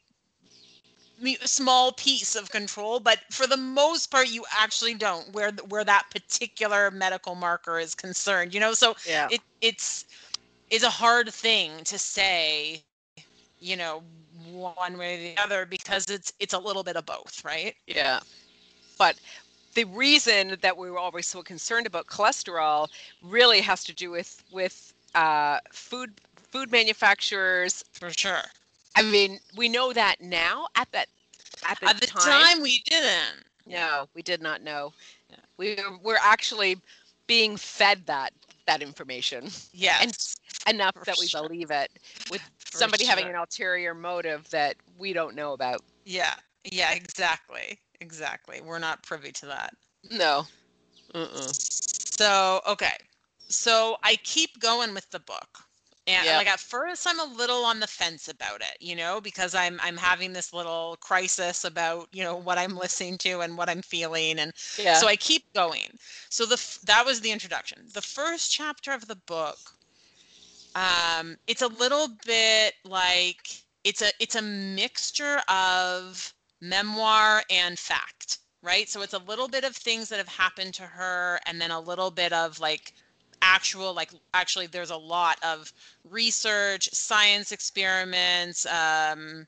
small 1.43 1.91
piece 1.93 2.35
of 2.35 2.49
control 2.49 2.99
but 2.99 3.19
for 3.31 3.47
the 3.47 3.57
most 3.57 4.11
part 4.11 4.29
you 4.29 4.43
actually 4.57 4.93
don't 4.93 5.33
where 5.33 5.51
where 5.69 5.83
that 5.83 6.05
particular 6.11 6.91
medical 6.91 7.35
marker 7.35 7.79
is 7.79 7.95
concerned 7.95 8.53
you 8.53 8.59
know 8.59 8.73
so 8.73 8.95
yeah. 9.07 9.27
it 9.31 9.39
it's 9.61 10.05
it's 10.69 10.83
a 10.83 10.89
hard 10.89 11.31
thing 11.31 11.71
to 11.83 11.97
say 11.97 12.83
you 13.59 13.75
know 13.75 14.03
one 14.51 14.97
way 14.97 15.15
or 15.15 15.17
the 15.17 15.41
other 15.41 15.65
because 15.65 16.09
it's 16.09 16.33
it's 16.39 16.53
a 16.53 16.59
little 16.59 16.83
bit 16.83 16.95
of 16.95 17.05
both 17.05 17.43
right 17.45 17.75
Yeah. 17.87 18.19
But 18.97 19.19
the 19.73 19.85
reason 19.85 20.57
that 20.61 20.77
we 20.77 20.89
were 20.89 20.99
always 20.99 21.27
so 21.27 21.41
concerned 21.41 21.85
about 21.85 22.07
cholesterol 22.07 22.87
really 23.21 23.61
has 23.61 23.83
to 23.85 23.93
do 23.93 24.11
with 24.11 24.43
with 24.51 24.93
uh, 25.15 25.59
food 25.71 26.11
food 26.51 26.71
manufacturers. 26.71 27.83
for 27.91 28.09
sure 28.11 28.43
I 28.95 29.03
mean, 29.03 29.39
we 29.55 29.69
know 29.69 29.93
that 29.93 30.21
now. 30.21 30.67
At 30.75 30.91
that 30.91 31.07
at 31.67 31.79
the, 31.79 31.89
at 31.89 32.01
the 32.01 32.07
time, 32.07 32.61
we 32.61 32.81
didn't 32.85 33.45
no, 33.67 34.07
we 34.13 34.21
did 34.21 34.41
not 34.41 34.61
know. 34.61 34.93
Yeah. 35.29 35.37
We 35.57 35.77
were 36.03 36.19
actually 36.21 36.77
being 37.27 37.57
fed 37.57 38.05
that 38.05 38.31
that 38.67 38.81
information 38.81 39.47
yes 39.73 40.37
enough 40.67 40.95
For 40.95 41.05
that 41.05 41.17
we 41.19 41.27
sure. 41.27 41.43
believe 41.47 41.69
it 41.71 41.91
with 42.31 42.41
for 42.59 42.77
somebody 42.77 43.05
having 43.05 43.27
an 43.27 43.35
ulterior 43.35 43.93
motive 43.93 44.49
that 44.49 44.75
we 44.97 45.13
don't 45.13 45.35
know 45.35 45.53
about. 45.53 45.81
yeah 46.05 46.33
yeah 46.71 46.93
exactly 46.93 47.79
exactly 48.01 48.61
we're 48.61 48.79
not 48.79 49.03
privy 49.03 49.31
to 49.33 49.45
that 49.47 49.73
No. 50.11 50.45
Uh-uh. 51.13 51.47
So, 51.51 52.61
okay. 52.67 52.93
So 53.47 53.97
I 54.03 54.15
keep 54.23 54.59
going 54.59 54.93
with 54.93 55.09
the 55.11 55.19
book. 55.19 55.64
And 56.07 56.35
Yep. 56.35 56.37
like 56.37 56.47
at 56.47 56.59
first 56.59 57.07
I'm 57.07 57.19
a 57.19 57.25
little 57.25 57.65
on 57.65 57.79
the 57.79 57.87
fence 57.87 58.27
about 58.27 58.61
it, 58.61 58.77
you 58.79 58.95
know, 58.95 59.19
because 59.21 59.53
I'm 59.55 59.79
I'm 59.83 59.97
having 59.97 60.33
this 60.33 60.53
little 60.53 60.97
crisis 60.99 61.63
about, 61.63 62.07
you 62.11 62.23
know, 62.23 62.35
what 62.35 62.57
I'm 62.57 62.75
listening 62.77 63.17
to 63.19 63.41
and 63.41 63.57
what 63.57 63.69
I'm 63.69 63.81
feeling 63.81 64.39
and 64.39 64.53
Yeah. 64.77 64.93
so 64.93 65.07
I 65.07 65.15
keep 65.15 65.43
going. 65.53 65.97
So 66.29 66.45
the 66.45 66.61
that 66.85 67.05
was 67.05 67.21
the 67.21 67.31
introduction. 67.31 67.87
The 67.93 68.01
first 68.01 68.51
chapter 68.51 68.91
of 68.91 69.07
the 69.07 69.15
book 69.15 69.73
um 70.75 71.37
it's 71.47 71.61
a 71.61 71.67
little 71.67 72.07
bit 72.25 72.73
like 72.85 73.63
it's 73.83 74.01
a 74.01 74.09
it's 74.19 74.35
a 74.35 74.41
mixture 74.41 75.39
of 75.47 76.33
memoir 76.61 77.43
and 77.49 77.77
fact, 77.79 78.39
right? 78.61 78.89
So 78.89 79.01
it's 79.01 79.13
a 79.13 79.19
little 79.19 79.47
bit 79.47 79.63
of 79.63 79.75
things 79.75 80.09
that 80.09 80.17
have 80.17 80.27
happened 80.27 80.73
to 80.75 80.83
her 80.83 81.39
and 81.45 81.61
then 81.61 81.71
a 81.71 81.79
little 81.79 82.11
bit 82.11 82.33
of 82.33 82.59
like 82.59 82.93
actual 83.41 83.93
like 83.93 84.11
actually 84.33 84.67
there's 84.67 84.91
a 84.91 84.97
lot 84.97 85.37
of 85.43 85.71
research, 86.09 86.89
science 86.93 87.51
experiments, 87.51 88.65
um 88.67 89.47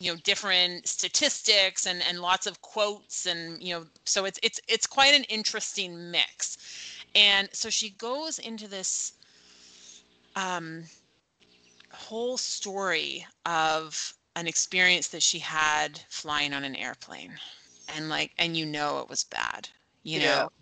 you 0.00 0.12
know 0.12 0.18
different 0.22 0.86
statistics 0.86 1.86
and 1.86 2.02
and 2.08 2.20
lots 2.20 2.46
of 2.46 2.60
quotes 2.62 3.26
and 3.26 3.62
you 3.62 3.74
know 3.74 3.84
so 4.04 4.24
it's 4.24 4.38
it's 4.42 4.60
it's 4.68 4.86
quite 4.86 5.14
an 5.14 5.24
interesting 5.24 6.10
mix. 6.10 6.56
And 7.14 7.48
so 7.52 7.70
she 7.70 7.90
goes 7.90 8.38
into 8.38 8.68
this 8.68 9.12
um 10.36 10.84
whole 11.92 12.36
story 12.38 13.26
of 13.46 14.14
an 14.36 14.46
experience 14.46 15.08
that 15.08 15.22
she 15.22 15.40
had 15.40 16.00
flying 16.08 16.52
on 16.54 16.64
an 16.64 16.76
airplane. 16.76 17.38
And 17.88 18.08
like 18.08 18.32
and 18.38 18.56
you 18.56 18.66
know 18.66 19.00
it 19.00 19.08
was 19.08 19.24
bad 19.24 19.70
you 20.14 20.28
Yeah. 20.28 20.42
know 20.42 20.52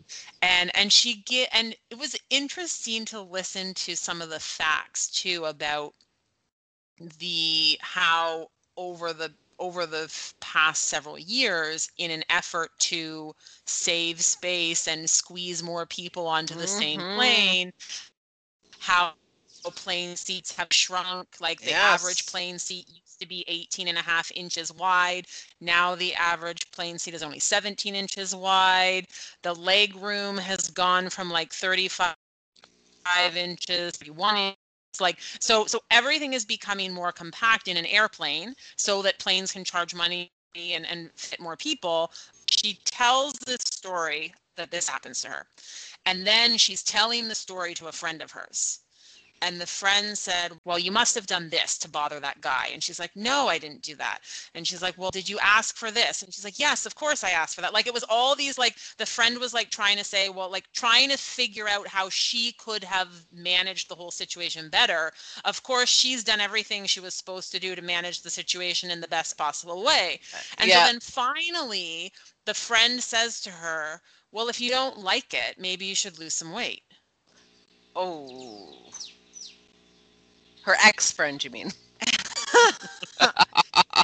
and 0.43 0.77
and 0.77 0.93
she 0.93 1.23
get 1.27 1.49
and 1.53 1.77
it 1.91 1.99
was 1.99 2.17
interesting 2.31 3.05
to 3.07 3.21
listen 3.21 3.75
to 3.75 3.97
some 3.97 4.23
of 4.23 4.31
the 4.31 4.41
facts 4.41 5.09
too 5.11 5.45
about 5.47 5.95
the 7.19 7.79
how 7.81 8.49
over 8.77 9.13
the 9.13 9.33
over 9.59 9.87
the 9.87 10.13
past 10.41 10.85
several 10.85 11.19
years 11.19 11.91
in 11.99 12.11
an 12.11 12.25
effort 12.31 12.71
to 12.79 13.35
save 13.67 14.21
space 14.23 14.87
and 14.89 15.11
squeeze 15.11 15.63
more 15.63 15.87
people 15.87 16.27
onto 16.27 16.55
the 16.55 16.69
same 16.69 17.05
Mhm. 17.05 17.57
plane 17.57 17.73
how 18.81 19.15
plane 19.75 20.17
seats 20.17 20.57
have 20.57 20.69
shrunk 20.73 21.41
like 21.41 21.63
the 21.63 21.75
average 21.75 22.27
plane 22.27 22.59
seat 22.59 22.87
used 23.17 23.23
to 23.23 23.29
be 23.29 23.45
18 23.49 23.89
and 23.89 23.99
a 23.99 24.03
half 24.03 24.31
inches 24.35 24.73
wide 24.73 25.27
now 25.61 25.95
the 25.95 26.15
average 26.15 26.71
plane 26.71 26.99
seat 26.99 27.15
is 27.15 27.23
only 27.23 27.39
17 27.39 27.95
inches 27.95 28.35
wide 28.35 29.07
the 29.43 29.55
leg 29.55 29.97
room 29.97 30.37
has 30.37 30.69
gone 30.69 31.09
from 31.09 31.31
like 31.31 31.53
35 31.53 32.15
inches 33.35 33.93
to 33.93 33.99
31 33.99 34.37
inches 34.37 34.57
like 35.01 35.19
so 35.41 35.67
so 35.67 35.81
everything 35.91 36.35
is 36.35 36.45
becoming 36.45 36.93
more 36.93 37.13
compact 37.13 37.69
in 37.69 37.77
an 37.77 37.87
airplane 37.87 38.55
so 38.77 39.03
that 39.03 39.19
planes 39.19 39.53
can 39.53 39.65
charge 39.65 39.95
money 39.95 40.31
and, 40.55 40.87
and 40.87 41.11
fit 41.17 41.41
more 41.41 41.57
people 41.57 42.11
she 42.51 42.79
tells 42.85 43.33
this 43.47 43.61
story 43.65 44.35
that 44.57 44.71
this 44.71 44.89
happens 44.89 45.21
to 45.23 45.29
her. 45.29 45.47
And 46.07 46.27
then 46.27 46.57
she's 46.57 46.83
telling 46.83 47.29
the 47.29 47.35
story 47.35 47.75
to 47.75 47.89
a 47.89 47.93
friend 47.93 48.23
of 48.23 48.31
hers. 48.31 48.81
And 49.43 49.61
the 49.61 49.67
friend 49.67 50.17
said, 50.17 50.53
Well, 50.65 50.79
you 50.79 50.91
must 50.91 51.15
have 51.15 51.27
done 51.27 51.51
this 51.51 51.79
to 51.79 51.89
bother 51.89 52.21
that 52.21 52.41
guy. 52.41 52.69
And 52.73 52.83
she's 52.83 52.99
like, 52.99 53.15
No, 53.15 53.49
I 53.49 53.59
didn't 53.59 53.83
do 53.83 53.95
that. 53.97 54.21
And 54.55 54.67
she's 54.67 54.83
like, 54.83 54.97
Well, 54.99 55.11
did 55.11 55.29
you 55.29 55.39
ask 55.41 55.77
for 55.77 55.91
this? 55.91 56.23
And 56.23 56.33
she's 56.33 56.45
like, 56.45 56.59
Yes, 56.59 56.87
of 56.87 56.95
course 56.95 57.23
I 57.23 57.31
asked 57.31 57.55
for 57.55 57.61
that. 57.61 57.73
Like 57.73 57.87
it 57.87 57.95
was 57.95 58.05
all 58.09 58.35
these, 58.35 58.59
like 58.59 58.77
the 58.99 59.07
friend 59.07 59.39
was 59.39 59.53
like 59.55 59.71
trying 59.71 59.97
to 59.99 60.05
say, 60.05 60.29
Well, 60.29 60.51
like 60.51 60.71
trying 60.73 61.11
to 61.11 61.17
figure 61.19 61.69
out 61.69 61.89
how 61.89 62.09
she 62.09 62.53
could 62.53 62.85
have 62.85 63.27
managed 63.33 63.89
the 63.89 63.95
whole 63.95 64.11
situation 64.11 64.69
better. 64.71 65.13
Of 65.45 65.63
course, 65.63 65.89
she's 65.89 66.25
done 66.25 66.41
everything 66.41 66.87
she 66.87 67.01
was 67.01 67.15
supposed 67.15 67.53
to 67.53 67.61
do 67.61 67.75
to 67.75 67.83
manage 67.83 68.23
the 68.23 68.31
situation 68.31 68.91
in 68.91 69.01
the 69.01 69.09
best 69.09 69.37
possible 69.37 69.83
way. 69.85 70.21
Uh, 70.33 70.43
and 70.59 70.71
Yeah. 70.71 70.79
so 70.79 70.83
then 70.83 71.01
finally, 71.01 72.13
the 72.45 72.55
friend 72.55 73.03
says 73.03 73.41
to 73.43 73.51
her, 73.51 74.03
Well, 74.33 74.49
if 74.49 74.61
you 74.61 74.71
don't 74.71 74.99
like 74.99 75.35
it, 75.35 75.59
maybe 75.59 75.85
you 75.87 75.95
should 75.95 76.19
lose 76.19 76.35
some 76.35 76.53
weight. 76.53 76.83
Oh. 77.97 78.91
Her 80.67 80.77
ex 80.83 81.13
friend, 81.13 81.43
you 81.45 81.51
mean? 81.51 81.73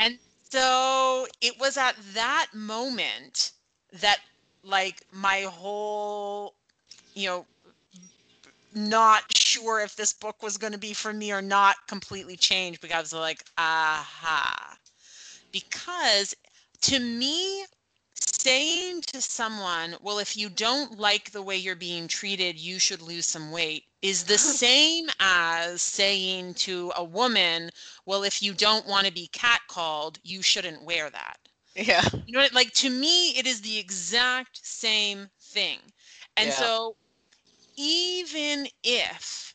and 0.01 0.17
so 0.49 1.27
it 1.41 1.59
was 1.59 1.77
at 1.77 1.97
that 2.15 2.47
moment 2.55 3.51
that 3.95 4.19
like 4.63 5.03
my 5.11 5.41
whole 5.41 6.55
you 7.15 7.27
know 7.29 7.47
not 8.75 9.37
sure 9.37 9.81
if 9.81 9.97
this 9.97 10.13
book 10.13 10.41
was 10.41 10.57
going 10.57 10.73
to 10.73 10.79
be 10.79 10.95
for 10.95 11.13
me 11.13 11.33
or 11.33 11.43
not 11.43 11.75
completely 11.89 12.37
changed 12.37 12.81
because 12.81 12.97
I 12.97 13.01
was 13.01 13.13
like 13.13 13.45
aha 13.59 14.77
because 15.51 16.33
to 16.83 17.01
me 17.01 17.65
saying 18.15 19.03
to 19.09 19.21
someone 19.21 19.97
well 20.01 20.21
if 20.21 20.37
you 20.37 20.49
don't 20.49 20.97
like 20.97 21.33
the 21.33 21.43
way 21.43 21.57
you're 21.57 21.75
being 21.75 22.07
treated 22.07 22.57
you 22.57 22.79
should 22.79 23.03
lose 23.03 23.27
some 23.27 23.51
weight 23.51 23.85
is 24.03 24.25
the 24.25 24.39
same 24.39 25.09
as 25.21 25.83
saying 25.83 26.55
to 26.55 26.93
a 26.97 27.05
woman 27.05 27.71
well 28.07 28.23
if 28.25 28.43
you 28.43 28.55
don't 28.55 28.87
want 28.87 29.07
to 29.07 29.13
be 29.13 29.29
catcalled 29.33 30.19
you 30.23 30.43
shouldn't 30.43 30.85
wear 30.85 31.11
that 31.11 31.39
Yeah. 31.77 32.03
you 32.27 32.33
know 32.33 32.41
what 32.41 32.53
like 32.53 32.73
to 32.73 32.91
me 32.91 33.31
it 33.39 33.47
is 33.47 33.63
the 33.63 33.79
exact 33.79 34.61
same 34.67 35.31
thing 35.41 35.79
and 36.37 36.53
Yeah. 36.53 36.55
so 36.55 36.97
even 37.77 38.69
if 38.83 39.55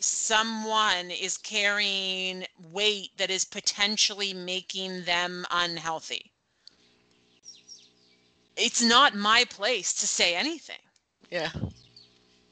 someone 0.00 1.10
is 1.10 1.36
carrying 1.38 2.46
weight 2.58 3.10
that 3.16 3.30
is 3.30 3.44
potentially 3.44 4.32
making 4.34 5.04
them 5.04 5.46
unhealthy 5.50 6.32
it's 8.56 8.82
not 8.82 9.14
my 9.14 9.44
place 9.44 9.92
to 9.94 10.06
say 10.06 10.34
anything 10.34 10.80
Yeah. 11.30 11.50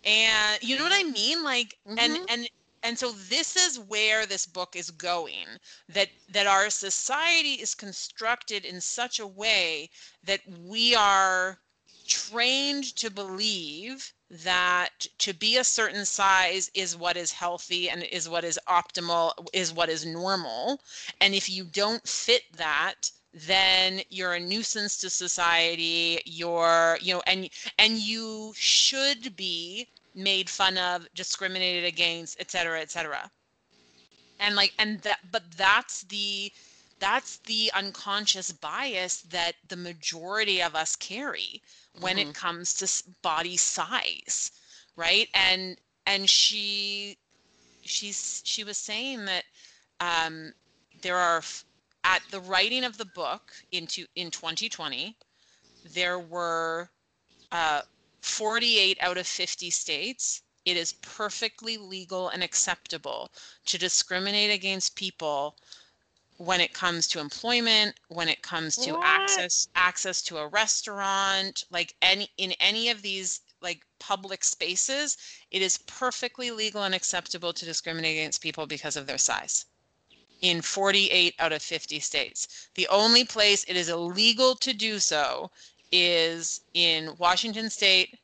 And 0.05 0.63
you 0.63 0.77
know 0.77 0.85
what 0.85 0.93
i 0.95 1.03
mean 1.05 1.43
like 1.45 1.79
and 1.97 2.19
Mhm. 2.19 2.25
and 2.29 2.49
and 2.83 2.99
so 2.99 3.13
this 3.13 3.57
is 3.57 3.79
where 3.79 4.25
this 4.27 4.47
book 4.47 4.77
is 4.77 4.91
going 4.91 5.59
that 5.89 6.11
that 6.29 6.47
our 6.47 6.71
society 6.71 7.55
is 7.55 7.75
constructed 7.75 8.65
in 8.65 8.81
such 8.81 9.19
a 9.19 9.27
way 9.27 9.91
that 10.23 10.41
we 10.49 10.95
are 10.95 11.61
trained 12.07 12.85
to 12.97 13.11
believe 13.11 14.13
that 14.31 15.07
to 15.19 15.33
be 15.35 15.57
a 15.57 15.65
certain 15.65 16.05
size 16.07 16.71
is 16.75 16.97
what 16.97 17.17
is 17.17 17.33
healthy 17.33 17.89
and 17.91 18.03
is 18.05 18.29
what 18.29 18.45
is 18.45 18.59
optimal 18.69 19.33
is 19.53 19.73
what 19.73 19.89
is 19.89 20.05
normal 20.07 20.81
and 21.21 21.35
if 21.35 21.49
you 21.51 21.65
don't 21.65 22.07
fit 22.09 22.43
that 22.57 23.11
then 23.33 24.01
you're 24.11 24.35
a 24.35 24.41
nuisance 24.41 24.97
to 24.99 25.11
society 25.11 26.21
you're 26.25 26.99
you 27.01 27.15
know 27.15 27.23
and 27.27 27.49
and 27.79 27.99
you 27.99 28.53
should 28.57 29.37
be 29.37 29.89
made 30.15 30.49
fun 30.49 30.77
of 30.79 31.07
discriminated 31.15 31.85
against 31.85 32.39
et 32.41 32.51
cetera 32.51 32.81
et 32.81 32.91
cetera 32.91 33.31
and 34.39 34.55
like 34.57 34.73
and 34.79 35.01
that 35.03 35.19
but 35.31 35.43
that's 35.57 36.03
the 36.05 36.53
that's 36.99 37.39
the 37.39 37.71
unconscious 37.75 38.53
bias 38.53 39.23
that 39.23 39.55
the 39.69 39.77
majority 39.77 40.63
of 40.63 40.75
us 40.75 40.97
carry 40.97 41.63
when 41.99 42.19
Mhm. 42.19 42.19
it 42.19 42.33
comes 42.35 42.75
to 42.75 43.13
body 43.23 43.57
size 43.57 44.51
right 44.97 45.29
and 45.35 45.79
and 46.07 46.29
she 46.31 47.19
she's 47.85 48.43
she 48.45 48.65
was 48.65 48.79
saying 48.79 49.25
that 49.27 49.45
um 50.01 50.53
there 51.03 51.17
are 51.17 51.43
at 52.05 52.23
the 52.31 52.41
writing 52.41 52.85
of 52.85 52.97
the 52.99 53.05
book 53.05 53.53
into 53.73 54.07
in 54.15 54.31
2020 54.31 55.17
there 55.95 56.19
were 56.19 56.91
uh 57.53 57.83
48 58.23 58.99
out 59.01 59.19
of 59.19 59.27
50 59.27 59.71
states 59.71 60.43
it 60.65 60.77
is 60.77 60.93
perfectly 60.95 61.77
legal 61.79 62.29
and 62.29 62.43
acceptable 62.43 63.31
to 63.67 63.79
discriminate 63.79 64.51
against 64.51 64.97
people 64.97 65.57
when 66.37 66.61
it 66.61 66.73
comes 66.73 67.07
to 67.09 67.21
employment 67.21 67.99
when 68.09 68.29
it 68.29 68.43
comes 68.43 68.77
to 68.79 68.93
What? 68.93 69.05
access 69.05 69.69
access 69.75 70.23
to 70.23 70.39
a 70.39 70.49
restaurant 70.49 71.65
like 71.71 71.95
any 72.03 72.29
in 72.37 72.53
any 72.61 72.91
of 72.91 73.03
these 73.03 73.41
like 73.61 73.83
public 73.99 74.45
spaces 74.45 75.17
it 75.51 75.63
is 75.63 75.79
perfectly 75.79 76.51
legal 76.51 76.85
and 76.85 76.95
acceptable 76.95 77.53
to 77.53 77.65
discriminate 77.65 78.17
against 78.17 78.41
people 78.41 78.67
because 78.67 78.97
of 78.97 79.07
their 79.07 79.19
size 79.19 79.67
in 80.41 80.61
48 80.63 81.35
out 81.39 81.53
of 81.53 81.63
50 81.63 81.99
states 82.01 82.69
the 82.75 82.87
only 82.89 83.25
place 83.25 83.65
it 83.65 83.77
is 83.77 83.89
illegal 83.89 84.55
to 84.57 84.73
do 84.73 84.99
so 84.99 85.51
is 85.93 86.61
in 86.75 87.15
Washington 87.19 87.71
State, 87.71 88.19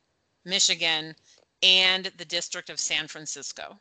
Michigan, 0.44 1.14
and 1.62 2.06
the 2.18 2.24
District 2.24 2.68
of 2.68 2.78
San 2.78 3.08
Francisco. 3.08 3.78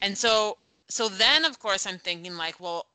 And 0.00 0.16
so 0.16 0.56
so 0.88 1.08
then 1.08 1.44
of 1.44 1.58
course 1.58 1.86
I'm 1.86 1.98
thinking 1.98 2.36
like, 2.36 2.58
well, 2.58 2.86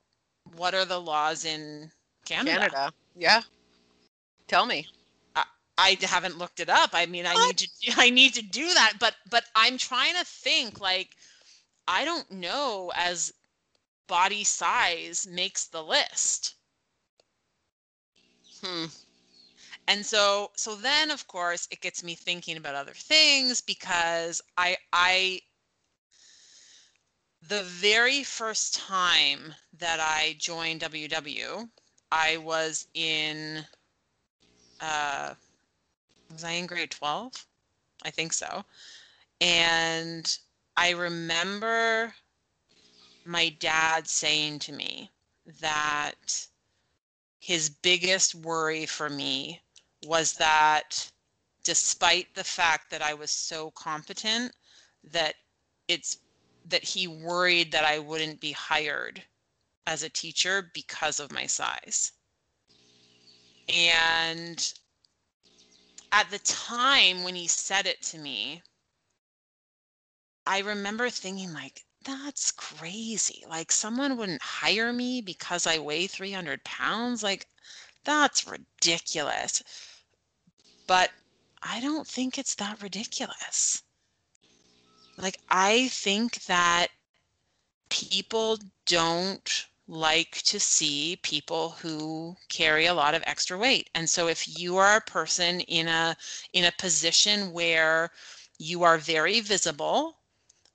what 0.55 0.73
are 0.73 0.85
the 0.85 0.99
laws 0.99 1.45
in 1.45 1.91
Canada? 2.25 2.57
Canada. 2.57 2.93
Yeah. 3.15 3.41
Tell 4.47 4.65
me. 4.65 4.87
I 5.77 5.97
haven't 6.01 6.37
looked 6.37 6.61
it 6.61 6.69
up. 6.69 6.91
I 6.93 7.05
mean, 7.05 7.25
I 7.25 7.33
What? 7.33 7.47
need 7.47 7.57
to 7.57 7.67
I 8.01 8.09
need 8.09 8.33
to 8.35 8.41
do 8.41 8.73
that, 8.73 8.93
but 8.99 9.15
but 9.29 9.45
I'm 9.55 9.77
trying 9.77 10.15
to 10.15 10.23
think 10.23 10.79
like 10.79 11.09
I 11.87 12.05
don't 12.05 12.31
know 12.31 12.91
as 12.95 13.33
body 14.07 14.43
size 14.43 15.27
makes 15.27 15.65
the 15.65 15.83
list. 15.83 16.55
Hmm. 18.61 18.85
and 19.87 20.05
so 20.05 20.51
so 20.55 20.75
then 20.75 21.11
of 21.11 21.27
course 21.27 21.67
it 21.71 21.81
gets 21.81 22.03
me 22.03 22.15
thinking 22.15 22.57
about 22.57 22.75
other 22.75 22.93
things 22.93 23.61
because 23.61 24.41
i 24.57 24.77
i 24.93 25.41
the 27.47 27.63
very 27.63 28.23
first 28.23 28.75
time 28.75 29.53
that 29.77 29.99
i 29.99 30.35
joined 30.39 30.81
ww 30.81 31.69
i 32.11 32.37
was 32.37 32.87
in 32.95 33.63
uh 34.81 35.33
was 36.31 36.43
i 36.43 36.51
in 36.51 36.65
grade 36.65 36.91
12 36.91 37.45
i 38.03 38.09
think 38.09 38.33
so 38.33 38.63
and 39.41 40.39
i 40.77 40.91
remember 40.91 42.13
my 43.25 43.49
dad 43.59 44.07
saying 44.07 44.59
to 44.59 44.71
me 44.71 45.09
that 45.59 46.47
his 47.39 47.69
biggest 47.69 48.33
worry 48.35 48.85
for 48.85 49.09
me 49.09 49.61
was 50.05 50.33
that 50.33 51.11
despite 51.63 52.33
the 52.35 52.43
fact 52.43 52.89
that 52.91 53.01
I 53.01 53.13
was 53.13 53.31
so 53.31 53.71
competent 53.71 54.53
that 55.03 55.35
it's 55.87 56.17
that 56.67 56.83
he 56.83 57.07
worried 57.07 57.71
that 57.71 57.83
I 57.83 57.99
wouldn't 57.99 58.39
be 58.39 58.51
hired 58.51 59.21
as 59.85 60.01
a 60.01 60.09
teacher 60.09 60.71
because 60.73 61.19
of 61.19 61.31
my 61.31 61.45
size. 61.45 62.13
And 63.69 64.73
at 66.11 66.29
the 66.31 66.39
time 66.39 67.23
when 67.23 67.35
he 67.35 67.47
said 67.47 67.85
it 67.85 68.01
to 68.03 68.17
me, 68.17 68.63
I 70.47 70.59
remember 70.59 71.09
thinking 71.09 71.53
like 71.53 71.85
that's 72.03 72.51
crazy. 72.51 73.43
Like 73.49 73.71
someone 73.71 74.15
wouldn't 74.15 74.41
hire 74.41 74.93
me 74.93 75.21
because 75.21 75.65
I 75.65 75.79
weigh 75.79 76.07
300 76.07 76.63
pounds. 76.63 77.23
Like 77.23 77.47
that's 78.03 78.45
ridiculous. 78.47 79.63
But 80.85 81.11
I 81.63 81.79
don't 81.79 82.07
think 82.07 82.37
it's 82.37 82.55
that 82.55 82.81
ridiculous. 82.81 83.81
Like 85.17 85.39
I 85.49 85.87
think 85.87 86.43
that 86.45 86.89
people 87.89 88.59
don't 88.85 89.65
like 89.87 90.41
to 90.43 90.59
see 90.59 91.17
people 91.23 91.71
who 91.71 92.35
carry 92.49 92.85
a 92.85 92.93
lot 92.93 93.15
of 93.15 93.23
extra 93.25 93.57
weight. 93.57 93.89
And 93.95 94.09
so 94.09 94.27
if 94.27 94.59
you 94.59 94.77
are 94.77 94.97
a 94.97 95.01
person 95.01 95.61
in 95.61 95.87
a 95.87 96.15
in 96.53 96.65
a 96.65 96.71
position 96.73 97.51
where 97.51 98.11
you 98.59 98.83
are 98.83 98.97
very 98.97 99.39
visible, 99.39 100.17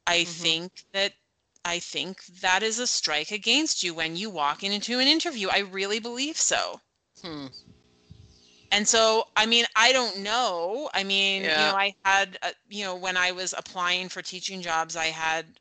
I 0.07 0.25
Mhm. 0.25 0.53
think 0.53 0.85
that 0.93 1.15
I 1.65 1.79
think 1.81 2.25
that 2.27 2.63
is 2.63 2.79
a 2.79 2.87
strike 2.87 3.31
against 3.31 3.83
you 3.83 3.95
when 3.95 4.17
you 4.17 4.31
walk 4.31 4.63
into 4.63 4.99
an 4.99 5.09
interview. 5.09 5.49
I 5.49 5.59
really 5.59 5.99
believe 6.01 6.37
so. 6.39 6.81
Hmm. 7.23 7.47
And 8.73 8.89
so, 8.89 9.25
I 9.37 9.47
mean, 9.47 9.67
I 9.77 9.93
don't 9.93 10.19
know. 10.19 10.91
I 10.95 11.03
mean, 11.05 11.51
you 11.55 11.67
Yeah. 11.67 11.71
know, 11.71 11.75
I 11.77 11.95
had, 12.05 12.39
uh, 12.43 12.53
you 12.69 12.85
know, 12.85 12.95
when 12.97 13.17
I 13.17 13.33
was 13.33 13.55
applying 13.57 14.09
for 14.09 14.23
teaching 14.23 14.63
jobs, 14.63 14.97
I 14.97 15.07
had 15.07 15.59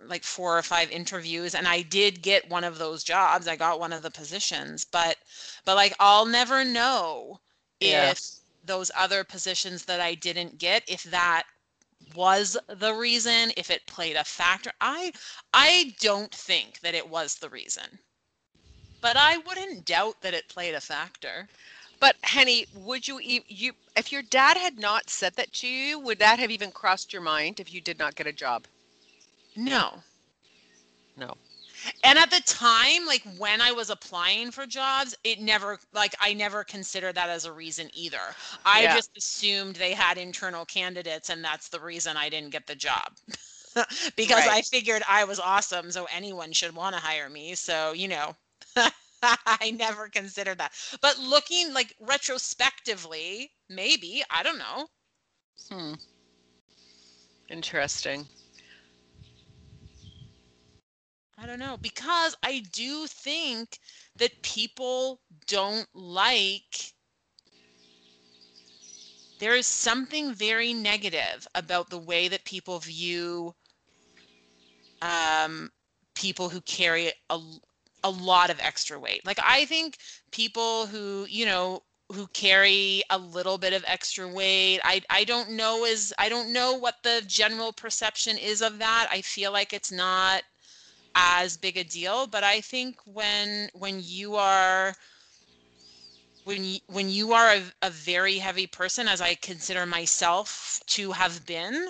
like 0.00 0.24
four 0.24 0.58
or 0.58 0.62
five 0.62 0.90
interviews 0.90 1.54
and 1.54 1.66
I 1.68 1.82
did 1.82 2.22
get 2.22 2.48
one 2.48 2.64
of 2.64 2.78
those 2.78 3.04
jobs. 3.04 3.48
I 3.48 3.56
got 3.56 3.80
one 3.80 3.92
of 3.92 4.02
the 4.02 4.10
positions, 4.10 4.84
but 4.84 5.16
but 5.64 5.76
like 5.76 5.94
I'll 6.00 6.26
never 6.26 6.64
know 6.64 7.40
Yeah. 7.80 8.14
if 8.14 8.20
those 8.64 8.90
other 8.96 9.24
positions 9.24 9.84
that 9.86 10.00
I 10.00 10.14
didn't 10.14 10.58
get 10.58 10.84
if 10.88 11.04
that 11.04 11.44
was 12.14 12.56
the 12.68 12.94
reason, 12.94 13.52
if 13.56 13.70
it 13.70 13.86
played 13.86 14.16
a 14.16 14.24
factor. 14.24 14.72
I 14.80 15.12
I 15.52 15.94
don't 16.00 16.34
think 16.34 16.80
that 16.80 16.94
it 16.94 17.08
was 17.08 17.36
the 17.36 17.48
reason. 17.48 18.00
But 19.00 19.16
I 19.16 19.38
wouldn't 19.38 19.84
doubt 19.84 20.20
that 20.22 20.34
it 20.34 20.48
played 20.48 20.74
a 20.74 20.80
factor. 20.80 21.48
But 22.00 22.16
Henny, 22.22 22.66
would 22.74 23.06
you 23.08 23.20
you 23.20 23.72
if 23.96 24.12
your 24.12 24.22
dad 24.22 24.56
had 24.56 24.78
not 24.78 25.10
said 25.10 25.34
that 25.36 25.52
to 25.54 25.68
you, 25.68 25.98
would 25.98 26.18
that 26.18 26.38
have 26.38 26.50
even 26.50 26.72
crossed 26.72 27.12
your 27.12 27.22
mind 27.22 27.60
if 27.60 27.72
you 27.72 27.80
did 27.80 27.98
not 27.98 28.14
get 28.16 28.26
a 28.26 28.32
job? 28.32 28.66
No. 29.56 30.02
And 32.02 32.18
at 32.18 32.30
the 32.30 32.40
time, 32.44 33.06
like 33.06 33.22
when 33.38 33.60
I 33.60 33.72
was 33.72 33.90
applying 33.90 34.50
for 34.50 34.66
jobs, 34.66 35.14
it 35.24 35.40
never, 35.40 35.78
like, 35.92 36.14
I 36.20 36.32
never 36.34 36.64
considered 36.64 37.14
that 37.14 37.28
as 37.28 37.44
a 37.44 37.52
reason 37.52 37.90
either. 37.92 38.36
I 38.64 38.86
Yeah. 38.86 38.88
just 38.88 39.10
assumed 39.16 39.76
they 39.76 39.92
had 39.94 40.18
internal 40.18 40.64
candidates, 40.64 41.28
and 41.30 41.44
that's 41.44 41.68
the 41.68 41.80
reason 41.80 42.16
I 42.16 42.28
didn't 42.28 42.50
get 42.50 42.66
the 42.66 42.74
job. 42.76 43.14
because 44.16 44.46
I 44.46 44.62
figured 44.62 45.02
I 45.08 45.24
was 45.24 45.38
awesome, 45.40 45.90
so 45.90 46.06
anyone 46.14 46.52
should 46.52 46.74
want 46.74 46.94
to 46.96 47.02
hire 47.02 47.28
me. 47.28 47.54
So, 47.54 47.92
you 47.92 48.08
know, 48.08 48.36
I 49.22 49.70
never 49.72 50.08
considered 50.08 50.58
that. 50.58 50.72
But 51.00 51.18
looking 51.18 51.72
like 51.72 51.94
retrospectively, 52.00 53.50
maybe, 53.68 54.22
I 54.30 54.42
don't 54.42 54.58
know. 54.58 54.86
Hmm. 55.68 55.94
Interesting. 57.48 58.28
I 61.38 61.46
don't 61.46 61.58
know 61.58 61.76
because 61.76 62.36
I 62.42 62.60
do 62.72 63.06
think 63.06 63.78
that 64.16 64.42
people 64.42 65.20
don't 65.46 65.88
like 65.94 66.94
there 69.38 69.54
is 69.56 69.66
something 69.66 70.32
very 70.32 70.72
negative 70.72 71.46
about 71.54 71.90
the 71.90 71.98
way 71.98 72.28
that 72.28 72.44
people 72.44 72.78
view 72.78 73.54
um, 75.02 75.70
people 76.14 76.48
who 76.48 76.60
carry 76.62 77.12
a, 77.30 77.38
a 78.04 78.10
lot 78.10 78.50
of 78.50 78.58
extra 78.60 78.98
weight. 78.98 79.24
Like 79.26 79.38
I 79.42 79.64
think 79.66 79.98
people 80.30 80.86
who, 80.86 81.26
you 81.28 81.44
know, 81.46 81.82
who 82.12 82.26
carry 82.28 83.02
a 83.10 83.18
little 83.18 83.58
bit 83.58 83.72
of 83.72 83.84
extra 83.86 84.28
weight, 84.28 84.80
I 84.84 85.02
I 85.10 85.24
don't 85.24 85.50
know 85.50 85.84
is 85.84 86.14
I 86.18 86.28
don't 86.28 86.52
know 86.52 86.74
what 86.74 87.02
the 87.02 87.22
general 87.26 87.72
perception 87.72 88.38
is 88.38 88.62
of 88.62 88.78
that. 88.78 89.08
I 89.10 89.20
feel 89.22 89.52
like 89.52 89.72
it's 89.72 89.90
not 89.92 90.42
as 91.14 91.56
big 91.56 91.76
a 91.76 91.84
deal, 91.84 92.26
but 92.26 92.44
I 92.44 92.60
think 92.60 92.96
when 93.04 93.68
when 93.74 94.00
you 94.02 94.36
are 94.36 94.94
when 96.44 96.64
you, 96.64 96.78
when 96.88 97.08
you 97.08 97.32
are 97.32 97.54
a, 97.54 97.62
a 97.82 97.90
very 97.90 98.38
heavy 98.38 98.66
person 98.66 99.08
as 99.08 99.20
I 99.20 99.34
consider 99.34 99.86
myself 99.86 100.80
to 100.88 101.12
have 101.12 101.44
been, 101.46 101.88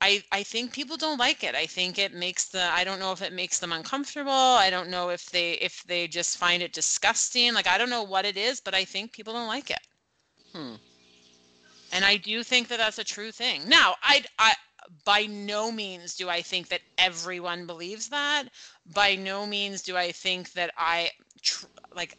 I, 0.00 0.24
I 0.32 0.42
think 0.42 0.72
people 0.72 0.96
don't 0.96 1.18
like 1.18 1.44
it. 1.44 1.54
I 1.54 1.66
think 1.66 1.98
it 1.98 2.12
makes 2.12 2.46
the 2.48 2.62
I 2.72 2.82
don't 2.82 2.98
know 2.98 3.12
if 3.12 3.22
it 3.22 3.32
makes 3.32 3.60
them 3.60 3.72
uncomfortable. 3.72 4.32
I 4.32 4.68
don't 4.68 4.90
know 4.90 5.10
if 5.10 5.30
they 5.30 5.52
if 5.52 5.84
they 5.84 6.08
just 6.08 6.38
find 6.38 6.60
it 6.62 6.72
disgusting. 6.72 7.54
Like 7.54 7.68
I 7.68 7.78
don't 7.78 7.90
know 7.90 8.02
what 8.02 8.24
it 8.24 8.36
is, 8.36 8.60
but 8.60 8.74
I 8.74 8.84
think 8.84 9.12
people 9.12 9.32
don't 9.32 9.46
like 9.46 9.70
it. 9.70 9.78
Hmm. 10.52 10.74
And 11.92 12.04
I 12.04 12.16
do 12.16 12.42
think 12.42 12.66
that 12.68 12.78
that's 12.78 12.98
a 12.98 13.04
true 13.04 13.30
thing. 13.30 13.68
Now, 13.68 13.94
I 14.02 14.24
I 14.40 14.54
by 15.04 15.26
no 15.26 15.70
means 15.72 16.14
do 16.14 16.28
I 16.28 16.42
think 16.42 16.68
that 16.68 16.82
everyone 16.98 17.66
believes 17.66 18.08
that. 18.10 18.44
By 18.86 19.14
no 19.16 19.46
means 19.46 19.82
do 19.82 19.96
I 19.96 20.12
think 20.12 20.52
that 20.52 20.72
I 20.76 21.10
tr- 21.42 21.66
like 21.94 22.16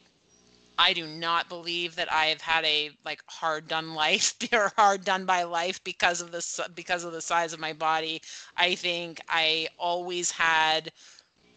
I 0.77 0.93
do 0.93 1.05
not 1.07 1.49
believe 1.49 1.95
that 1.95 2.11
I 2.11 2.25
have 2.27 2.41
had 2.41 2.65
a 2.65 2.91
like 3.05 3.21
hard 3.27 3.67
done 3.67 3.93
life 3.95 4.33
or 4.51 4.71
hard 4.75 5.03
done 5.05 5.25
by 5.25 5.43
life 5.43 5.83
because 5.83 6.21
of 6.21 6.31
this 6.31 6.59
because 6.73 7.03
of 7.03 7.13
the 7.13 7.21
size 7.21 7.53
of 7.53 7.59
my 7.59 7.73
body. 7.73 8.21
I 8.57 8.75
think 8.75 9.21
I 9.29 9.67
always 9.77 10.31
had 10.31 10.91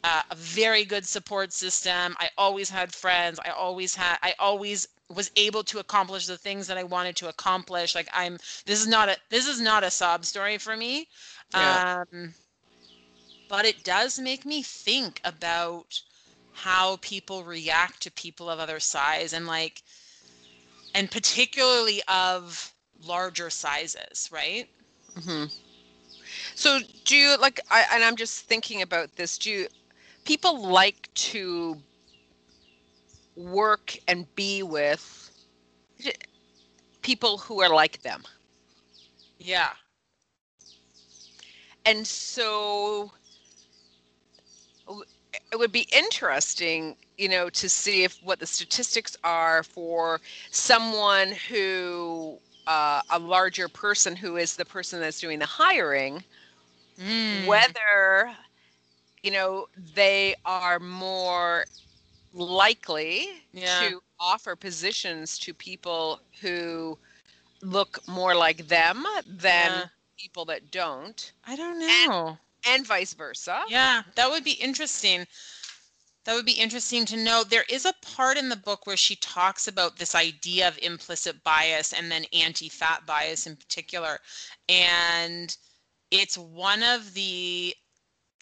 uh, 0.07 0.23
a 0.31 0.37
very 0.37 0.85
good 0.87 1.07
support 1.07 1.53
system. 1.53 2.17
I 2.21 2.31
always 2.39 2.71
had 2.71 2.95
friends. 2.95 3.41
I 3.45 3.51
always 3.51 3.97
had 3.97 4.19
I 4.23 4.35
always 4.39 4.89
was 5.15 5.31
able 5.37 5.65
to 5.65 5.81
accomplish 5.81 6.27
the 6.27 6.39
things 6.39 6.69
that 6.69 6.79
I 6.79 6.85
wanted 6.85 7.17
to 7.19 7.29
accomplish. 7.29 7.95
Like 7.97 8.09
I'm 8.15 8.39
this 8.67 8.81
is 8.81 8.89
not 8.89 9.09
a 9.11 9.19
this 9.31 9.47
is 9.49 9.61
not 9.61 9.85
a 9.85 9.91
sob 9.91 10.25
story 10.27 10.59
for 10.59 10.77
me. 10.77 11.09
Yeah. 11.53 11.81
Um 12.09 12.35
but 13.49 13.65
it 13.67 13.85
does 13.85 14.19
make 14.19 14.45
me 14.47 14.63
think 14.63 15.21
about 15.25 16.03
how 16.53 16.97
people 17.03 17.45
react 17.45 18.03
to 18.03 18.11
people 18.13 18.51
of 18.51 18.59
other 18.61 18.81
size 18.81 19.33
and 19.33 19.47
like 19.47 19.83
and 20.95 21.11
particularly 21.11 22.03
of 22.09 22.73
larger 23.03 23.51
sizes, 23.51 24.29
right? 24.33 24.69
hmm 25.25 25.47
So 26.55 26.81
do 27.05 27.17
you 27.17 27.37
like 27.39 27.61
I 27.71 27.87
and 27.93 28.05
I'm 28.05 28.17
just 28.17 28.47
thinking 28.47 28.83
about 28.83 29.17
this, 29.17 29.39
do 29.39 29.51
you 29.51 29.69
people 30.27 30.63
like 30.63 31.11
to 31.15 31.83
work 33.37 33.97
and 34.09 34.35
be 34.37 34.63
with 34.63 35.31
people 37.03 37.39
who 37.39 37.61
are 37.63 37.71
like 37.71 38.03
them? 38.03 38.25
Yeah. 39.39 39.75
And 41.87 42.07
so 42.07 43.13
it 45.53 45.57
would 45.59 45.73
be 45.73 45.87
interesting, 45.93 46.97
you 47.19 47.29
know, 47.29 47.51
to 47.51 47.69
see 47.69 48.05
if 48.05 48.19
what 48.23 48.41
the 48.41 48.47
statistics 48.47 49.17
are 49.25 49.63
for 49.65 50.21
someone 50.51 51.33
who 51.51 52.39
uh, 52.67 53.03
a 53.11 53.19
larger 53.19 53.69
person 53.69 54.17
who 54.17 54.37
is 54.37 54.57
the 54.57 54.65
person 54.65 55.01
that's 55.01 55.21
doing 55.21 55.39
the 55.41 55.47
hiring, 55.47 56.25
Mm. 56.99 57.45
whether 57.47 58.37
you 59.27 59.33
know 59.33 59.67
they 59.95 60.35
are 60.47 60.81
more 60.81 61.67
likely 62.33 63.29
Yeah. 63.53 63.91
to 63.91 64.01
offer 64.21 64.57
positions 64.57 65.39
to 65.41 65.55
people 65.55 66.21
who 66.43 66.99
look 67.63 67.99
more 68.09 68.35
like 68.35 68.69
them 68.69 69.05
than 69.27 69.73
Yeah. 69.73 69.87
people 70.19 70.45
that 70.47 70.71
don't 70.71 71.33
I 71.45 71.57
don't 71.57 71.79
know. 71.79 72.39
and 72.67 72.87
vice 72.87 73.15
versa 73.15 73.63
Yeah, 73.69 74.03
that 74.17 74.31
would 74.31 74.45
be 74.45 74.53
interesting. 74.53 75.27
That 76.25 76.35
would 76.35 76.47
be 76.47 76.53
interesting 76.53 77.07
to 77.07 77.17
know. 77.17 77.45
There 77.45 77.65
is 77.71 77.85
a 77.87 77.95
part 78.03 78.37
in 78.37 78.49
the 78.49 78.57
book 78.57 78.87
where 78.87 78.97
she 78.97 79.17
talks 79.17 79.69
about 79.69 79.97
this 79.99 80.15
idea 80.15 80.69
of 80.69 80.79
implicit 80.83 81.45
bias 81.45 81.93
and 81.93 82.11
then 82.11 82.25
anti 82.33 82.69
fat 82.69 83.07
bias 83.07 83.47
in 83.47 83.57
particular. 83.57 84.19
And 84.69 85.57
it's 86.11 86.37
one 86.39 86.83
of 86.83 87.15
the 87.15 87.75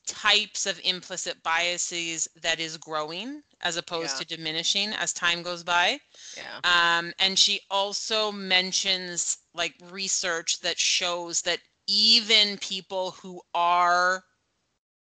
types 0.07 0.67
of 0.67 0.81
implicit 0.85 1.43
biases 1.43 2.29
that 2.43 2.61
is 2.61 2.77
growing 2.77 3.43
as 3.61 3.77
opposed 3.77 4.19
Yeah. 4.19 4.19
to 4.19 4.25
diminishing 4.25 4.93
as 4.95 5.13
time 5.13 5.43
goes 5.43 5.63
by. 5.63 6.01
yeah. 6.37 6.61
Um, 6.65 7.13
and 7.19 7.39
she 7.39 7.61
also 7.71 8.33
mentions 8.33 9.39
like 9.55 9.75
research 9.91 10.61
that 10.61 10.79
shows 10.79 11.43
that 11.43 11.61
even 11.87 12.59
people 12.59 13.13
who 13.13 13.41
are 13.55 14.25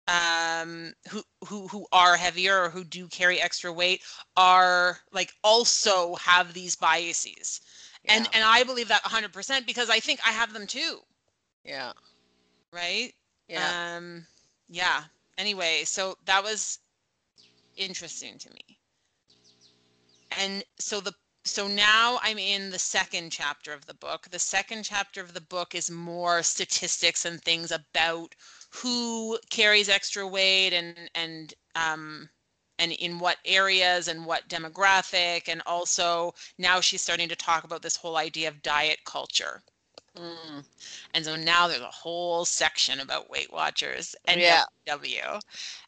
um 0.08 0.92
who 1.10 1.22
who 1.46 1.68
who 1.68 1.86
are 1.92 2.16
heavier 2.16 2.62
or 2.64 2.70
who 2.70 2.84
do 2.84 3.08
carry 3.08 3.40
extra 3.40 3.72
weight 3.72 4.02
are 4.36 4.98
like 5.12 5.32
also 5.44 6.14
have 6.16 6.52
these 6.54 6.76
biases. 6.76 7.60
And 8.08 8.26
yeah, 8.26 8.30
and 8.32 8.44
i 8.44 8.64
believe 8.64 8.88
that 8.88 9.02
100% 9.04 9.66
because 9.66 9.88
i 9.90 10.00
think 10.00 10.20
i 10.26 10.32
have 10.32 10.52
them 10.52 10.66
too. 10.66 11.00
Yeah. 11.64 11.92
Right? 12.72 13.12
Yeah. 13.48 13.72
Um 13.96 14.26
yeah. 14.72 15.04
Anyway 15.36 15.84
so 15.84 16.16
that 16.24 16.42
was 16.42 16.78
interesting 17.76 18.38
to 18.38 18.50
me. 18.50 18.78
And 20.38 20.64
so 20.78 21.00
the 21.00 21.12
so 21.44 21.66
now 21.66 22.20
i'm 22.22 22.38
in 22.38 22.70
the 22.70 22.78
second 22.78 23.30
chapter 23.30 23.72
of 23.72 23.84
the 23.86 23.94
book. 23.94 24.28
The 24.30 24.38
second 24.38 24.84
chapter 24.84 25.20
of 25.20 25.34
the 25.34 25.42
book 25.42 25.74
is 25.74 25.90
more 25.90 26.42
statistics 26.42 27.24
and 27.26 27.42
things 27.42 27.70
about 27.70 28.34
who 28.70 29.38
carries 29.50 29.88
extra 29.90 30.26
weight 30.26 30.72
and 30.72 31.10
and 31.14 31.52
um 31.74 32.30
and 32.78 32.92
in 32.92 33.18
what 33.18 33.38
areas 33.44 34.08
and 34.08 34.24
what 34.24 34.48
demographic. 34.48 35.48
And 35.48 35.62
also 35.66 36.32
now 36.58 36.80
she's 36.80 37.02
starting 37.02 37.28
to 37.28 37.36
talk 37.36 37.64
about 37.64 37.82
this 37.82 37.96
whole 37.96 38.16
idea 38.16 38.48
of 38.48 38.62
diet 38.62 39.00
culture 39.04 39.62
Mm. 40.16 40.64
And 41.14 41.24
so 41.24 41.36
now 41.36 41.68
there's 41.68 41.80
a 41.80 41.86
whole 41.90 42.44
section 42.44 43.00
about 43.00 43.30
Weight 43.30 43.52
Watchers 43.52 44.14
and 44.26 44.40
Yeah. 44.40 44.64
WW. 44.86 45.40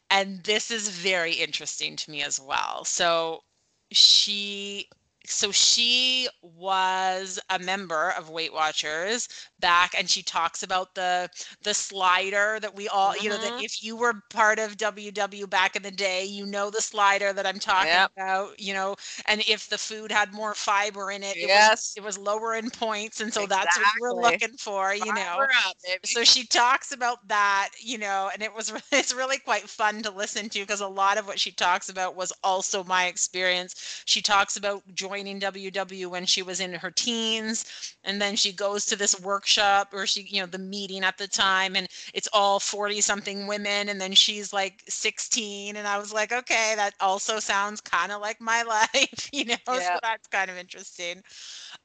And 0.09 0.43
this 0.43 0.71
is 0.71 0.89
very 0.89 1.33
interesting 1.33 1.95
to 1.97 2.11
me 2.11 2.23
as 2.23 2.39
well. 2.39 2.85
So 2.85 3.43
she 3.91 4.89
so 5.29 5.51
she 5.51 6.27
was 6.41 7.39
a 7.49 7.59
member 7.59 8.11
of 8.17 8.29
Weight 8.29 8.53
Watchers 8.53 9.27
back 9.59 9.93
and 9.97 10.09
she 10.09 10.21
talks 10.23 10.63
about 10.63 10.95
the 10.95 11.29
the 11.63 11.73
slider 11.73 12.59
that 12.61 12.75
we 12.75 12.87
all 12.87 13.15
you 13.17 13.29
know 13.29 13.37
that 13.37 13.53
Mhm. 13.53 13.57
if 13.57 13.83
you 13.83 13.95
were 13.95 14.13
part 14.29 14.59
of 14.59 14.77
WW 14.77 15.47
back 15.47 15.75
in 15.75 15.81
the 15.83 15.91
day 15.91 16.23
you 16.23 16.45
know 16.45 16.69
the 16.69 16.81
slider 16.81 17.31
that 17.33 17.45
I'm 17.45 17.59
talking 17.59 17.99
Yep. 17.99 18.11
about 18.15 18.59
you 18.59 18.73
know 18.73 18.95
and 19.25 19.41
if 19.47 19.67
the 19.69 19.77
food 19.77 20.11
had 20.11 20.33
more 20.33 20.53
fiber 20.53 21.11
in 21.11 21.23
it 21.23 21.37
it 21.39 21.51
was 21.51 21.69
Yes. 21.69 21.95
it 21.95 22.03
was 22.03 22.17
lower 22.17 22.53
in 22.55 22.69
points 22.69 23.19
and 23.21 23.33
so 23.33 23.45
that's 23.45 23.77
what 23.77 23.87
were 23.97 24.13
Exactly. 24.13 24.13
looking 24.13 24.57
for 24.57 24.93
you 24.93 25.13
know 25.13 25.47
up, 25.65 25.77
so 26.03 26.23
she 26.23 26.45
talks 26.45 26.91
about 26.91 27.27
that 27.27 27.69
you 27.79 27.97
know 27.97 28.29
and 28.33 28.41
it 28.41 28.53
was 28.53 28.71
it's 28.91 29.13
really 29.13 29.37
quite 29.39 29.69
fun 29.69 30.01
to 30.01 30.11
listen 30.11 30.49
to 30.49 30.59
because 30.59 30.81
a 30.81 30.87
lot 30.87 31.17
of 31.17 31.27
what 31.27 31.39
she 31.39 31.51
talks 31.51 31.89
about 31.89 32.15
was 32.15 32.31
also 32.43 32.83
my 32.83 33.05
experience 33.05 34.01
she 34.05 34.21
talks 34.21 34.55
about 34.55 34.83
joining 34.93 35.14
ww 35.23 36.07
when 36.07 36.25
she 36.25 36.41
was 36.41 36.59
in 36.59 36.73
her 36.73 36.91
teens. 36.91 37.95
And 38.03 38.21
then 38.21 38.35
she 38.35 38.51
goes 38.51 38.85
to 38.85 38.95
this 38.95 39.19
workshop 39.19 39.89
or 39.93 40.05
she 40.05 40.21
you 40.23 40.41
know 40.41 40.45
the 40.47 40.57
meeting 40.57 41.03
at 41.03 41.17
the 41.17 41.27
time 41.27 41.75
and 41.75 41.87
it's 42.13 42.27
all 42.33 42.59
40 42.59 43.01
something 43.01 43.47
women 43.47 43.89
and 43.89 43.99
then 43.99 44.13
she's 44.13 44.53
like 44.53 44.83
16 44.87 45.75
and 45.75 45.87
i 45.87 45.97
was 45.97 46.13
like 46.13 46.31
okay 46.31 46.73
that 46.75 46.93
also 46.99 47.39
sounds 47.39 47.81
kind 47.81 48.11
of 48.11 48.21
like 48.21 48.39
my 48.41 48.61
life 48.93 49.29
you 49.31 49.45
know 49.45 49.55
so 49.67 49.97
that's 50.01 50.27
kind 50.27 50.49
of 50.49 50.57
interesting. 50.57 51.21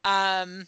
Um 0.05 0.67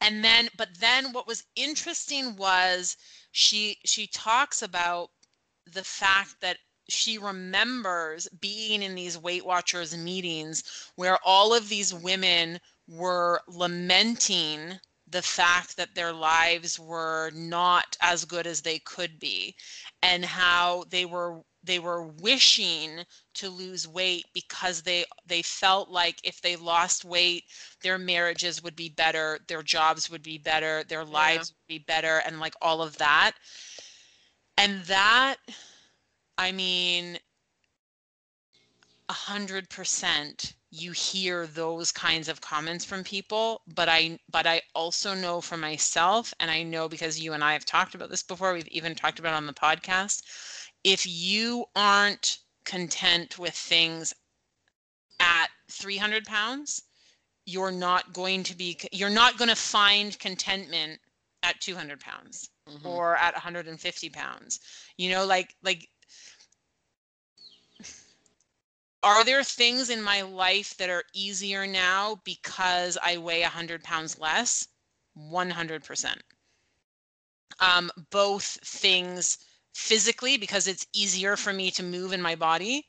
and 0.00 0.24
then 0.24 0.48
but 0.56 0.68
then 0.80 1.12
what 1.12 1.26
was 1.26 1.44
interesting 1.56 2.36
was 2.36 2.96
she 3.32 3.76
she 3.84 4.06
talks 4.08 4.62
about 4.62 5.10
the 5.72 5.84
fact 5.84 6.36
that 6.40 6.58
she 6.88 7.18
remembers 7.18 8.28
being 8.40 8.82
in 8.82 8.94
these 8.94 9.18
weight 9.18 9.44
watchers 9.44 9.96
meetings 9.96 10.64
where 10.96 11.18
all 11.24 11.54
of 11.54 11.68
these 11.68 11.92
women 11.92 12.58
were 12.88 13.40
lamenting 13.46 14.80
the 15.10 15.22
fact 15.22 15.76
that 15.76 15.94
their 15.94 16.12
lives 16.12 16.78
were 16.78 17.30
not 17.34 17.96
as 18.00 18.24
good 18.24 18.46
as 18.46 18.62
they 18.62 18.78
could 18.78 19.18
be 19.18 19.54
and 20.02 20.24
how 20.24 20.84
they 20.90 21.04
were 21.04 21.40
they 21.64 21.78
were 21.78 22.04
wishing 22.04 23.04
to 23.34 23.48
lose 23.50 23.86
weight 23.88 24.24
because 24.32 24.82
they 24.82 25.04
they 25.26 25.42
felt 25.42 25.90
like 25.90 26.20
if 26.24 26.40
they 26.40 26.56
lost 26.56 27.04
weight 27.04 27.44
their 27.82 27.98
marriages 27.98 28.62
would 28.62 28.76
be 28.76 28.88
better 28.88 29.38
their 29.48 29.62
jobs 29.62 30.10
would 30.10 30.22
be 30.22 30.38
better 30.38 30.84
their 30.84 31.04
lives 31.04 31.50
would 31.52 31.68
be 31.68 31.78
better 31.78 32.22
and 32.26 32.40
like 32.40 32.54
all 32.62 32.80
of 32.82 32.98
that. 32.98 33.32
And 34.56 34.82
that 34.84 35.36
i 36.38 36.52
mean 36.52 37.18
a 39.08 39.14
hundred 39.14 39.68
percent 39.70 40.54
you 40.70 40.92
hear 40.92 41.46
those 41.46 41.92
kinds 41.92 42.28
of 42.28 42.40
comments 42.40 42.84
from 42.84 43.04
people 43.04 43.62
but 43.74 43.88
i 43.88 44.18
but 44.30 44.46
i 44.46 44.60
also 44.74 45.14
know 45.14 45.40
for 45.40 45.56
myself 45.56 46.34
and 46.40 46.50
i 46.50 46.62
know 46.62 46.88
because 46.88 47.18
you 47.20 47.32
and 47.34 47.44
i 47.44 47.52
have 47.54 47.64
talked 47.66 47.94
about 47.94 48.10
this 48.10 48.22
before 48.22 48.52
we've 48.54 48.68
even 48.68 48.94
talked 48.94 49.18
about 49.18 49.34
it 49.34 49.36
on 49.36 49.46
the 49.46 49.52
podcast 49.54 50.22
if 50.84 51.06
you 51.06 51.64
aren't 51.76 52.38
content 52.64 53.38
with 53.38 53.54
things 53.54 54.14
at 55.20 55.48
300 55.70 56.24
pounds 56.26 56.82
you're 57.46 57.72
not 57.72 58.12
going 58.12 58.42
to 58.44 58.56
be 58.56 58.78
you're 58.92 59.10
not 59.10 59.38
going 59.38 59.48
to 59.48 59.56
find 59.56 60.18
contentment 60.18 61.00
at 61.42 61.60
200 61.60 62.00
pounds 62.00 62.50
Mhm. 62.68 62.84
or 62.84 63.16
at 63.16 63.34
150 63.34 64.10
pounds 64.10 64.60
you 64.98 65.10
know 65.10 65.24
like 65.24 65.54
like 65.62 65.88
are 69.02 69.24
there 69.24 69.44
things 69.44 69.90
in 69.90 70.02
my 70.02 70.22
life 70.22 70.76
that 70.76 70.90
are 70.90 71.04
easier 71.14 71.66
now 71.66 72.20
because 72.24 72.98
i 73.02 73.16
weigh 73.16 73.42
100 73.42 73.82
pounds 73.84 74.18
less? 74.18 74.68
100% 75.16 76.22
um, 77.60 77.90
both 78.10 78.58
things 78.64 79.38
physically 79.74 80.36
because 80.36 80.66
it's 80.66 80.86
easier 80.94 81.36
for 81.36 81.52
me 81.52 81.70
to 81.70 81.82
move 81.82 82.12
in 82.12 82.22
my 82.22 82.34
body 82.34 82.86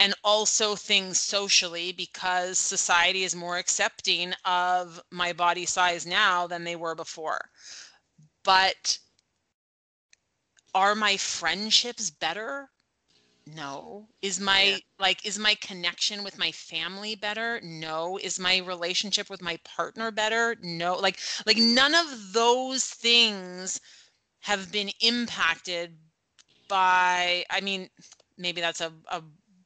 and 0.00 0.14
also 0.24 0.74
things 0.74 1.20
socially 1.20 1.92
because 1.92 2.58
society 2.58 3.24
is 3.24 3.34
more 3.36 3.58
accepting 3.58 4.32
of 4.44 5.00
my 5.10 5.32
body 5.32 5.66
size 5.66 6.06
now 6.06 6.46
than 6.46 6.64
they 6.64 6.76
were 6.76 6.94
before. 6.94 7.40
But 8.44 8.98
are 10.74 10.94
my 10.94 11.16
friendships 11.16 12.10
better 12.10 12.70
no. 13.54 14.08
Is 14.22 14.40
my 14.40 14.62
Yeah. 14.62 14.78
like 14.98 15.24
is 15.26 15.38
my 15.38 15.54
connection 15.56 16.22
with 16.24 16.38
my 16.38 16.52
family 16.52 17.14
better? 17.14 17.60
No. 17.62 18.18
Is 18.18 18.38
my 18.38 18.58
relationship 18.58 19.30
with 19.30 19.42
my 19.42 19.58
partner 19.64 20.10
better? 20.10 20.56
No. 20.62 20.94
Like 20.96 21.18
like 21.46 21.56
none 21.56 21.94
of 21.94 22.32
those 22.32 22.84
things 22.84 23.80
have 24.40 24.72
been 24.72 24.90
impacted 25.00 25.96
by 26.68 27.44
i 27.50 27.60
mean 27.60 27.90
maybe 28.38 28.60
that's 28.60 28.80
a, 28.80 28.92
a 29.10 29.22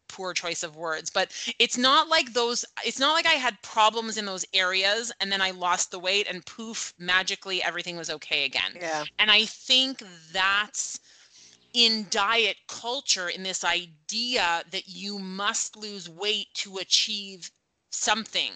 poor 0.09 0.32
choice 0.32 0.62
of 0.62 0.76
words 0.76 1.11
but 1.11 1.30
it's 1.59 1.76
not 1.76 2.09
like 2.09 2.32
those 2.32 2.64
it's 2.85 2.99
not 2.99 3.12
like 3.12 3.26
i 3.26 3.32
had 3.35 3.61
problems 3.62 4.16
in 4.16 4.24
those 4.24 4.45
areas 4.55 5.12
and 5.20 5.30
then 5.30 5.43
i 5.43 5.51
lost 5.51 5.91
the 5.91 5.99
weight 5.99 6.26
and 6.28 6.45
poof 6.47 6.95
magically 6.99 7.62
everything 7.62 7.97
was 7.97 8.11
okay 8.11 8.45
again. 8.45 8.72
Yeah. 8.80 9.05
and 9.18 9.30
I 9.30 9.45
think 9.45 10.03
that's 10.32 11.01
in 11.75 12.07
diet 12.09 12.57
culture, 12.68 13.29
in 13.29 13.43
this 13.43 13.64
idea 13.64 14.62
that 14.70 14.87
you 14.87 15.18
must 15.18 15.77
lose 15.77 16.09
weight 16.09 16.47
to 16.55 16.79
achieve 16.79 17.51
something, 17.91 18.53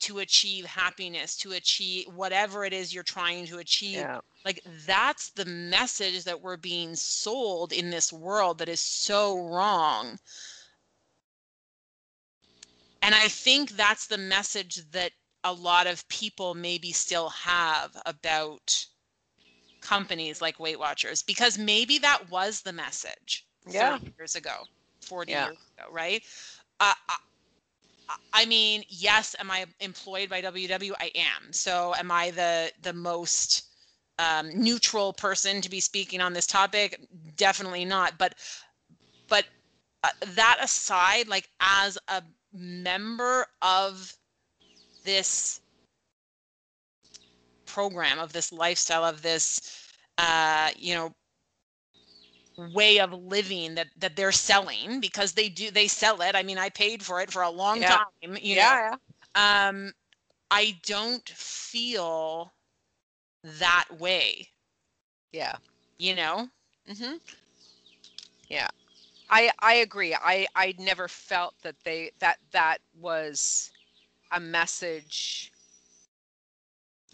to 0.00 0.18
achieve 0.18 0.66
happiness, 0.66 1.36
to 1.36 1.52
achieve 1.52 2.06
whatever 2.14 2.64
it 2.64 2.72
is 2.72 2.92
you're 2.92 3.02
trying 3.02 3.46
to 3.46 3.58
achieve. 3.58 3.98
Yeah. 3.98 4.20
Like 4.44 4.60
that's 4.84 5.30
the 5.30 5.44
message 5.46 6.24
that 6.24 6.40
we're 6.40 6.56
being 6.56 6.94
sold 6.96 7.72
in 7.72 7.90
this 7.90 8.12
world 8.12 8.58
that 8.58 8.68
is 8.68 8.80
so 8.80 9.48
wrong. 9.48 10.18
And 13.00 13.14
I 13.14 13.28
think 13.28 13.70
that's 13.70 14.08
the 14.08 14.18
message 14.18 14.90
that 14.90 15.12
a 15.44 15.52
lot 15.52 15.86
of 15.86 16.06
people 16.08 16.54
maybe 16.54 16.90
still 16.90 17.28
have 17.28 17.96
about 18.04 18.86
companies 19.80 20.40
like 20.40 20.58
Weight 20.58 20.78
Watchers 20.78 21.22
because 21.22 21.58
maybe 21.58 21.98
that 21.98 22.30
was 22.30 22.62
the 22.62 22.72
message 22.72 23.46
Yeah. 23.66 23.98
30 23.98 24.12
years 24.18 24.34
ago, 24.34 24.64
40 25.02 25.32
Yeah. 25.32 25.48
years 25.48 25.58
ago, 25.78 25.88
right? 25.92 26.22
Uh, 26.80 26.92
I, 27.08 27.16
I 28.32 28.46
mean, 28.46 28.84
yes, 28.88 29.34
am 29.38 29.50
I 29.50 29.66
employed 29.80 30.28
by 30.28 30.40
WW? 30.40 30.94
I 31.00 31.10
am. 31.14 31.52
So 31.52 31.94
am 31.98 32.10
I 32.10 32.30
the 32.30 32.72
the 32.80 32.92
most 32.92 33.64
um, 34.18 34.50
neutral 34.54 35.12
person 35.12 35.60
to 35.62 35.70
be 35.70 35.80
speaking 35.80 36.20
on 36.20 36.32
this 36.32 36.46
topic? 36.46 37.00
Definitely 37.36 37.84
not. 37.84 38.18
But 38.18 38.34
but 39.28 39.44
uh, 40.04 40.10
that 40.34 40.58
aside, 40.62 41.28
like 41.28 41.48
as 41.60 41.98
a 42.08 42.22
member 42.52 43.46
of 43.62 44.14
this 45.04 45.60
program 47.76 48.24
of 48.24 48.34
this 48.34 48.52
lifestyle 48.52 49.04
of 49.04 49.22
this 49.22 49.92
uh 50.18 50.70
you 50.76 50.94
know 50.94 51.14
way 52.56 52.98
of 53.00 53.12
living 53.12 53.74
that 53.74 53.88
that 53.98 54.16
they're 54.16 54.32
selling 54.32 55.00
because 55.00 55.32
they 55.34 55.48
do 55.48 55.70
they 55.70 55.88
sell 55.88 56.20
it 56.22 56.34
i 56.36 56.42
mean 56.42 56.58
i 56.58 56.70
paid 56.70 57.02
for 57.02 57.20
it 57.20 57.30
for 57.32 57.42
a 57.42 57.50
long 57.50 57.84
Yeah. 57.84 57.98
time 57.98 58.36
you 58.40 58.56
know 58.56 58.78
yeah. 58.78 58.96
um 59.34 59.92
i 60.50 60.76
don't 60.86 61.28
feel 61.30 62.52
that 63.42 63.86
way 63.98 64.48
Yeah. 65.32 65.56
you 65.98 66.14
know 66.14 66.50
Mm-hmm. 66.88 67.16
Yeah. 68.48 68.68
I 69.30 69.50
I 69.60 69.74
agree. 69.74 70.14
I 70.14 70.46
I 70.54 70.74
never 70.78 71.08
felt 71.08 71.54
that 71.62 71.76
they 71.84 72.12
that 72.20 72.38
that 72.52 72.78
was 72.98 73.70
a 74.30 74.40
message 74.40 75.52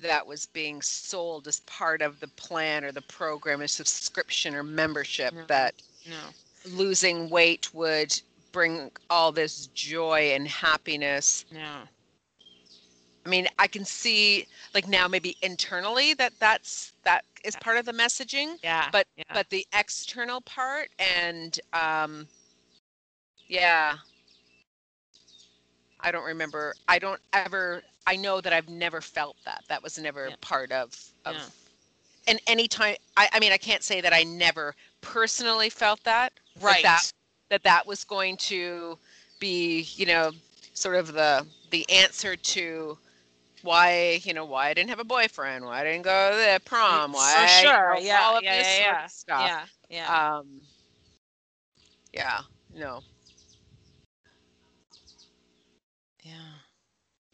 that 0.02 0.26
was 0.26 0.46
being 0.46 0.82
sold 0.82 1.46
as 1.48 1.60
part 1.60 2.02
of 2.02 2.20
the 2.20 2.28
plan 2.28 2.84
or 2.84 2.92
the 2.92 3.02
program, 3.02 3.62
a 3.62 3.68
subscription 3.68 4.54
or 4.54 4.62
membership 4.62 5.32
No. 5.34 5.44
that 5.46 5.74
no 6.08 6.16
losing 6.64 7.28
weight 7.28 7.72
would 7.74 8.20
bring 8.52 8.90
all 9.10 9.32
this 9.32 9.66
joy 9.68 10.32
and 10.34 10.46
happiness. 10.46 11.44
no 11.50 11.82
I 13.24 13.28
mean, 13.28 13.46
I 13.58 13.68
can 13.68 13.84
see 13.84 14.46
like 14.74 14.88
now 14.88 15.06
maybe 15.06 15.36
internally 15.42 16.12
that 16.14 16.32
that's 16.40 16.92
that 17.04 17.24
is 17.44 17.54
part 17.56 17.76
of 17.78 17.86
the 17.86 17.92
messaging. 17.92 18.58
yeah 18.62 18.88
But- 18.92 19.06
yeah. 19.16 19.24
but 19.32 19.48
the 19.50 19.66
external 19.72 20.40
part 20.42 20.88
and 20.98 21.58
um 21.72 22.26
yeah 23.48 23.94
i 26.00 26.10
don't 26.10 26.24
remember 26.24 26.74
i 26.88 26.98
don't 26.98 27.20
ever 27.32 27.82
I 28.06 28.16
know 28.16 28.40
that 28.40 28.52
I've 28.52 28.68
never 28.68 29.00
felt 29.00 29.36
that. 29.44 29.64
That 29.68 29.82
was 29.82 29.98
never 29.98 30.30
Yeah. 30.30 30.36
part 30.40 30.72
of 30.72 31.12
of 31.24 31.34
Yeah. 31.34 31.48
and 32.26 32.40
anytime 32.46 32.96
I, 33.16 33.28
I 33.32 33.40
mean 33.40 33.52
I 33.52 33.58
can't 33.58 33.82
say 33.82 34.00
that 34.00 34.12
I 34.12 34.22
never 34.24 34.74
personally 35.00 35.70
felt 35.70 36.02
that. 36.04 36.32
Right. 36.60 36.82
that 36.82 37.12
that 37.48 37.62
that 37.64 37.86
was 37.86 38.04
going 38.04 38.36
to 38.36 38.98
be, 39.40 39.82
you 39.96 40.06
know, 40.06 40.32
sort 40.74 40.96
of 40.96 41.12
the 41.12 41.46
the 41.70 41.88
answer 41.90 42.36
to 42.36 42.98
why, 43.62 44.20
you 44.24 44.32
know, 44.34 44.44
why 44.44 44.68
I 44.68 44.74
didn't 44.74 44.90
have 44.90 44.98
a 45.00 45.04
boyfriend, 45.04 45.64
why 45.64 45.80
I 45.80 45.84
didn't 45.84 46.02
go 46.04 46.30
to 46.30 46.36
the 46.36 46.60
prom, 46.64 47.12
why 47.12 47.32
For 47.32 47.46
you 47.46 47.46
sure. 47.46 47.96
know, 47.96 47.98
Yeah. 47.98 48.20
all 48.20 48.36
of 48.36 48.44
yeah. 48.44 48.56
this 48.56 48.68
yeah. 48.78 48.84
sort 48.84 49.00
of 49.00 49.10
stuff. 49.10 49.46
Yeah. 49.46 49.66
Yeah. 49.88 50.12
Um 50.38 50.62
yeah, 52.12 52.40
no, 52.74 53.00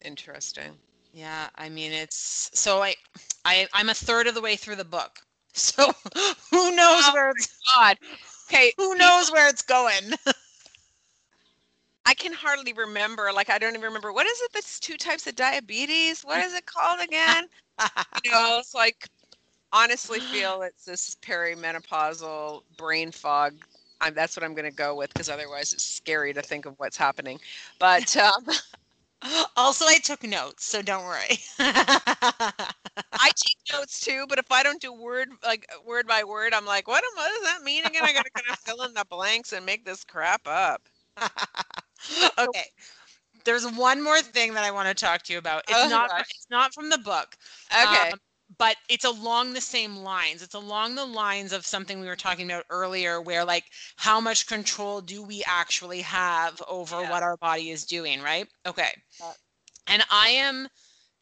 interesting. 0.03 0.77
Yeah, 1.13 1.49
I 1.55 1.69
mean 1.69 1.91
it's 1.91 2.51
so 2.53 2.81
I 2.81 2.95
I 3.45 3.67
I'm 3.73 3.89
a 3.89 3.93
third 3.93 4.27
of 4.27 4.35
the 4.35 4.41
way 4.41 4.55
through 4.55 4.75
the 4.77 4.85
book. 4.85 5.19
So 5.53 5.91
who 6.51 6.75
knows 6.75 7.03
Oh 7.07 7.13
where 7.13 7.31
it's 7.31 7.49
God. 7.75 7.97
Okay, 8.47 8.71
who 8.77 8.95
knows 8.95 9.31
where 9.31 9.49
it's 9.49 9.63
going. 9.63 10.13
I 12.05 12.15
can 12.15 12.33
hardly 12.33 12.73
remember. 12.73 13.29
Like, 13.31 13.51
I 13.51 13.59
don't 13.59 13.73
even 13.73 13.83
remember. 13.83 14.11
What 14.11 14.25
is 14.25 14.41
it? 14.41 14.51
That's 14.51 14.79
two 14.79 14.97
types 14.97 15.27
of 15.27 15.35
diabetes. 15.35 16.21
What 16.21 16.43
is 16.43 16.55
it 16.55 16.65
called 16.65 17.01
again? 17.01 17.45
you 18.23 18.31
know, 18.31 18.57
it's 18.59 18.73
like, 18.73 19.07
honestly, 19.71 20.19
feel 20.19 20.63
it's 20.63 20.85
this 20.85 21.17
perimenopausal 21.21 22.63
brain 22.77 23.11
fog. 23.11 23.53
I'm, 24.01 24.15
that's 24.15 24.35
what 24.35 24.43
I'm 24.43 24.55
going 24.55 24.65
to 24.65 24.75
go 24.75 24.95
with 24.95 25.13
because 25.13 25.29
otherwise 25.29 25.71
it's 25.71 25.85
scary 25.85 26.33
to 26.33 26.41
think 26.41 26.65
of 26.65 26.73
what's 26.77 26.97
happening. 26.97 27.39
But 27.77 28.17
um, 28.17 28.45
also 29.57 29.85
I 29.85 29.99
took 29.99 30.23
notes, 30.23 30.65
so 30.65 30.81
don't 30.81 31.05
worry. 31.05 31.37
I 31.59 33.31
take 33.35 33.57
notes 33.73 33.99
too. 33.99 34.25
But 34.27 34.39
if 34.39 34.51
I 34.51 34.63
don't 34.63 34.81
do 34.81 34.93
word 34.93 35.29
like 35.43 35.65
word 35.85 36.07
by 36.07 36.23
word, 36.23 36.53
I'm 36.53 36.65
like, 36.65 36.87
what, 36.87 37.03
am, 37.03 37.11
what 37.15 37.29
does 37.29 37.43
that 37.53 37.63
mean 37.63 37.85
again? 37.85 38.03
I 38.05 38.13
got 38.13 38.25
to 38.25 38.31
kind 38.31 38.47
of 38.49 38.59
fill 38.59 38.83
in 38.83 38.93
the 38.93 39.05
blanks 39.09 39.53
and 39.53 39.65
make 39.65 39.85
this 39.85 40.03
crap 40.03 40.47
up. 40.47 40.87
okay. 42.37 42.65
There's 43.45 43.69
one 43.71 44.03
more 44.03 44.21
thing 44.21 44.53
that 44.53 44.63
I 44.63 44.71
want 44.71 44.87
to 44.87 44.93
talk 44.93 45.23
to 45.23 45.33
you 45.33 45.39
about. 45.39 45.63
It's 45.67 45.75
Oh, 45.75 45.89
not 45.89 46.09
gosh. 46.09 46.25
it's 46.29 46.47
not 46.49 46.73
from 46.73 46.89
the 46.89 46.97
book. 46.97 47.35
Okay. 47.73 48.11
Um, 48.11 48.19
but 48.59 48.77
it's 48.89 49.05
along 49.05 49.53
the 49.53 49.61
same 49.61 49.97
lines. 49.97 50.43
It's 50.43 50.55
along 50.55 50.95
the 50.95 51.05
lines 51.05 51.53
of 51.53 51.65
something 51.65 51.99
we 52.01 52.07
were 52.07 52.15
talking 52.17 52.51
about 52.51 52.65
earlier, 52.69 53.21
where 53.21 53.45
like 53.45 53.65
how 53.97 54.21
much 54.21 54.47
control 54.47 55.01
do 55.01 55.23
we 55.23 55.43
actually 55.47 56.01
have 56.01 56.61
over 56.67 57.01
Yeah. 57.01 57.09
what 57.09 57.23
our 57.23 57.37
body 57.37 57.71
is 57.71 57.85
doing, 57.85 58.21
right? 58.21 58.47
Okay. 58.67 58.91
Yeah. 59.19 59.33
And 59.87 60.03
I 60.11 60.29
am 60.29 60.69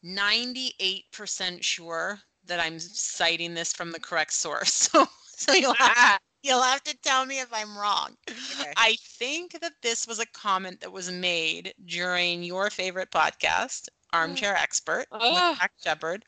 98% 0.04 1.64
sure 1.64 2.20
that 2.44 2.60
I'm 2.60 2.78
citing 2.80 3.54
this 3.54 3.72
from 3.72 3.92
the 3.92 4.00
correct 4.00 4.32
source. 4.32 4.88
So 4.92 5.06
so 5.36 5.52
you'll 5.54 5.74
have, 5.74 6.20
you'll 6.42 6.62
have 6.62 6.82
to 6.84 6.96
tell 6.98 7.24
me 7.26 7.40
if 7.40 7.52
I'm 7.52 7.76
wrong. 7.78 8.16
okay. 8.52 8.72
I 8.76 8.96
think 9.00 9.60
that 9.60 9.72
this 9.82 10.06
was 10.06 10.18
a 10.18 10.26
comment 10.26 10.80
that 10.80 10.92
was 10.92 11.10
made 11.10 11.74
during 11.84 12.42
your 12.42 12.70
favorite 12.70 13.10
podcast, 13.12 13.88
Armchair 14.12 14.54
Expert, 14.56 15.06
with. 15.12 15.22
Dax 15.22 15.74
Shepard. 15.82 16.24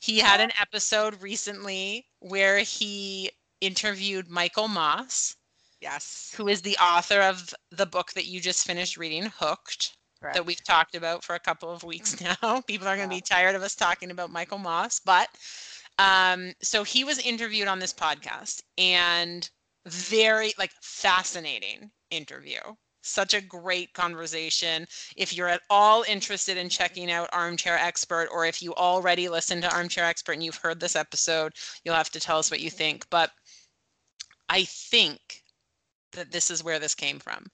He 0.00 0.18
had 0.18 0.40
an 0.40 0.52
episode 0.60 1.20
recently 1.22 2.06
where 2.20 2.58
he 2.58 3.30
interviewed 3.60 4.28
Michael 4.28 4.68
Moss, 4.68 5.36
Yes. 5.80 6.32
who 6.36 6.48
is 6.48 6.62
the 6.62 6.76
author 6.78 7.20
of 7.20 7.54
the 7.70 7.86
book 7.86 8.12
that 8.12 8.26
you 8.26 8.40
just 8.40 8.66
finished 8.66 8.96
reading, 8.96 9.30
Hooked, 9.38 9.96
that 10.22 10.44
we've 10.44 10.62
talked 10.64 10.94
about 10.94 11.24
for 11.24 11.34
a 11.34 11.40
couple 11.40 11.70
of 11.70 11.82
weeks 11.84 12.20
now. 12.42 12.60
People 12.62 12.88
are 12.88 12.96
going 12.96 13.08
to 13.08 13.14
Yeah. 13.14 13.20
be 13.20 13.24
tired 13.26 13.54
of 13.54 13.62
us 13.62 13.74
talking 13.74 14.10
about 14.10 14.30
Michael 14.30 14.58
Moss, 14.58 15.00
but 15.00 15.28
um, 15.98 16.52
so 16.62 16.82
he 16.84 17.04
was 17.04 17.18
interviewed 17.18 17.68
on 17.68 17.78
this 17.78 17.92
podcast 17.92 18.62
and 18.78 19.48
very 19.86 20.52
like 20.58 20.72
fascinating 20.82 21.90
interview. 22.10 22.60
Such 23.02 23.34
a 23.34 23.40
great 23.40 23.92
conversation. 23.94 24.86
If 25.16 25.32
you're 25.32 25.48
at 25.48 25.62
all 25.70 26.04
interested 26.06 26.56
in 26.56 26.68
checking 26.68 27.10
out 27.10 27.30
Armchair 27.32 27.78
Expert, 27.78 28.28
or 28.30 28.44
if 28.44 28.62
you 28.62 28.74
already 28.74 29.28
listened 29.28 29.62
to 29.62 29.74
Armchair 29.74 30.04
Expert 30.04 30.32
and 30.32 30.42
you've 30.42 30.56
heard 30.56 30.80
this 30.80 30.96
episode, 30.96 31.54
you'll 31.84 31.94
have 31.94 32.10
to 32.10 32.20
tell 32.20 32.38
us 32.38 32.50
what 32.50 32.60
you 32.60 32.70
think. 32.70 33.08
But 33.10 33.30
I 34.48 34.64
think 34.64 35.42
that 36.12 36.32
this 36.32 36.50
is 36.50 36.64
where 36.64 36.78
this 36.78 36.94
came 36.94 37.18
from. 37.18 37.46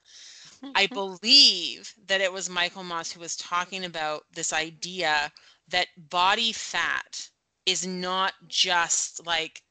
I 0.74 0.86
believe 0.92 1.92
that 2.06 2.20
it 2.20 2.32
was 2.32 2.48
Michael 2.48 2.84
Moss 2.84 3.12
who 3.12 3.20
was 3.20 3.36
talking 3.36 3.84
about 3.84 4.24
this 4.32 4.52
idea 4.52 5.30
that 5.68 5.88
body 5.96 6.52
fat 6.52 7.28
is 7.66 7.86
not 7.86 8.32
just 8.48 9.26
like 9.26 9.62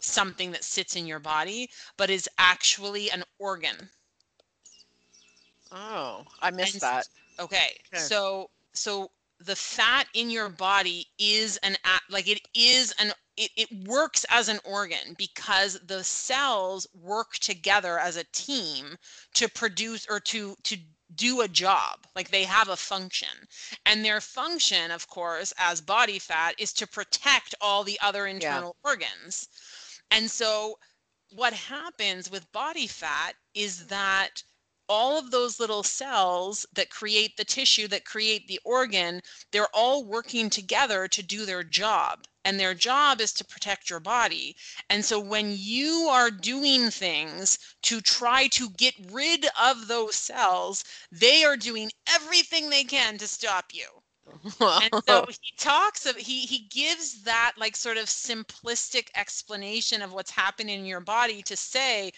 something 0.00 0.52
that 0.52 0.64
sits 0.64 0.94
in 0.94 1.06
your 1.06 1.18
body, 1.18 1.68
but 1.96 2.10
is 2.10 2.28
actually 2.38 3.10
an 3.10 3.24
organ. 3.38 3.90
Oh, 5.72 6.24
I 6.40 6.50
missed 6.50 6.74
And 6.74 6.82
that. 6.82 7.08
Okay. 7.38 7.76
Okay. 7.92 8.02
So 8.02 8.50
so 8.74 9.10
the 9.40 9.56
fat 9.56 10.06
in 10.14 10.30
your 10.30 10.48
body 10.48 11.06
is 11.18 11.58
an 11.58 11.76
like 12.08 12.28
it 12.28 12.40
is 12.54 12.92
an 12.98 13.12
it, 13.36 13.50
it 13.56 13.86
works 13.86 14.24
as 14.30 14.48
an 14.48 14.60
organ 14.64 15.14
because 15.18 15.78
the 15.84 16.02
cells 16.02 16.86
work 16.94 17.34
together 17.34 17.98
as 17.98 18.16
a 18.16 18.24
team 18.32 18.96
to 19.34 19.48
produce 19.48 20.06
or 20.08 20.20
to 20.20 20.54
to 20.62 20.78
do 21.14 21.40
a 21.42 21.48
job 21.48 22.06
like 22.16 22.30
they 22.30 22.44
have 22.44 22.68
a 22.68 22.76
function 22.76 23.28
and 23.84 24.04
their 24.04 24.20
function 24.20 24.90
of 24.90 25.06
course 25.08 25.52
as 25.58 25.80
body 25.80 26.18
fat 26.18 26.54
is 26.58 26.72
to 26.72 26.86
protect 26.86 27.54
all 27.60 27.84
the 27.84 27.98
other 28.02 28.26
internal 28.26 28.74
organs 28.84 29.48
and 30.10 30.30
so 30.30 30.76
what 31.30 31.52
happens 31.52 32.30
with 32.30 32.50
body 32.52 32.86
fat 32.86 33.34
is 33.54 33.86
that 33.86 34.42
all 34.88 35.18
of 35.18 35.30
those 35.30 35.58
little 35.58 35.82
cells 35.82 36.64
that 36.72 36.90
create 36.90 37.36
the 37.36 37.44
tissue 37.44 37.88
that 37.88 38.04
create 38.04 38.46
the 38.46 38.60
organ 38.64 39.20
they're 39.50 39.74
all 39.74 40.04
working 40.04 40.50
together 40.50 41.08
to 41.08 41.22
do 41.22 41.44
their 41.46 41.64
job. 41.64 42.26
And 42.44 42.60
their 42.60 42.74
job 42.74 43.20
is 43.20 43.32
to 43.34 43.44
protect 43.44 43.90
your 43.90 44.00
body. 44.00 44.56
And 44.88 45.04
so 45.04 45.18
when 45.18 45.54
you 45.56 46.08
are 46.10 46.30
doing 46.30 46.90
things 46.90 47.58
to 47.82 48.00
try 48.00 48.46
to 48.48 48.70
get 48.70 48.94
rid 49.10 49.46
of 49.60 49.88
those 49.88 50.16
cells 50.16 50.84
they 51.10 51.44
are 51.44 51.56
doing 51.56 51.90
everything 52.08 52.70
they 52.70 52.84
can 52.84 53.18
to 53.18 53.26
stop 53.26 53.72
you 53.72 54.02
and 54.60 54.90
so 55.08 55.26
he 55.28 55.52
talks 55.56 56.06
of 56.06 56.16
he 56.16 56.40
he 56.40 56.66
gives 56.70 57.22
that 57.22 57.52
like 57.58 57.76
sort 57.76 57.96
of 57.96 58.04
simplistic 58.06 59.08
explanation 59.14 60.02
of 60.02 60.12
what's 60.12 60.30
happening 60.30 60.80
in 60.80 60.86
your 60.86 61.00
body 61.00 61.42
to 61.42 61.56
say 61.56 62.12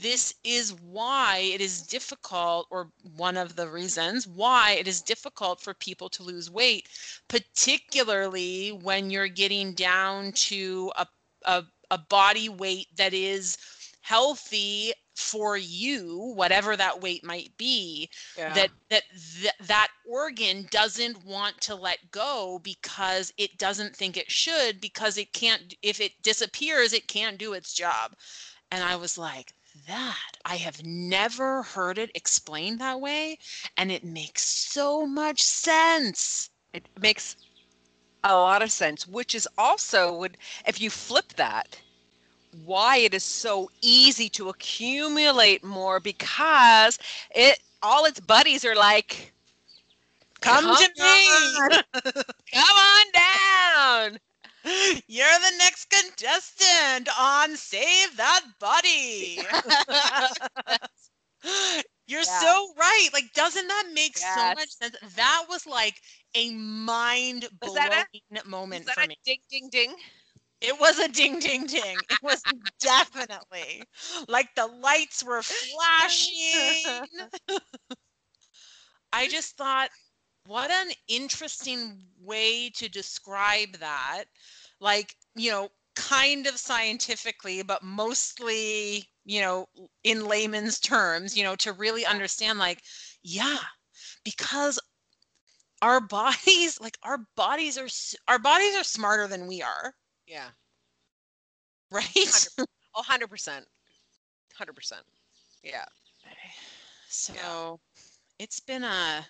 this 0.00 0.34
is 0.44 0.72
why 0.82 1.38
it 1.52 1.60
is 1.60 1.82
difficult 1.82 2.66
or 2.70 2.88
one 3.16 3.36
of 3.36 3.56
the 3.56 3.68
reasons 3.68 4.26
why 4.26 4.72
it 4.72 4.88
is 4.88 5.02
difficult 5.02 5.60
for 5.60 5.74
people 5.74 6.08
to 6.08 6.22
lose 6.22 6.50
weight 6.50 6.88
particularly 7.28 8.70
when 8.70 9.10
you're 9.10 9.28
getting 9.28 9.72
down 9.74 10.32
to 10.32 10.92
a 10.96 11.06
a, 11.46 11.62
a 11.90 11.98
body 11.98 12.48
weight 12.48 12.88
that 12.96 13.12
is 13.12 13.58
healthy 14.00 14.92
for 15.14 15.56
you 15.56 16.32
whatever 16.36 16.76
that 16.76 17.00
weight 17.00 17.24
might 17.24 17.56
be 17.56 18.08
Yeah. 18.36 18.52
that 18.54 18.70
that 18.90 19.04
th- 19.40 19.54
that 19.60 19.88
organ 20.04 20.66
doesn't 20.70 21.24
want 21.24 21.60
to 21.62 21.74
let 21.74 22.10
go 22.10 22.58
because 22.62 23.32
it 23.36 23.58
doesn't 23.58 23.96
think 23.96 24.16
it 24.16 24.30
should 24.30 24.80
because 24.80 25.16
it 25.16 25.32
can't 25.32 25.74
if 25.82 26.00
it 26.00 26.12
disappears 26.22 26.92
it 26.92 27.08
can't 27.08 27.38
do 27.38 27.52
its 27.52 27.72
job 27.74 28.14
and 28.70 28.82
i 28.84 28.96
was 28.96 29.16
like 29.18 29.54
that 29.86 30.32
i 30.44 30.56
have 30.56 30.84
never 30.84 31.62
heard 31.62 31.98
it 31.98 32.10
explained 32.14 32.80
that 32.80 33.00
way 33.00 33.38
and 33.76 33.90
it 33.92 34.04
makes 34.04 34.42
so 34.46 35.06
much 35.06 35.42
sense 35.42 36.50
it 36.72 36.88
makes 37.00 37.36
a 38.24 38.34
lot 38.34 38.62
of 38.62 38.72
sense, 38.72 39.06
which 39.06 39.34
is 39.34 39.48
also 39.58 40.12
would 40.16 40.36
if 40.66 40.80
you 40.80 40.90
flip 40.90 41.34
that, 41.34 41.80
why 42.64 42.98
it 42.98 43.14
is 43.14 43.24
so 43.24 43.70
easy 43.82 44.28
to 44.30 44.48
accumulate 44.48 45.64
more 45.64 46.00
because 46.00 46.98
it 47.34 47.60
all 47.82 48.04
its 48.04 48.20
buddies 48.20 48.64
are 48.64 48.76
like 48.76 49.32
come, 50.40 50.74
to 50.74 50.88
me 50.98 51.62
come 52.52 52.76
on 52.76 53.06
down. 53.12 54.18
you're 55.06 55.38
the 55.40 55.56
next 55.58 55.90
contestant 55.90 57.08
on 57.18 57.56
save 57.56 58.16
that 58.16 58.42
buddy 58.60 59.46
You're 62.06 62.20
Yeah. 62.24 62.24
so 62.24 62.74
right. 62.78 63.08
Like, 63.12 63.32
doesn't 63.34 63.68
that 63.68 63.86
make 63.94 64.18
so 64.18 64.52
much 64.52 64.70
sense? 64.70 64.96
That 65.16 65.46
was 65.48 65.66
like 65.66 66.00
a 66.34 66.50
mind 66.52 67.48
blowing 67.62 68.04
moment 68.46 68.86
that 68.86 68.90
for 68.90 69.00
a 69.00 69.04
me. 69.04 69.16
ding 69.24 69.40
ding 69.50 69.68
ding? 69.70 69.96
It 70.66 70.80
was 70.80 70.98
a 70.98 71.08
ding 71.08 71.38
ding 71.38 71.66
ding. 71.66 71.96
It 72.10 72.22
was 72.22 72.42
definitely 72.80 73.82
like 74.28 74.48
the 74.54 74.66
lights 74.66 75.22
were 75.22 75.42
flashing. 75.42 77.02
I 79.12 79.28
just 79.28 79.56
thought 79.56 79.90
what 80.46 80.70
an 80.70 80.90
interesting 81.08 82.02
way 82.20 82.70
to 82.70 82.88
describe 82.88 83.72
that. 83.78 84.24
Like, 84.80 85.14
you 85.34 85.50
know, 85.50 85.68
kind 85.96 86.46
of 86.46 86.58
scientifically, 86.58 87.62
but 87.62 87.82
mostly, 87.82 89.04
you 89.24 89.40
know, 89.40 89.66
in 90.02 90.26
layman's 90.26 90.80
terms, 90.80 91.36
you 91.36 91.44
know, 91.44 91.56
to 91.56 91.72
really 91.72 92.04
understand, 92.04 92.58
like, 92.58 92.82
yeah, 93.22 93.58
because 94.24 94.78
our 95.82 96.00
bodies, 96.00 96.80
like, 96.80 96.98
our 97.02 97.18
bodies 97.36 97.78
are, 97.78 97.88
our 98.28 98.38
bodies 98.38 98.76
are 98.76 98.84
smarter 98.84 99.28
than 99.28 99.46
we 99.46 99.62
are. 99.62 99.94
Yeah. 100.26 100.48
Right? 101.90 102.04
100%. 102.04 102.66
Oh, 102.96 103.02
100%. 103.02 103.62
100%. 104.60 104.92
Yeah. 105.62 105.84
So 107.08 107.32
yeah. 107.34 107.76
it's 108.38 108.60
been 108.60 108.84
a 108.84 109.26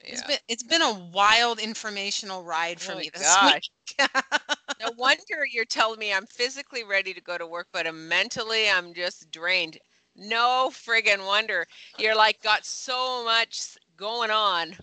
it's 0.00 0.22
yeah. 0.22 0.26
been 0.28 0.38
it's 0.48 0.62
been 0.62 0.82
a 0.82 0.94
wild 1.12 1.58
informational 1.58 2.42
ride 2.42 2.80
for 2.80 2.92
oh 2.92 2.98
me 2.98 3.10
this 3.12 3.22
gosh. 3.22 3.70
week. 3.98 4.08
no 4.80 4.90
wonder 4.96 5.44
you're 5.50 5.66
telling 5.66 5.98
me 5.98 6.12
I'm 6.12 6.26
physically 6.26 6.84
ready 6.84 7.12
to 7.12 7.20
go 7.20 7.36
to 7.36 7.46
work, 7.46 7.68
but 7.72 7.86
I'm 7.86 8.08
mentally 8.08 8.70
I'm 8.70 8.94
just 8.94 9.30
drained. 9.30 9.78
No 10.16 10.70
friggin' 10.72 11.26
wonder. 11.26 11.66
You're 11.98 12.16
like 12.16 12.42
got 12.42 12.64
so 12.64 13.24
much 13.24 13.76
going 13.96 14.30
on. 14.30 14.74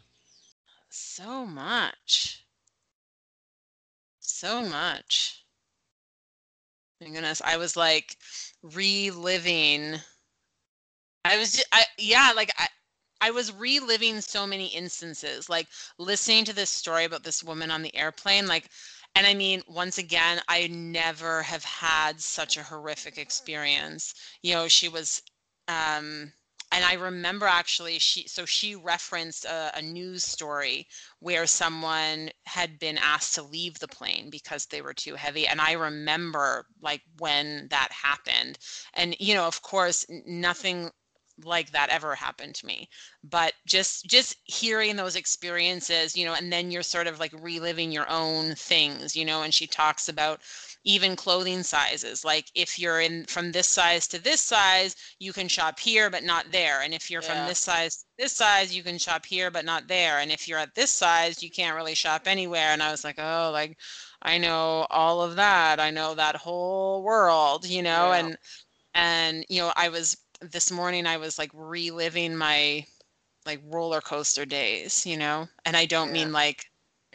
So 0.89 1.45
much. 1.45 2.45
So 4.27 4.61
much. 4.61 5.43
My 7.01 7.07
goodness, 7.09 7.41
I 7.43 7.57
was 7.57 7.75
like 7.75 8.17
reliving. 8.61 10.01
I 11.25 11.37
was, 11.37 11.53
just, 11.53 11.67
I 11.71 11.85
yeah, 11.97 12.31
like 12.35 12.51
I, 12.57 12.67
I 13.21 13.31
was 13.31 13.51
reliving 13.51 14.21
so 14.21 14.47
many 14.47 14.67
instances, 14.67 15.49
like 15.49 15.67
listening 15.97 16.45
to 16.45 16.53
this 16.53 16.69
story 16.69 17.05
about 17.05 17.23
this 17.23 17.43
woman 17.43 17.71
on 17.71 17.81
the 17.81 17.95
airplane, 17.95 18.47
like, 18.47 18.69
and 19.15 19.27
I 19.27 19.33
mean, 19.33 19.63
once 19.67 19.97
again, 19.97 20.41
I 20.47 20.67
never 20.67 21.43
have 21.43 21.63
had 21.65 22.21
such 22.21 22.57
a 22.57 22.63
horrific 22.63 23.17
experience. 23.17 24.13
You 24.43 24.53
know, 24.55 24.67
she 24.67 24.87
was, 24.89 25.21
um, 25.67 26.33
and 26.71 26.83
I 26.83 26.93
remember 26.93 27.45
actually 27.45 27.99
she 27.99 28.27
so 28.27 28.45
she 28.45 28.75
referenced 28.75 29.45
a, 29.45 29.71
a, 29.77 29.81
news 29.81 30.23
story 30.23 30.87
where 31.19 31.47
someone 31.47 32.29
had 32.45 32.79
been 32.79 32.97
asked 32.97 33.35
to 33.35 33.43
leave 33.43 33.79
the 33.79 33.87
plane 33.87 34.29
because 34.29 34.65
they 34.65 34.81
were 34.81 34.93
too 34.93 35.15
heavy 35.15 35.47
and 35.47 35.61
I 35.61 35.73
remember 35.73 36.65
like 36.81 37.01
when 37.19 37.67
that 37.69 37.89
happened. 37.91 38.57
And 38.93 39.15
you 39.19 39.33
know 39.33 39.45
of 39.47 39.61
course 39.61 40.05
nothing 40.25 40.91
like 41.43 41.71
that 41.71 41.89
ever 41.89 42.15
happened 42.15 42.55
to 42.55 42.65
me 42.65 42.89
but 43.23 43.53
just 43.67 44.07
just 44.07 44.35
hearing 44.45 44.95
those 44.95 45.15
experiences 45.15 46.15
you 46.17 46.25
know 46.25 46.33
and 46.33 46.51
then 46.51 46.71
you're 46.71 46.81
sort 46.81 47.05
of 47.05 47.19
like 47.19 47.31
reliving 47.39 47.91
your 47.91 48.09
own 48.09 48.55
things 48.55 49.15
you 49.15 49.23
know 49.23 49.43
and 49.43 49.53
she 49.53 49.67
talks 49.67 50.09
about 50.09 50.41
even 50.87 51.15
clothing 51.15 51.63
sizes 51.63 52.23
like 52.23 52.45
if 52.55 52.79
you're 52.79 53.01
in 53.01 53.25
from 53.25 53.51
this 53.51 53.67
size 53.67 54.07
to 54.07 54.21
this 54.23 54.41
size 54.41 54.95
you 55.19 55.33
can 55.33 55.47
shop 55.47 55.79
here 55.79 56.09
but 56.09 56.23
not 56.23 56.51
there 56.51 56.81
and 56.81 56.93
if 56.93 57.11
you're 57.11 57.21
yeah. 57.21 57.37
from 57.37 57.47
this 57.47 57.59
size 57.59 57.97
to 57.97 58.05
this 58.17 58.31
size 58.31 58.75
you 58.75 58.81
can 58.81 58.97
shop 58.97 59.25
here 59.25 59.51
but 59.51 59.65
not 59.65 59.87
there 59.87 60.19
and 60.19 60.31
if 60.31 60.47
you're 60.47 60.59
at 60.59 60.73
this 60.75 60.91
size 60.91 61.43
you 61.43 61.51
can't 61.51 61.75
really 61.75 61.95
shop 61.95 62.23
anywhere 62.25 62.69
and 62.69 62.81
i 62.81 62.89
was 62.89 63.03
like 63.03 63.19
oh 63.19 63.49
like 63.51 63.77
i 64.21 64.37
know 64.37 64.87
all 64.89 65.21
of 65.21 65.35
that 65.35 65.79
i 65.79 65.91
know 65.91 66.15
that 66.15 66.35
whole 66.35 67.03
world 67.03 67.67
you 67.67 67.83
know 67.83 68.11
yeah. 68.11 68.17
and 68.17 68.37
and 68.95 69.45
you 69.49 69.59
know 69.61 69.71
i 69.75 69.89
was 69.89 70.17
this 70.41 70.71
morning 70.71 71.05
I 71.07 71.17
was 71.17 71.37
like 71.37 71.51
reliving 71.53 72.35
my 72.35 72.85
like 73.45 73.61
roller 73.65 74.01
coaster 74.01 74.45
days, 74.45 75.05
you 75.05 75.17
know? 75.17 75.47
And 75.65 75.75
I 75.75 75.85
don't 75.85 76.09
yeah. 76.09 76.13
mean 76.13 76.31
like 76.31 76.65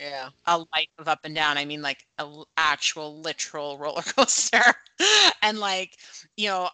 yeah, 0.03 0.28
a 0.46 0.59
life 0.59 0.88
of 0.98 1.09
up 1.09 1.20
and 1.24 1.34
down. 1.34 1.59
I 1.59 1.64
mean 1.64 1.82
like 1.82 2.05
a 2.18 2.28
actual 2.57 3.20
literal 3.20 3.78
roller 3.78 4.03
coaster. 4.16 4.62
and 5.42 5.59
like, 5.59 5.96
you 6.36 6.48
know, 6.48 6.68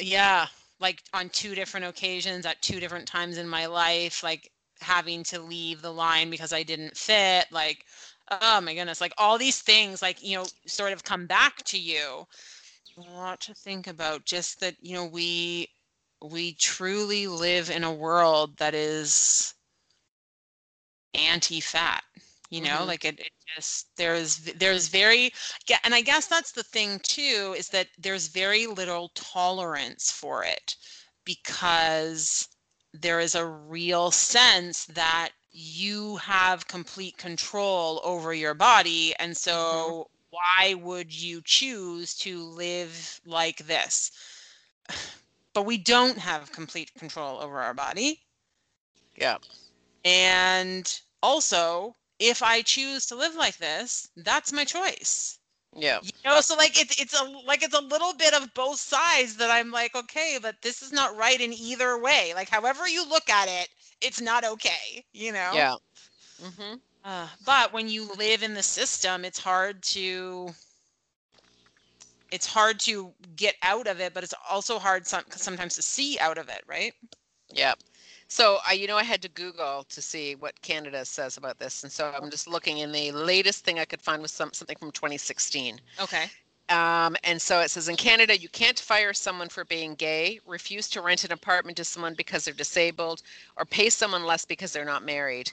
yeah, 0.00 0.46
like 0.80 1.02
on 1.14 1.28
two 1.30 1.54
different 1.54 1.86
occasions 1.86 2.46
at 2.46 2.60
two 2.62 2.80
different 2.80 3.06
times 3.06 3.38
in 3.38 3.48
my 3.48 3.66
life, 3.66 4.22
like 4.22 4.50
having 4.80 5.24
to 5.24 5.40
leave 5.40 5.82
the 5.82 5.92
line 5.92 6.30
because 6.30 6.52
I 6.52 6.62
didn't 6.62 6.96
fit, 6.96 7.46
like 7.52 7.84
oh 8.42 8.60
my 8.60 8.74
goodness, 8.74 9.00
like 9.00 9.14
all 9.18 9.38
these 9.38 9.60
things 9.62 10.02
like, 10.02 10.22
you 10.22 10.36
know, 10.36 10.44
sort 10.66 10.92
of 10.92 11.04
come 11.04 11.26
back 11.26 11.64
to 11.64 11.78
you 11.78 12.26
a 12.98 13.00
lot 13.16 13.40
to 13.40 13.54
think 13.54 13.86
about 13.86 14.24
just 14.24 14.60
that 14.60 14.74
you 14.80 14.94
know 14.94 15.06
we 15.06 15.68
we 16.22 16.52
truly 16.54 17.28
live 17.28 17.70
in 17.70 17.84
a 17.84 17.92
world 17.92 18.56
that 18.58 18.74
is 18.74 19.54
anti-fat 21.14 22.02
you 22.50 22.60
know 22.60 22.70
mm-hmm. 22.70 22.88
like 22.88 23.04
it, 23.04 23.18
it 23.18 23.32
just 23.56 23.88
there's 23.96 24.38
there's 24.56 24.88
very 24.88 25.32
and 25.84 25.94
i 25.94 26.00
guess 26.00 26.26
that's 26.26 26.52
the 26.52 26.62
thing 26.62 27.00
too 27.02 27.54
is 27.56 27.68
that 27.68 27.88
there's 27.98 28.28
very 28.28 28.66
little 28.66 29.10
tolerance 29.14 30.10
for 30.10 30.42
it 30.44 30.76
because 31.24 32.48
there 32.94 33.20
is 33.20 33.34
a 33.34 33.46
real 33.46 34.10
sense 34.10 34.86
that 34.86 35.30
you 35.50 36.16
have 36.16 36.66
complete 36.68 37.16
control 37.18 38.00
over 38.02 38.32
your 38.32 38.54
body 38.54 39.14
and 39.18 39.36
so 39.36 39.52
mm-hmm 39.52 40.14
why 40.30 40.74
would 40.74 41.12
you 41.12 41.40
choose 41.44 42.14
to 42.14 42.42
live 42.42 43.20
like 43.24 43.58
this? 43.66 44.10
But 45.54 45.62
we 45.64 45.78
don't 45.78 46.18
have 46.18 46.52
complete 46.52 46.94
control 46.94 47.40
over 47.40 47.58
our 47.58 47.74
body. 47.74 48.20
Yeah. 49.16 49.38
And 50.04 51.00
also, 51.20 51.96
if 52.18 52.42
I 52.42 52.62
choose 52.62 53.06
to 53.06 53.16
live 53.16 53.34
like 53.34 53.58
this, 53.58 54.08
that's 54.16 54.52
my 54.52 54.64
choice. 54.64 55.38
Yeah. 55.74 55.98
You 56.02 56.10
know, 56.24 56.40
so 56.40 56.56
like 56.56 56.80
it's 56.80 57.00
it's 57.00 57.18
a 57.18 57.24
like 57.46 57.62
it's 57.62 57.76
a 57.76 57.82
little 57.82 58.14
bit 58.14 58.34
of 58.34 58.52
both 58.54 58.78
sides 58.78 59.36
that 59.36 59.50
I'm 59.50 59.70
like, 59.70 59.94
okay, 59.94 60.38
but 60.40 60.56
this 60.62 60.82
is 60.82 60.92
not 60.92 61.16
right 61.16 61.40
in 61.40 61.52
either 61.52 61.98
way. 61.98 62.32
Like 62.34 62.48
however 62.48 62.88
you 62.88 63.08
look 63.08 63.28
at 63.28 63.48
it, 63.48 63.68
it's 64.00 64.20
not 64.20 64.44
okay, 64.44 65.04
you 65.12 65.32
know? 65.32 65.50
Yeah. 65.54 65.74
Mm-hmm. 66.42 66.74
Uh, 67.04 67.28
but 67.44 67.72
when 67.72 67.88
you 67.88 68.08
live 68.18 68.42
in 68.42 68.54
the 68.54 68.62
system, 68.62 69.24
it's 69.24 69.38
hard 69.38 69.82
to 69.82 70.50
it's 72.30 72.46
hard 72.46 72.78
to 72.80 73.12
get 73.36 73.54
out 73.62 73.86
of 73.86 74.00
it, 74.00 74.14
but 74.14 74.22
it's 74.22 74.34
also 74.50 74.78
hard 74.78 75.06
some, 75.06 75.24
sometimes 75.30 75.74
to 75.76 75.82
see 75.82 76.18
out 76.18 76.38
of 76.38 76.48
it, 76.48 76.62
right? 76.66 76.92
Yeah. 77.50 77.74
So 78.28 78.58
I, 78.66 78.74
you 78.74 78.86
know, 78.86 78.96
I 78.96 79.04
had 79.04 79.22
to 79.22 79.28
Google 79.30 79.84
to 79.88 80.02
see 80.02 80.34
what 80.34 80.60
Canada 80.60 81.04
says 81.04 81.38
about 81.38 81.58
this, 81.58 81.82
and 81.82 81.90
so 81.90 82.12
I'm 82.14 82.30
just 82.30 82.46
looking. 82.46 82.78
in 82.78 82.92
the 82.92 83.10
latest 83.12 83.64
thing 83.64 83.78
I 83.78 83.86
could 83.86 84.02
find 84.02 84.20
was 84.20 84.32
some 84.32 84.52
something 84.52 84.76
from 84.76 84.92
2016. 84.92 85.80
Okay. 86.00 86.26
Um, 86.68 87.16
and 87.24 87.40
so 87.40 87.60
it 87.60 87.70
says 87.70 87.88
in 87.88 87.96
Canada, 87.96 88.36
you 88.36 88.50
can't 88.50 88.78
fire 88.78 89.14
someone 89.14 89.48
for 89.48 89.64
being 89.64 89.94
gay, 89.94 90.38
refuse 90.46 90.90
to 90.90 91.00
rent 91.00 91.24
an 91.24 91.32
apartment 91.32 91.78
to 91.78 91.84
someone 91.84 92.12
because 92.12 92.44
they're 92.44 92.52
disabled, 92.52 93.22
or 93.56 93.64
pay 93.64 93.88
someone 93.88 94.24
less 94.24 94.44
because 94.44 94.72
they're 94.72 94.84
not 94.84 95.02
married. 95.02 95.50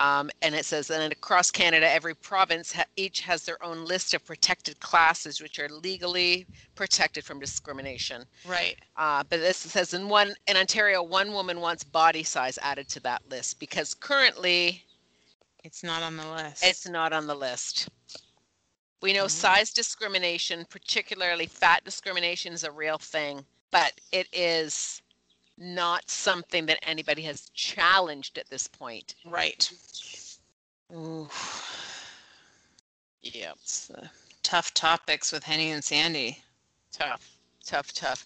Um, 0.00 0.30
and 0.40 0.54
it 0.54 0.64
says, 0.64 0.90
and 0.90 1.12
across 1.12 1.50
Canada, 1.50 1.88
every 1.88 2.14
province 2.14 2.72
ha- 2.72 2.86
each 2.96 3.20
has 3.20 3.44
their 3.44 3.62
own 3.62 3.84
list 3.84 4.14
of 4.14 4.24
protected 4.24 4.80
classes, 4.80 5.42
which 5.42 5.58
are 5.58 5.68
legally 5.68 6.46
protected 6.74 7.22
from 7.22 7.38
discrimination. 7.38 8.24
Right. 8.46 8.76
Uh, 8.96 9.24
but 9.28 9.40
this 9.40 9.58
says 9.58 9.92
in 9.92 10.08
one 10.08 10.34
in 10.48 10.56
Ontario, 10.56 11.02
one 11.02 11.34
woman 11.34 11.60
wants 11.60 11.84
body 11.84 12.22
size 12.22 12.58
added 12.62 12.88
to 12.88 13.00
that 13.00 13.20
list 13.28 13.60
because 13.60 13.92
currently, 13.92 14.82
it's 15.64 15.82
not 15.82 16.02
on 16.02 16.16
the 16.16 16.26
list. 16.26 16.64
It's 16.64 16.88
not 16.88 17.12
on 17.12 17.26
the 17.26 17.34
list. 17.34 17.90
We 19.02 19.12
know 19.12 19.24
mm-hmm. 19.24 19.28
size 19.28 19.70
discrimination, 19.70 20.64
particularly 20.70 21.44
fat 21.44 21.84
discrimination, 21.84 22.54
is 22.54 22.64
a 22.64 22.72
real 22.72 22.96
thing, 22.96 23.44
but 23.70 23.92
it 24.12 24.28
is 24.32 25.02
not 25.60 26.10
something 26.10 26.66
that 26.66 26.78
anybody 26.82 27.22
has 27.22 27.50
challenged 27.50 28.38
at 28.38 28.48
this 28.48 28.66
point. 28.66 29.14
Right. 29.26 29.70
Ooh. 30.92 31.28
Yeah. 33.22 33.52
Uh, 33.94 34.06
tough 34.42 34.72
topics 34.72 35.30
with 35.30 35.44
Henny 35.44 35.70
and 35.70 35.84
Sandy. 35.84 36.42
Tough, 36.90 37.30
tough, 37.64 37.92
tough. 37.92 38.24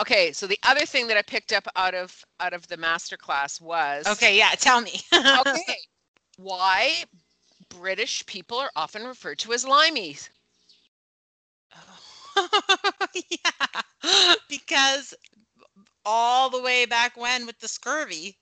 Okay, 0.00 0.32
so 0.32 0.46
the 0.46 0.58
other 0.62 0.86
thing 0.86 1.06
that 1.08 1.18
I 1.18 1.22
picked 1.22 1.52
up 1.52 1.68
out 1.76 1.94
of 1.94 2.24
out 2.40 2.54
of 2.54 2.66
the 2.68 2.78
master 2.78 3.18
class 3.18 3.60
was 3.60 4.06
Okay, 4.06 4.36
yeah, 4.36 4.50
tell 4.58 4.80
me. 4.80 5.00
okay. 5.14 5.76
Why 6.38 7.04
British 7.68 8.24
people 8.24 8.58
are 8.58 8.70
often 8.74 9.04
referred 9.04 9.38
to 9.40 9.52
as 9.52 9.64
limeys. 9.64 10.30
Oh. 12.36 12.48
yeah. 13.30 13.82
because 14.48 15.14
all 16.04 16.50
the 16.50 16.62
way 16.62 16.86
back 16.86 17.16
when 17.16 17.46
with 17.46 17.58
the 17.58 17.68
scurvy. 17.68 18.36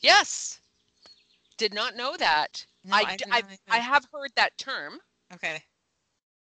Yes. 0.00 0.58
Did 1.56 1.74
not 1.74 1.96
know 1.96 2.16
that. 2.16 2.64
No, 2.84 2.96
I, 2.96 3.16
I, 3.30 3.42
I, 3.68 3.78
have 3.78 4.06
heard 4.12 4.30
that 4.36 4.56
term. 4.56 4.98
Okay. 5.34 5.62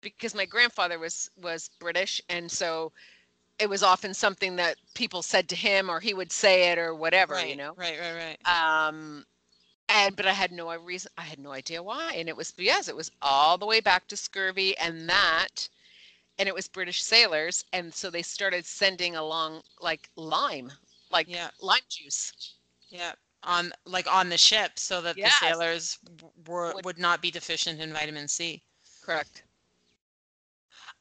Because 0.02 0.36
my 0.36 0.46
grandfather 0.46 1.00
was 1.00 1.30
was 1.42 1.72
British, 1.80 2.22
and 2.30 2.52
so 2.52 2.92
it 3.58 3.68
was 3.68 3.82
often 3.82 4.14
something 4.14 4.56
that 4.58 4.78
people 4.94 5.24
said 5.24 5.50
to 5.50 5.56
him, 5.56 5.90
or 5.90 6.00
he 6.00 6.14
would 6.14 6.32
say 6.32 6.72
it, 6.72 6.78
or 6.78 6.94
whatever. 6.94 7.34
Right, 7.34 7.50
you 7.50 7.56
know. 7.56 7.74
Right, 7.76 7.98
right, 8.00 8.38
right. 8.46 8.88
Um, 8.88 9.26
and 9.90 10.16
but 10.16 10.28
I 10.28 10.34
had 10.34 10.52
no 10.52 10.76
reason. 10.78 11.12
I 11.18 11.24
had 11.24 11.40
no 11.40 11.52
idea 11.52 11.82
why, 11.82 12.14
and 12.16 12.30
it 12.30 12.38
was 12.38 12.54
yes, 12.58 12.88
it 12.88 12.96
was 12.96 13.10
all 13.22 13.58
the 13.58 13.66
way 13.66 13.80
back 13.80 14.08
to 14.10 14.18
scurvy 14.18 14.78
and 14.78 15.10
that, 15.10 15.68
and 16.40 16.48
it 16.48 16.56
was 16.56 16.68
British 16.68 17.04
sailors, 17.04 17.64
and 17.74 17.94
so 17.94 18.10
they 18.10 18.22
started 18.22 18.66
sending 18.66 19.16
along 19.16 19.62
like 19.80 20.10
lime, 20.16 20.72
like 21.12 21.28
Yeah. 21.28 21.50
lime 21.60 21.82
juice. 21.90 22.32
Yeah. 22.90 23.14
On 23.44 23.72
like 23.86 24.08
on 24.08 24.30
the 24.30 24.38
ship 24.38 24.80
so 24.80 25.02
that 25.02 25.18
Yes. 25.18 25.40
the 25.40 25.48
sailors 25.48 25.98
were 26.46 26.74
Would- 26.74 26.86
would 26.86 26.98
not 27.00 27.22
be 27.22 27.32
deficient 27.32 27.80
in 27.82 27.94
vitamin 27.94 28.28
C. 28.28 28.64
Correct. 29.02 29.44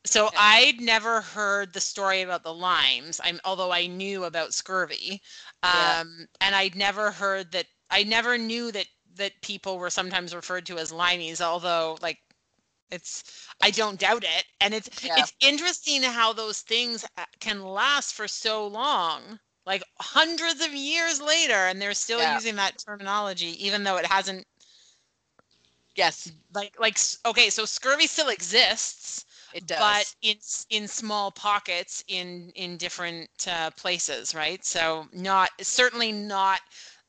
So 0.04 0.26
Okay. 0.28 0.36
I'd 0.38 0.80
never 0.80 1.20
heard 1.20 1.72
the 1.72 1.80
story 1.80 2.22
about 2.22 2.42
the 2.44 2.54
limes. 2.54 3.20
I'm 3.24 3.40
although 3.44 3.72
I 3.72 3.86
knew 3.86 4.24
about 4.24 4.54
scurvy. 4.54 5.22
Yeah. 5.64 6.00
Um 6.00 6.28
and 6.40 6.54
I'd 6.54 6.76
never 6.76 7.10
heard 7.10 7.52
that 7.52 7.66
I 7.90 8.04
never 8.04 8.38
knew 8.38 8.70
that 8.72 8.86
that 9.14 9.40
people 9.42 9.78
were 9.78 9.90
sometimes 9.90 10.34
referred 10.34 10.66
to 10.66 10.78
as 10.78 10.92
limeys, 10.92 11.40
although 11.40 11.98
like 12.00 12.18
it's 12.90 13.48
I 13.60 13.70
don't 13.70 13.98
doubt 13.98 14.24
it. 14.24 14.44
And 14.60 14.74
it's 14.74 14.88
Yeah. 15.02 15.16
it's 15.16 15.32
interesting 15.40 16.02
how 16.02 16.32
those 16.32 16.60
things 16.60 17.04
uh, 17.16 17.24
can 17.40 17.62
last 17.62 18.14
for 18.14 18.28
so 18.28 18.66
long. 18.66 19.40
Like 19.66 19.82
hundreds 20.00 20.64
of 20.64 20.72
years 20.74 21.20
later 21.20 21.54
and 21.54 21.80
they're 21.80 21.94
still 21.94 22.22
Yeah. 22.22 22.24
using 22.24 22.56
that 22.56 22.78
terminology 22.84 23.54
even 23.64 23.84
though 23.84 23.96
it 23.96 24.06
hasn't 24.06 24.46
Yes, 25.94 26.30
like 26.54 26.78
like 26.78 26.94
s- 26.96 27.18
okay, 27.24 27.50
so 27.50 27.64
scurvy 27.64 28.06
still 28.06 28.28
exists 28.28 29.24
it 29.52 29.66
does. 29.66 29.76
but 29.76 30.14
in 30.22 30.36
s- 30.36 30.66
in 30.70 30.88
small 30.88 31.30
pockets 31.32 32.04
in 32.08 32.50
in 32.54 32.76
different 32.76 33.30
uh, 33.48 33.70
places 33.72 34.34
right 34.34 34.64
so 34.64 35.08
not 35.12 35.50
certainly 35.62 36.12
not 36.12 36.60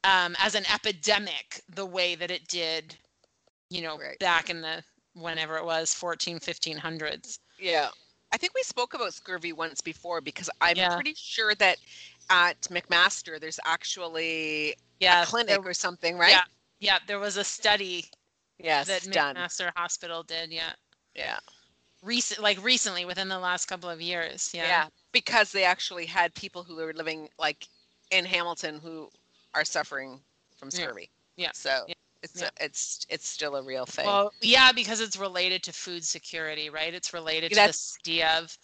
um, 0.03 0.35
as 0.39 0.55
an 0.55 0.65
epidemic 0.73 1.61
the 1.69 1.85
way 1.85 2.15
that 2.15 2.31
it 2.31 2.47
did 2.47 2.97
you 3.69 3.81
know 3.81 3.99
Right. 3.99 4.19
back 4.19 4.49
in 4.49 4.61
the 4.61 4.83
whenever 5.21 5.57
it 5.57 5.65
was 5.65 5.93
14 5.93 6.39
1500s 6.39 7.39
yeah, 7.59 7.89
I 8.31 8.37
think 8.37 8.53
we 8.53 8.63
spoke 8.63 8.93
about 8.93 9.13
scurvy 9.13 9.53
once 9.53 9.81
before 9.81 10.21
because 10.21 10.49
I'm 10.61 10.75
Yeah. 10.77 10.89
pretty 10.89 11.13
sure 11.15 11.55
that 11.55 11.77
at 12.29 12.61
McMaster 12.63 13.39
there's 13.39 13.59
actually 13.65 14.75
yeah 14.99 15.23
a 15.23 15.25
clinic 15.25 15.47
there, 15.63 15.71
or 15.71 15.73
something, 15.73 16.17
right? 16.17 16.31
yeah. 16.31 16.43
yeah 16.79 16.99
there 17.07 17.19
was 17.19 17.37
a 17.37 17.43
study 17.43 18.05
Yes, 18.59 18.87
that 18.87 19.03
done. 19.11 19.35
McMaster 19.35 19.71
Hospital 19.75 20.23
did 20.23 20.51
yeah 20.51 20.73
Yeah. 21.15 21.37
recent 22.03 22.41
like 22.41 22.61
recently 22.63 23.05
within 23.05 23.27
the 23.29 23.39
last 23.39 23.65
couple 23.67 23.89
of 23.89 24.01
years 24.01 24.51
yeah 24.53 24.67
Yeah, 24.67 24.85
because 25.11 25.51
they 25.51 25.63
actually 25.63 26.05
had 26.05 26.33
people 26.35 26.63
who 26.63 26.75
were 26.75 26.93
living 26.93 27.29
like 27.39 27.67
in 28.11 28.25
Hamilton 28.25 28.79
who 28.79 29.09
are 29.53 29.65
suffering 29.65 30.19
from 30.57 30.69
Yeah, 30.71 30.79
scurvy. 30.87 31.09
yeah, 31.37 31.51
So 31.53 31.85
yeah, 31.87 31.93
it's 32.31 32.41
yeah. 32.41 32.49
A, 32.59 32.65
it's 32.65 33.05
it's 33.09 33.27
still 33.27 33.55
a 33.55 33.63
real 33.63 33.85
thing. 33.85 34.05
Well, 34.05 34.31
yeah, 34.41 34.71
because 34.71 34.99
it's 35.01 35.17
related 35.17 35.63
to 35.63 35.73
food 35.73 36.03
security, 36.03 36.69
right? 36.69 36.93
It's 36.93 37.13
related 37.13 37.49
to 37.49 37.55
That's- 37.55 37.75
this 37.75 37.97
idea 38.01 38.37
of 38.37 38.57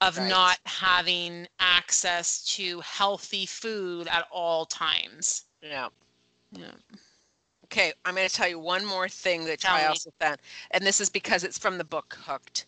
of 0.00 0.16
Right. 0.16 0.28
not 0.28 0.58
having 0.64 1.48
access 1.58 2.44
to 2.56 2.80
healthy 2.80 3.46
food 3.46 4.06
at 4.08 4.26
all 4.30 4.64
times. 4.66 5.44
yeah. 5.62 5.88
Yeah. 6.52 6.70
Okay, 7.64 7.92
I'm 8.06 8.14
going 8.14 8.26
to 8.28 8.34
tell 8.34 8.48
you 8.48 8.58
one 8.58 8.84
more 8.86 9.08
thing 9.08 9.44
that 9.44 9.60
Tell 9.60 9.74
I 9.74 9.80
me. 9.80 9.86
also 9.88 10.10
found, 10.18 10.38
and 10.70 10.82
this 10.86 11.00
is 11.02 11.10
because 11.10 11.44
it's 11.44 11.58
from 11.58 11.76
the 11.76 11.84
book 11.84 12.16
Hooked. 12.24 12.64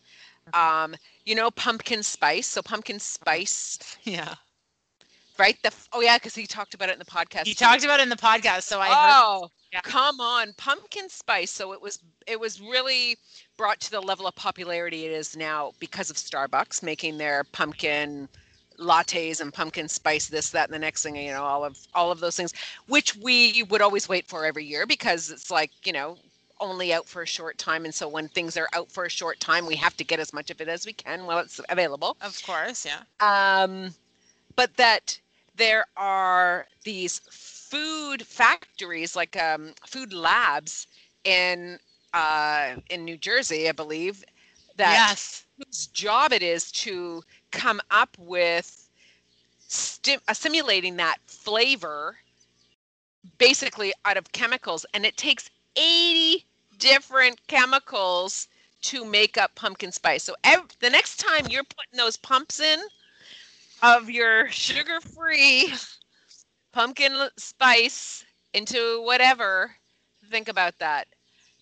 Uh-huh. 0.53 0.83
Um, 0.83 0.95
you 1.25 1.33
know 1.35 1.49
pumpkin 1.51 2.03
spice. 2.03 2.47
So 2.47 2.61
pumpkin 2.61 2.99
spice, 2.99 3.79
Yeah. 4.03 4.35
Right? 5.41 5.57
The 5.63 5.73
oh 5.93 6.01
yeah, 6.01 6.17
because 6.17 6.35
he 6.35 6.45
talked 6.45 6.73
about 6.73 6.89
it 6.89 6.93
in 6.93 6.99
the 6.99 7.05
podcast. 7.05 7.45
He 7.45 7.53
too. 7.53 7.65
talked 7.65 7.83
about 7.83 7.99
it 7.99 8.03
in 8.03 8.09
the 8.09 8.15
podcast, 8.15 8.63
so 8.63 8.79
I 8.79 8.87
heard 8.87 9.13
oh, 9.13 9.49
Yeah. 9.73 9.81
come 9.81 10.19
on, 10.19 10.53
pumpkin 10.53 11.09
spice. 11.09 11.51
So 11.51 11.73
it 11.73 11.81
was 11.81 11.99
it 12.27 12.39
was 12.39 12.61
really 12.61 13.17
brought 13.57 13.79
to 13.81 13.91
the 13.91 13.99
level 13.99 14.27
of 14.27 14.35
popularity 14.35 15.05
it 15.05 15.11
is 15.11 15.35
now 15.35 15.71
because 15.79 16.09
of 16.09 16.15
Starbucks 16.15 16.83
making 16.83 17.17
their 17.17 17.43
pumpkin 17.51 18.29
lattes 18.79 19.41
and 19.41 19.53
pumpkin 19.53 19.87
spice 19.87 20.27
this 20.27 20.49
that 20.49 20.67
and 20.67 20.73
the 20.73 20.79
next 20.79 21.03
thing 21.03 21.15
you 21.15 21.31
know 21.31 21.43
all 21.43 21.63
of 21.63 21.77
all 21.93 22.11
of 22.11 22.19
those 22.19 22.35
things 22.35 22.53
which 22.87 23.15
we 23.17 23.63
would 23.69 23.81
always 23.81 24.09
wait 24.09 24.25
for 24.27 24.43
every 24.43 24.65
year 24.65 24.87
because 24.87 25.29
it's 25.29 25.51
like 25.51 25.69
you 25.85 25.93
know 25.93 26.17
only 26.59 26.93
out 26.93 27.07
for 27.07 27.21
a 27.21 27.27
short 27.27 27.57
time 27.57 27.85
and 27.85 27.93
so 27.93 28.07
when 28.07 28.27
things 28.29 28.57
are 28.57 28.67
out 28.73 28.91
for 28.91 29.05
a 29.05 29.09
short 29.09 29.39
time 29.39 29.65
we 29.67 29.75
have 29.75 29.95
to 29.97 30.03
get 30.03 30.19
as 30.19 30.33
much 30.33 30.49
of 30.49 30.61
it 30.61 30.67
as 30.67 30.85
we 30.85 30.93
can 30.93 31.25
while 31.25 31.39
it's 31.39 31.59
available 31.69 32.17
of 32.21 32.41
course, 32.43 32.85
yeah. 32.85 33.01
um, 33.19 33.93
but 34.55 34.75
that 34.77 35.19
there 35.61 35.85
are 35.95 36.65
these 36.83 37.21
food 37.29 38.25
factories, 38.25 39.15
like 39.15 39.39
um, 39.39 39.73
food 39.85 40.11
labs 40.11 40.87
in 41.23 41.77
uh, 42.15 42.77
in 42.89 43.05
New 43.05 43.15
Jersey, 43.15 43.69
I 43.69 43.71
believe, 43.71 44.23
that 44.77 44.93
yes. 44.93 45.45
whose 45.57 45.85
job 45.85 46.33
it 46.33 46.41
is 46.41 46.71
to 46.71 47.21
come 47.51 47.79
up 47.91 48.09
with 48.17 48.89
stim- 49.59 50.19
assimilating 50.27 50.97
that 50.97 51.17
flavor 51.27 52.17
basically 53.37 53.93
out 54.05 54.17
of 54.17 54.31
chemicals 54.31 54.83
and 54.95 55.05
it 55.05 55.15
takes 55.15 55.47
80 55.75 56.43
different 56.79 57.39
chemicals 57.45 58.47
to 58.81 59.05
make 59.05 59.37
up 59.37 59.53
pumpkin 59.53 59.91
spice 59.91 60.23
so 60.23 60.35
ev- 60.43 60.75
the 60.79 60.89
next 60.89 61.17
time 61.17 61.45
you're 61.47 61.63
putting 61.63 61.97
those 61.97 62.17
pumps 62.17 62.59
in 62.59 62.79
of 63.81 64.09
your 64.09 64.49
sugar-free 64.49 65.73
pumpkin 66.71 67.13
spice 67.37 68.25
into 68.53 69.01
whatever 69.03 69.75
think 70.29 70.47
about 70.47 70.77
that 70.79 71.07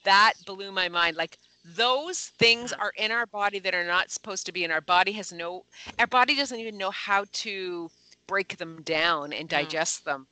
that 0.04 0.34
blew 0.46 0.72
my 0.72 0.88
mind 0.90 1.16
like 1.16 1.38
those 1.64 2.28
things 2.28 2.74
are 2.74 2.92
in 2.98 3.12
our 3.12 3.26
body 3.26 3.60
that 3.60 3.74
are 3.76 3.86
not 3.86 4.12
supposed 4.12 4.46
to 4.46 4.52
be 4.52 4.64
and 4.64 4.74
our 4.74 4.82
body 4.82 5.12
has 5.14 5.32
no 5.34 5.66
our 6.00 6.08
body 6.08 6.36
doesn't 6.36 6.60
even 6.60 6.78
know 6.78 6.92
how 6.92 7.26
to 7.32 7.92
break 8.28 8.58
them 8.58 8.76
down 8.76 9.28
and 9.28 9.50
Mm. 9.50 9.50
digest 9.50 9.98
them 9.98 10.28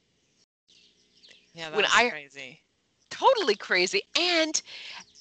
Yeah, 1.54 1.70
that's 1.70 2.00
crazy. 2.02 2.62
totally 3.10 3.56
crazy 3.56 4.02
and 4.20 4.62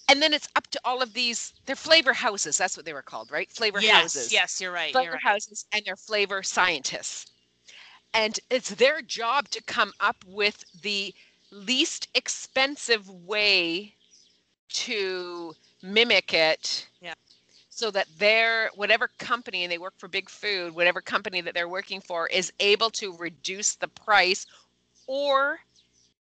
and 0.09 0.23
then 0.23 0.33
it's 0.33 0.49
up 0.57 0.67
to 0.69 0.81
all 0.85 1.03
of 1.03 1.13
these 1.15 1.53
they're 1.67 1.77
flavor 1.77 2.13
houses 2.13 2.57
that's 2.59 2.77
what 2.77 2.85
they 2.87 2.93
were 2.93 3.03
called 3.03 3.31
right 3.31 3.51
flavor 3.51 3.81
yes, 3.81 3.97
houses 4.17 4.33
yes, 4.33 4.61
you're 4.61 4.73
right. 4.73 4.93
flavor 4.93 5.05
You're 5.05 5.13
right. 5.15 5.23
houses 5.23 5.67
and 5.73 5.83
they're 5.85 5.97
flavor 5.97 6.43
scientists 6.43 7.27
and 8.15 8.39
it's 8.51 8.71
their 8.75 9.03
job 9.03 9.49
to 9.51 9.63
come 9.63 9.93
up 10.01 10.17
with 10.27 10.65
the 10.83 11.15
least 11.51 12.09
expensive 12.15 13.09
way 13.09 13.95
to 14.69 15.55
mimic 15.83 16.33
it 16.33 16.87
Yeah. 17.01 17.15
so 17.69 17.91
that 17.91 18.07
their 18.19 18.71
whatever 18.75 19.09
company 19.19 19.63
and 19.65 19.73
they 19.73 19.79
work 19.79 19.95
for 19.99 20.09
big 20.09 20.29
food 20.29 20.75
whatever 20.75 21.01
company 21.01 21.41
that 21.41 21.55
they're 21.55 21.69
working 21.69 22.01
for 22.01 22.27
is 22.29 22.53
able 22.61 22.91
to 22.91 23.17
reduce 23.17 23.75
the 23.77 23.89
price 23.89 24.47
or 25.07 25.61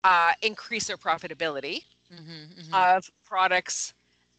uh, 0.05 0.33
increase 0.43 0.87
their 0.87 0.97
profitability 0.97 1.85
Mhm, 2.15 2.55
mhm. 2.59 2.89
of 2.93 3.11
products 3.25 3.95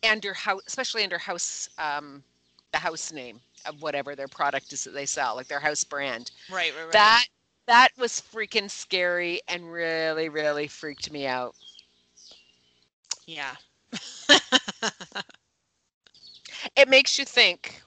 under 0.10 0.34
house 0.34 0.62
especially 0.68 1.04
under 1.04 1.18
house 1.20 1.70
um, 1.78 2.24
the 2.72 2.80
house 2.80 3.12
name 3.12 3.42
of 3.66 3.82
whatever 3.82 4.16
their 4.16 4.28
product 4.28 4.74
is 4.74 4.84
that 4.84 4.94
they 4.94 5.06
sell 5.06 5.36
like 5.36 5.48
their 5.48 5.60
house 5.60 5.84
brand 5.84 6.32
right, 6.50 6.74
right, 6.76 6.86
right. 6.88 7.16
that 7.16 7.26
that 7.68 7.90
was 7.98 8.22
freaking 8.22 8.70
scary 8.70 9.42
and 9.48 9.72
really 9.72 10.30
really 10.30 10.68
freaked 10.68 11.12
me 11.12 11.26
out 11.28 11.56
yeah. 13.28 13.56
it 16.76 16.88
makes 16.90 17.18
you 17.20 17.26
think 17.26 17.82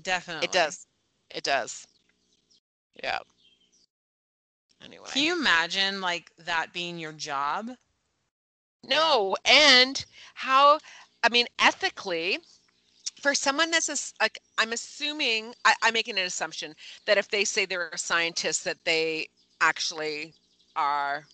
Definitely. 0.00 0.40
it 0.40 0.50
does 0.52 0.86
it 1.30 1.44
does 1.44 1.86
yeah 3.02 3.18
anyway 4.82 5.10
Can 5.10 5.22
you 5.22 5.32
imagine 5.38 6.00
like 6.00 6.32
that 6.38 6.72
being 6.72 6.98
your 6.98 7.12
job? 7.12 7.72
No 8.86 9.36
and 9.44 10.04
how 10.34 10.78
i 11.22 11.28
mean 11.28 11.46
ethically 11.58 12.38
for 13.20 13.34
someone 13.34 13.70
that's 13.70 13.88
a 13.88 14.22
like 14.22 14.38
i'm 14.58 14.72
assuming 14.72 15.54
I, 15.64 15.74
i'm 15.82 15.94
making 15.94 16.18
an 16.18 16.24
assumption 16.24 16.74
that 17.06 17.18
if 17.18 17.28
they 17.28 17.44
say 17.44 17.64
they're 17.66 17.88
a 17.88 17.98
scientist 17.98 18.64
that 18.64 18.84
they 18.84 19.28
actually 19.60 20.34
are 20.76 21.24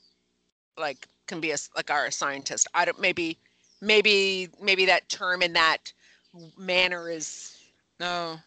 like 0.76 1.06
can 1.26 1.40
be 1.40 1.50
a, 1.52 1.56
like 1.76 1.90
are 1.90 2.06
a 2.06 2.12
scientist. 2.12 2.66
I 2.74 2.84
don't 2.84 3.00
maybe 3.00 3.38
maybe 3.80 4.48
maybe 4.60 4.86
that 4.86 5.08
term 5.08 5.42
in 5.42 5.52
that 5.54 5.92
manner 6.56 7.10
is 7.10 7.56
No, 7.98 8.40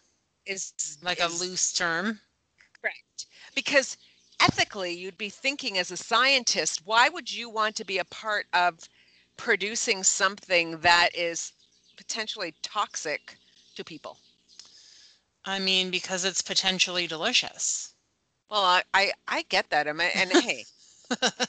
is 0.45 0.97
like 1.01 1.19
is 1.19 1.25
a 1.25 1.27
loose 1.27 1.71
term. 1.73 2.21
correct. 2.81 3.25
Because 3.55 3.97
ethically 4.41 4.91
you'd 4.93 5.17
be 5.17 5.29
thinking 5.29 5.77
as 5.77 5.91
a 5.91 5.97
scientist 5.97 6.81
why 6.85 7.09
would 7.09 7.31
you 7.31 7.49
want 7.49 7.75
to 7.75 7.85
be 7.85 7.97
a 7.99 8.05
part 8.05 8.47
of 8.53 8.79
producing 9.37 10.03
something 10.03 10.79
that 10.79 11.09
is 11.15 11.53
potentially 11.97 12.53
toxic 12.61 13.37
to 13.75 13.83
people 13.83 14.17
I 15.45 15.59
mean, 15.59 15.91
because 15.91 16.25
it's 16.25 16.41
potentially 16.41 17.07
delicious. 17.07 17.93
well 18.49 18.63
i 18.63 18.83
i, 18.93 19.13
I 19.27 19.41
get 19.43 19.69
that 19.69 19.87
I 19.87 19.91
and 19.91 20.31
hey 20.33 20.65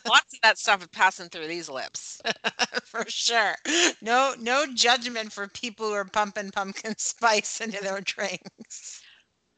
Lots 0.07 0.35
of 0.35 0.41
that 0.43 0.59
stuff 0.59 0.83
is 0.83 0.89
passing 0.89 1.29
through 1.29 1.47
these 1.47 1.69
lips. 1.69 2.21
for 2.85 3.05
sure. 3.09 3.57
No, 4.01 4.35
no 4.39 4.67
judgment 4.75 5.33
for 5.33 5.47
people 5.49 5.89
who 5.89 5.95
are 5.95 6.05
pumping 6.05 6.51
pumpkin 6.51 6.95
spice 6.99 7.61
into 7.61 7.81
their 7.83 8.01
drinks. 8.01 9.01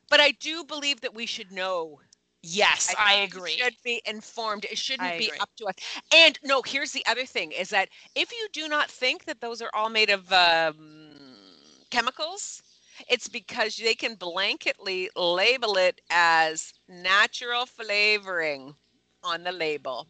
But 0.09 0.21
I 0.21 0.33
do 0.33 0.65
believe 0.65 1.01
that 1.03 1.15
we 1.15 1.27
should 1.27 1.51
know. 1.53 2.01
Yes, 2.45 2.95
I, 2.97 3.15
we 3.15 3.23
agree. 3.23 3.65
Should 3.65 3.77
be 3.85 4.03
informed. 4.05 4.65
It 4.65 4.79
shouldn't 4.79 5.17
I 5.17 5.17
be 5.17 5.31
agree. 5.31 5.39
up 5.41 5.51
to 5.57 5.67
us. 5.67 5.75
And 6.13 6.39
no, 6.43 6.63
here's 6.65 6.93
the 6.93 7.05
other 7.07 7.25
thing: 7.25 7.53
is 7.53 7.71
that 7.71 7.89
if 8.15 8.33
you 8.33 8.49
do 8.53 8.69
not 8.69 8.91
think 8.91 9.25
that 9.25 9.41
those 9.41 9.61
are 9.63 9.71
all 9.75 9.89
made 9.91 10.11
of 10.11 10.33
um, 10.33 11.17
chemicals, 11.91 12.63
it's 13.09 13.29
because 13.29 13.77
they 13.77 13.95
can 13.95 14.17
blanketly 14.17 15.09
label 15.17 15.77
it 15.77 16.01
as 16.11 16.75
natural 16.89 17.67
flavoring 17.67 18.75
on 19.23 19.45
the 19.45 19.53
label. 19.53 20.07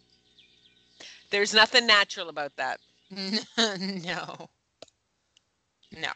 There's 1.31 1.55
nothing 1.55 1.87
natural 1.87 2.29
about 2.29 2.57
that. 2.57 2.81
no. 4.05 4.51
No. 5.93 6.13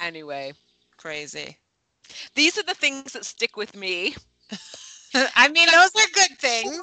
Anyway, 0.00 0.52
Crazy. 0.96 1.58
these 2.34 2.58
are 2.58 2.62
the 2.62 2.74
things 2.74 3.06
that 3.06 3.18
stick 3.18 3.50
with 3.56 3.74
me. 3.76 4.14
I 5.36 5.48
mean, 5.48 5.68
those 5.70 5.94
are 5.96 6.08
good 6.12 6.38
things. 6.38 6.80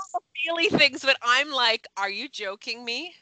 Really 0.47 0.69
things, 0.69 1.03
but 1.03 1.17
I'm 1.21 1.51
like, 1.51 1.85
are 1.97 2.09
you 2.09 2.29
joking 2.29 2.85
me? 2.85 3.13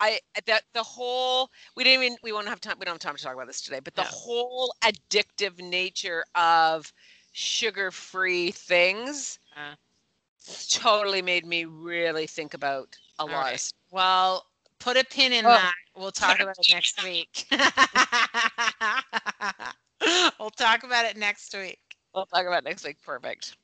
I 0.00 0.20
that 0.46 0.64
the 0.74 0.82
whole 0.82 1.50
we 1.76 1.84
didn't 1.84 2.02
even 2.04 2.18
we 2.22 2.32
won't 2.32 2.48
have 2.48 2.60
time 2.60 2.76
we 2.78 2.84
don't 2.84 2.94
have 2.94 3.00
time 3.00 3.16
to 3.16 3.22
talk 3.22 3.34
about 3.34 3.46
this 3.46 3.62
today, 3.62 3.80
but 3.80 3.94
the 3.96 4.02
No. 4.02 4.04
whole 4.04 4.74
addictive 4.82 5.58
nature 5.60 6.24
of 6.34 6.92
sugar-free 7.32 8.52
things 8.52 9.38
Uh. 9.56 9.74
totally 10.68 11.22
made 11.22 11.46
me 11.46 11.64
really 11.64 12.26
think 12.26 12.54
about 12.54 12.96
a 13.18 13.26
All 13.28 13.36
lot 13.36 13.38
right. 13.38 13.54
of 13.54 13.60
stuff. 13.60 13.78
Well, 13.90 14.46
put 14.80 14.96
a 14.96 15.04
pin 15.04 15.32
in 15.32 15.46
Oh. 15.46 15.52
that. 15.52 15.74
We'll 15.96 16.12
talk 16.12 16.40
about 16.40 16.58
it 16.58 16.68
next 16.68 17.02
week. 17.04 17.46
we'll 20.40 20.50
talk 20.50 20.84
about 20.84 21.06
it 21.06 21.16
next 21.16 21.54
week. 21.54 21.80
We'll 22.14 22.26
talk 22.26 22.46
about 22.46 22.64
next 22.64 22.84
week. 22.84 23.02
Perfect. 23.02 23.56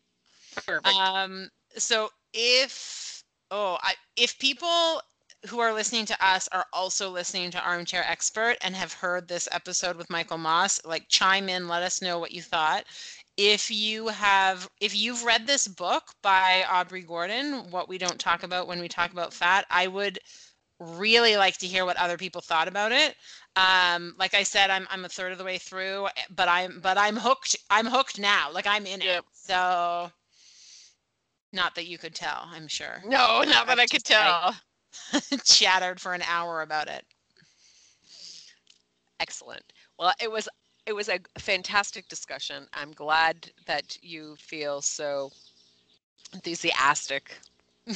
Perfect. 0.55 0.87
Um, 0.87 1.51
so 1.77 2.11
if 2.33 3.23
oh, 3.51 3.79
I, 3.83 3.95
if 4.17 4.39
people 4.39 5.01
who 5.47 5.61
are 5.61 5.75
listening 5.75 6.07
to 6.07 6.27
us 6.27 6.49
are 6.53 6.67
also 6.73 7.11
listening 7.11 7.51
to 7.51 7.63
Armchair 7.63 8.05
Expert 8.09 8.57
and 8.63 8.75
have 8.75 8.93
heard 8.93 9.29
this 9.29 9.49
episode 9.53 9.97
with 9.97 10.09
Michael 10.11 10.39
Moss, 10.39 10.81
like 10.85 11.07
chime 11.09 11.49
in, 11.49 11.69
let 11.69 11.83
us 11.83 12.01
know 12.01 12.19
what 12.19 12.33
you 12.33 12.41
thought. 12.41 12.85
If 13.37 13.71
you 13.71 14.09
have, 14.09 14.69
if 14.81 14.97
you've 14.97 15.25
read 15.25 15.47
this 15.47 15.67
book 15.69 16.05
by 16.23 16.65
Aubrey 16.71 17.03
Gordon, 17.03 17.71
What 17.71 17.89
We 17.89 17.99
Don't 17.99 18.19
Talk 18.19 18.43
About 18.43 18.69
When 18.69 18.81
We 18.81 18.89
Talk 18.89 19.13
About 19.13 19.35
Fat, 19.35 19.67
I 19.71 19.87
would 19.87 20.19
really 20.81 21.37
like 21.37 21.59
to 21.59 21.67
hear 21.67 21.85
what 21.85 21.97
other 21.97 22.17
people 22.17 22.41
thought 22.41 22.69
about 22.69 22.93
it. 22.93 23.15
Um, 23.57 24.15
like 24.19 24.35
I 24.35 24.43
said, 24.43 24.71
I'm 24.71 24.87
I'm 24.91 25.05
a 25.05 25.09
third 25.09 25.33
of 25.33 25.39
the 25.39 25.45
way 25.45 25.59
through, 25.59 26.09
but 26.35 26.49
I'm 26.49 26.81
but 26.81 26.99
I'm 26.99 27.17
hooked. 27.17 27.57
I'm 27.71 27.87
hooked 27.87 28.19
now. 28.19 28.51
Like 28.53 28.67
I'm 28.67 28.87
in 28.87 29.03
it. 29.03 29.23
So 29.33 30.11
not 31.55 31.75
that 31.77 31.87
you 31.87 31.99
could 31.99 32.15
tell, 32.15 32.49
I'm 32.53 32.69
sure. 32.69 33.03
no, 33.05 33.43
not 33.43 33.67
that 33.67 33.79
I 33.79 33.87
could 33.87 34.03
like, 34.11 34.19
tell. 34.19 34.55
Chattered 35.45 36.01
for 36.01 36.13
an 36.15 36.23
hour 36.23 36.63
about 36.63 36.89
it. 36.89 37.05
Excellent. 39.21 39.73
Well, 39.99 40.13
it 40.21 40.31
was 40.31 40.49
it 40.87 40.93
was 40.93 41.09
a 41.09 41.19
fantastic 41.39 42.09
discussion. 42.09 42.67
I'm 42.75 42.93
glad 42.93 43.51
that 43.67 43.97
you 44.03 44.37
feel 44.39 44.83
so 44.83 45.31
enthusiastic. 46.35 47.39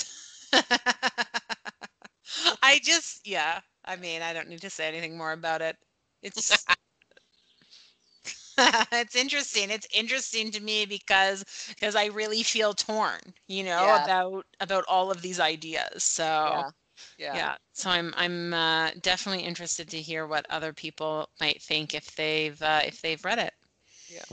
I 2.63 2.81
just, 2.83 3.27
yeah. 3.27 3.61
I 3.85 3.97
mean, 3.97 4.23
I 4.23 4.33
don't 4.33 4.49
need 4.49 4.63
to 4.63 4.71
say 4.71 4.89
anything 4.89 5.19
more 5.19 5.33
about 5.33 5.61
it. 5.61 5.77
It's 6.23 6.65
it's 8.93 9.17
interesting. 9.17 9.71
It's 9.71 9.89
interesting 9.95 10.51
to 10.53 10.61
me 10.61 10.87
because 10.87 11.45
because 11.71 11.95
I 11.97 12.07
really 12.07 12.43
feel 12.43 12.75
torn, 12.75 13.21
you 13.49 13.65
know, 13.65 13.85
Yeah. 13.85 14.05
about 14.05 14.47
about 14.61 14.85
all 14.89 15.11
of 15.11 15.23
these 15.23 15.41
ideas. 15.41 16.05
So 16.05 16.25
Yeah. 16.25 16.71
yeah. 17.19 17.35
Yeah. 17.35 17.57
So 17.73 17.91
I'm 17.91 18.15
I'm 18.17 18.55
uh, 18.55 18.91
definitely 19.03 19.45
interested 19.45 19.89
to 19.91 20.03
hear 20.03 20.27
what 20.27 20.47
other 20.51 20.73
people 20.73 21.31
might 21.41 21.63
think 21.63 21.95
if 21.95 22.15
they've 22.17 22.61
uh, 22.63 22.83
if 22.85 23.01
they've 23.03 23.25
read 23.25 23.39
it. 23.39 23.55
Yeah. 24.09 24.25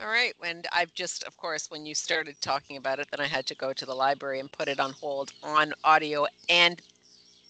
All 0.00 0.08
right. 0.08 0.34
And 0.44 0.66
I've 0.72 0.94
just, 0.94 1.24
of 1.24 1.36
course, 1.36 1.70
when 1.70 1.86
you 1.86 1.94
started 1.94 2.40
talking 2.40 2.76
about 2.76 3.00
it, 3.00 3.08
then 3.10 3.20
I 3.20 3.26
had 3.28 3.46
to 3.46 3.54
go 3.54 3.72
to 3.72 3.86
the 3.86 3.94
library 3.94 4.40
and 4.40 4.50
put 4.52 4.68
it 4.68 4.80
on 4.80 4.92
hold 4.92 5.32
on 5.42 5.74
audio 5.84 6.26
and 6.48 6.80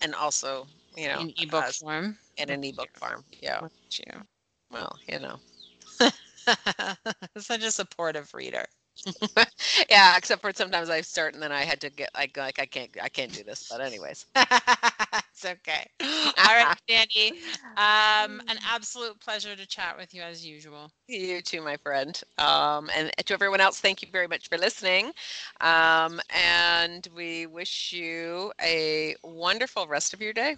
and 0.03 0.15
also, 0.15 0.69
you 0.97 1.09
know, 1.09 1.21
in 1.21 1.33
ebook 1.39 1.69
form. 1.73 2.19
in 2.37 2.51
an 2.51 2.65
ebook 2.65 2.91
form. 2.97 3.25
Yeah. 3.41 3.61
Well, 4.71 4.99
you 5.09 5.21
know. 5.21 5.41
Such 7.39 7.63
a 7.65 7.71
supportive 7.71 8.33
reader. 8.35 8.65
Yeah, 9.91 10.17
except 10.17 10.43
for 10.43 10.53
sometimes 10.53 10.89
I 10.91 11.01
start 11.01 11.35
and 11.35 11.43
then 11.43 11.53
I 11.53 11.63
had 11.65 11.81
to 11.81 11.91
get 11.91 12.11
like 12.15 12.37
like 12.37 12.59
I 12.59 12.67
can't 12.67 12.91
I 13.03 13.09
can't 13.09 13.33
do 13.33 13.43
this. 13.43 13.65
But 13.69 13.81
anyways. 13.81 14.27
it's 14.37 15.45
okay. 15.45 15.87
All 16.01 16.55
right, 16.55 16.67
Danny. 16.87 17.33
Um, 17.77 18.41
an 18.49 18.59
absolute 18.69 19.21
pleasure 19.21 19.55
to 19.57 19.67
chat 19.67 19.97
with 19.97 20.15
you 20.15 20.23
as 20.23 20.45
usual. 20.47 20.93
You 21.09 21.41
too, 21.43 21.61
my 21.63 21.77
friend. 21.77 22.21
Um, 22.39 22.91
and 22.95 23.11
to 23.25 23.35
everyone 23.35 23.61
else, 23.61 23.81
thank 23.81 24.03
you 24.03 24.09
very 24.11 24.27
much 24.27 24.49
for 24.49 24.57
listening. 24.59 25.13
Um, 25.61 26.21
and 26.31 27.07
we 27.15 27.47
wish 27.47 27.93
you 27.93 28.53
a 28.61 29.15
wonderful 29.23 29.87
rest 29.87 30.13
of 30.15 30.21
your 30.21 30.33
day. 30.33 30.57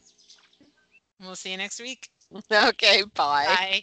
We'll 1.21 1.35
see 1.37 1.51
you 1.51 1.57
next 1.57 1.81
week. 1.81 2.09
Okay, 2.53 3.03
bye. 3.15 3.57
Bye. 3.57 3.83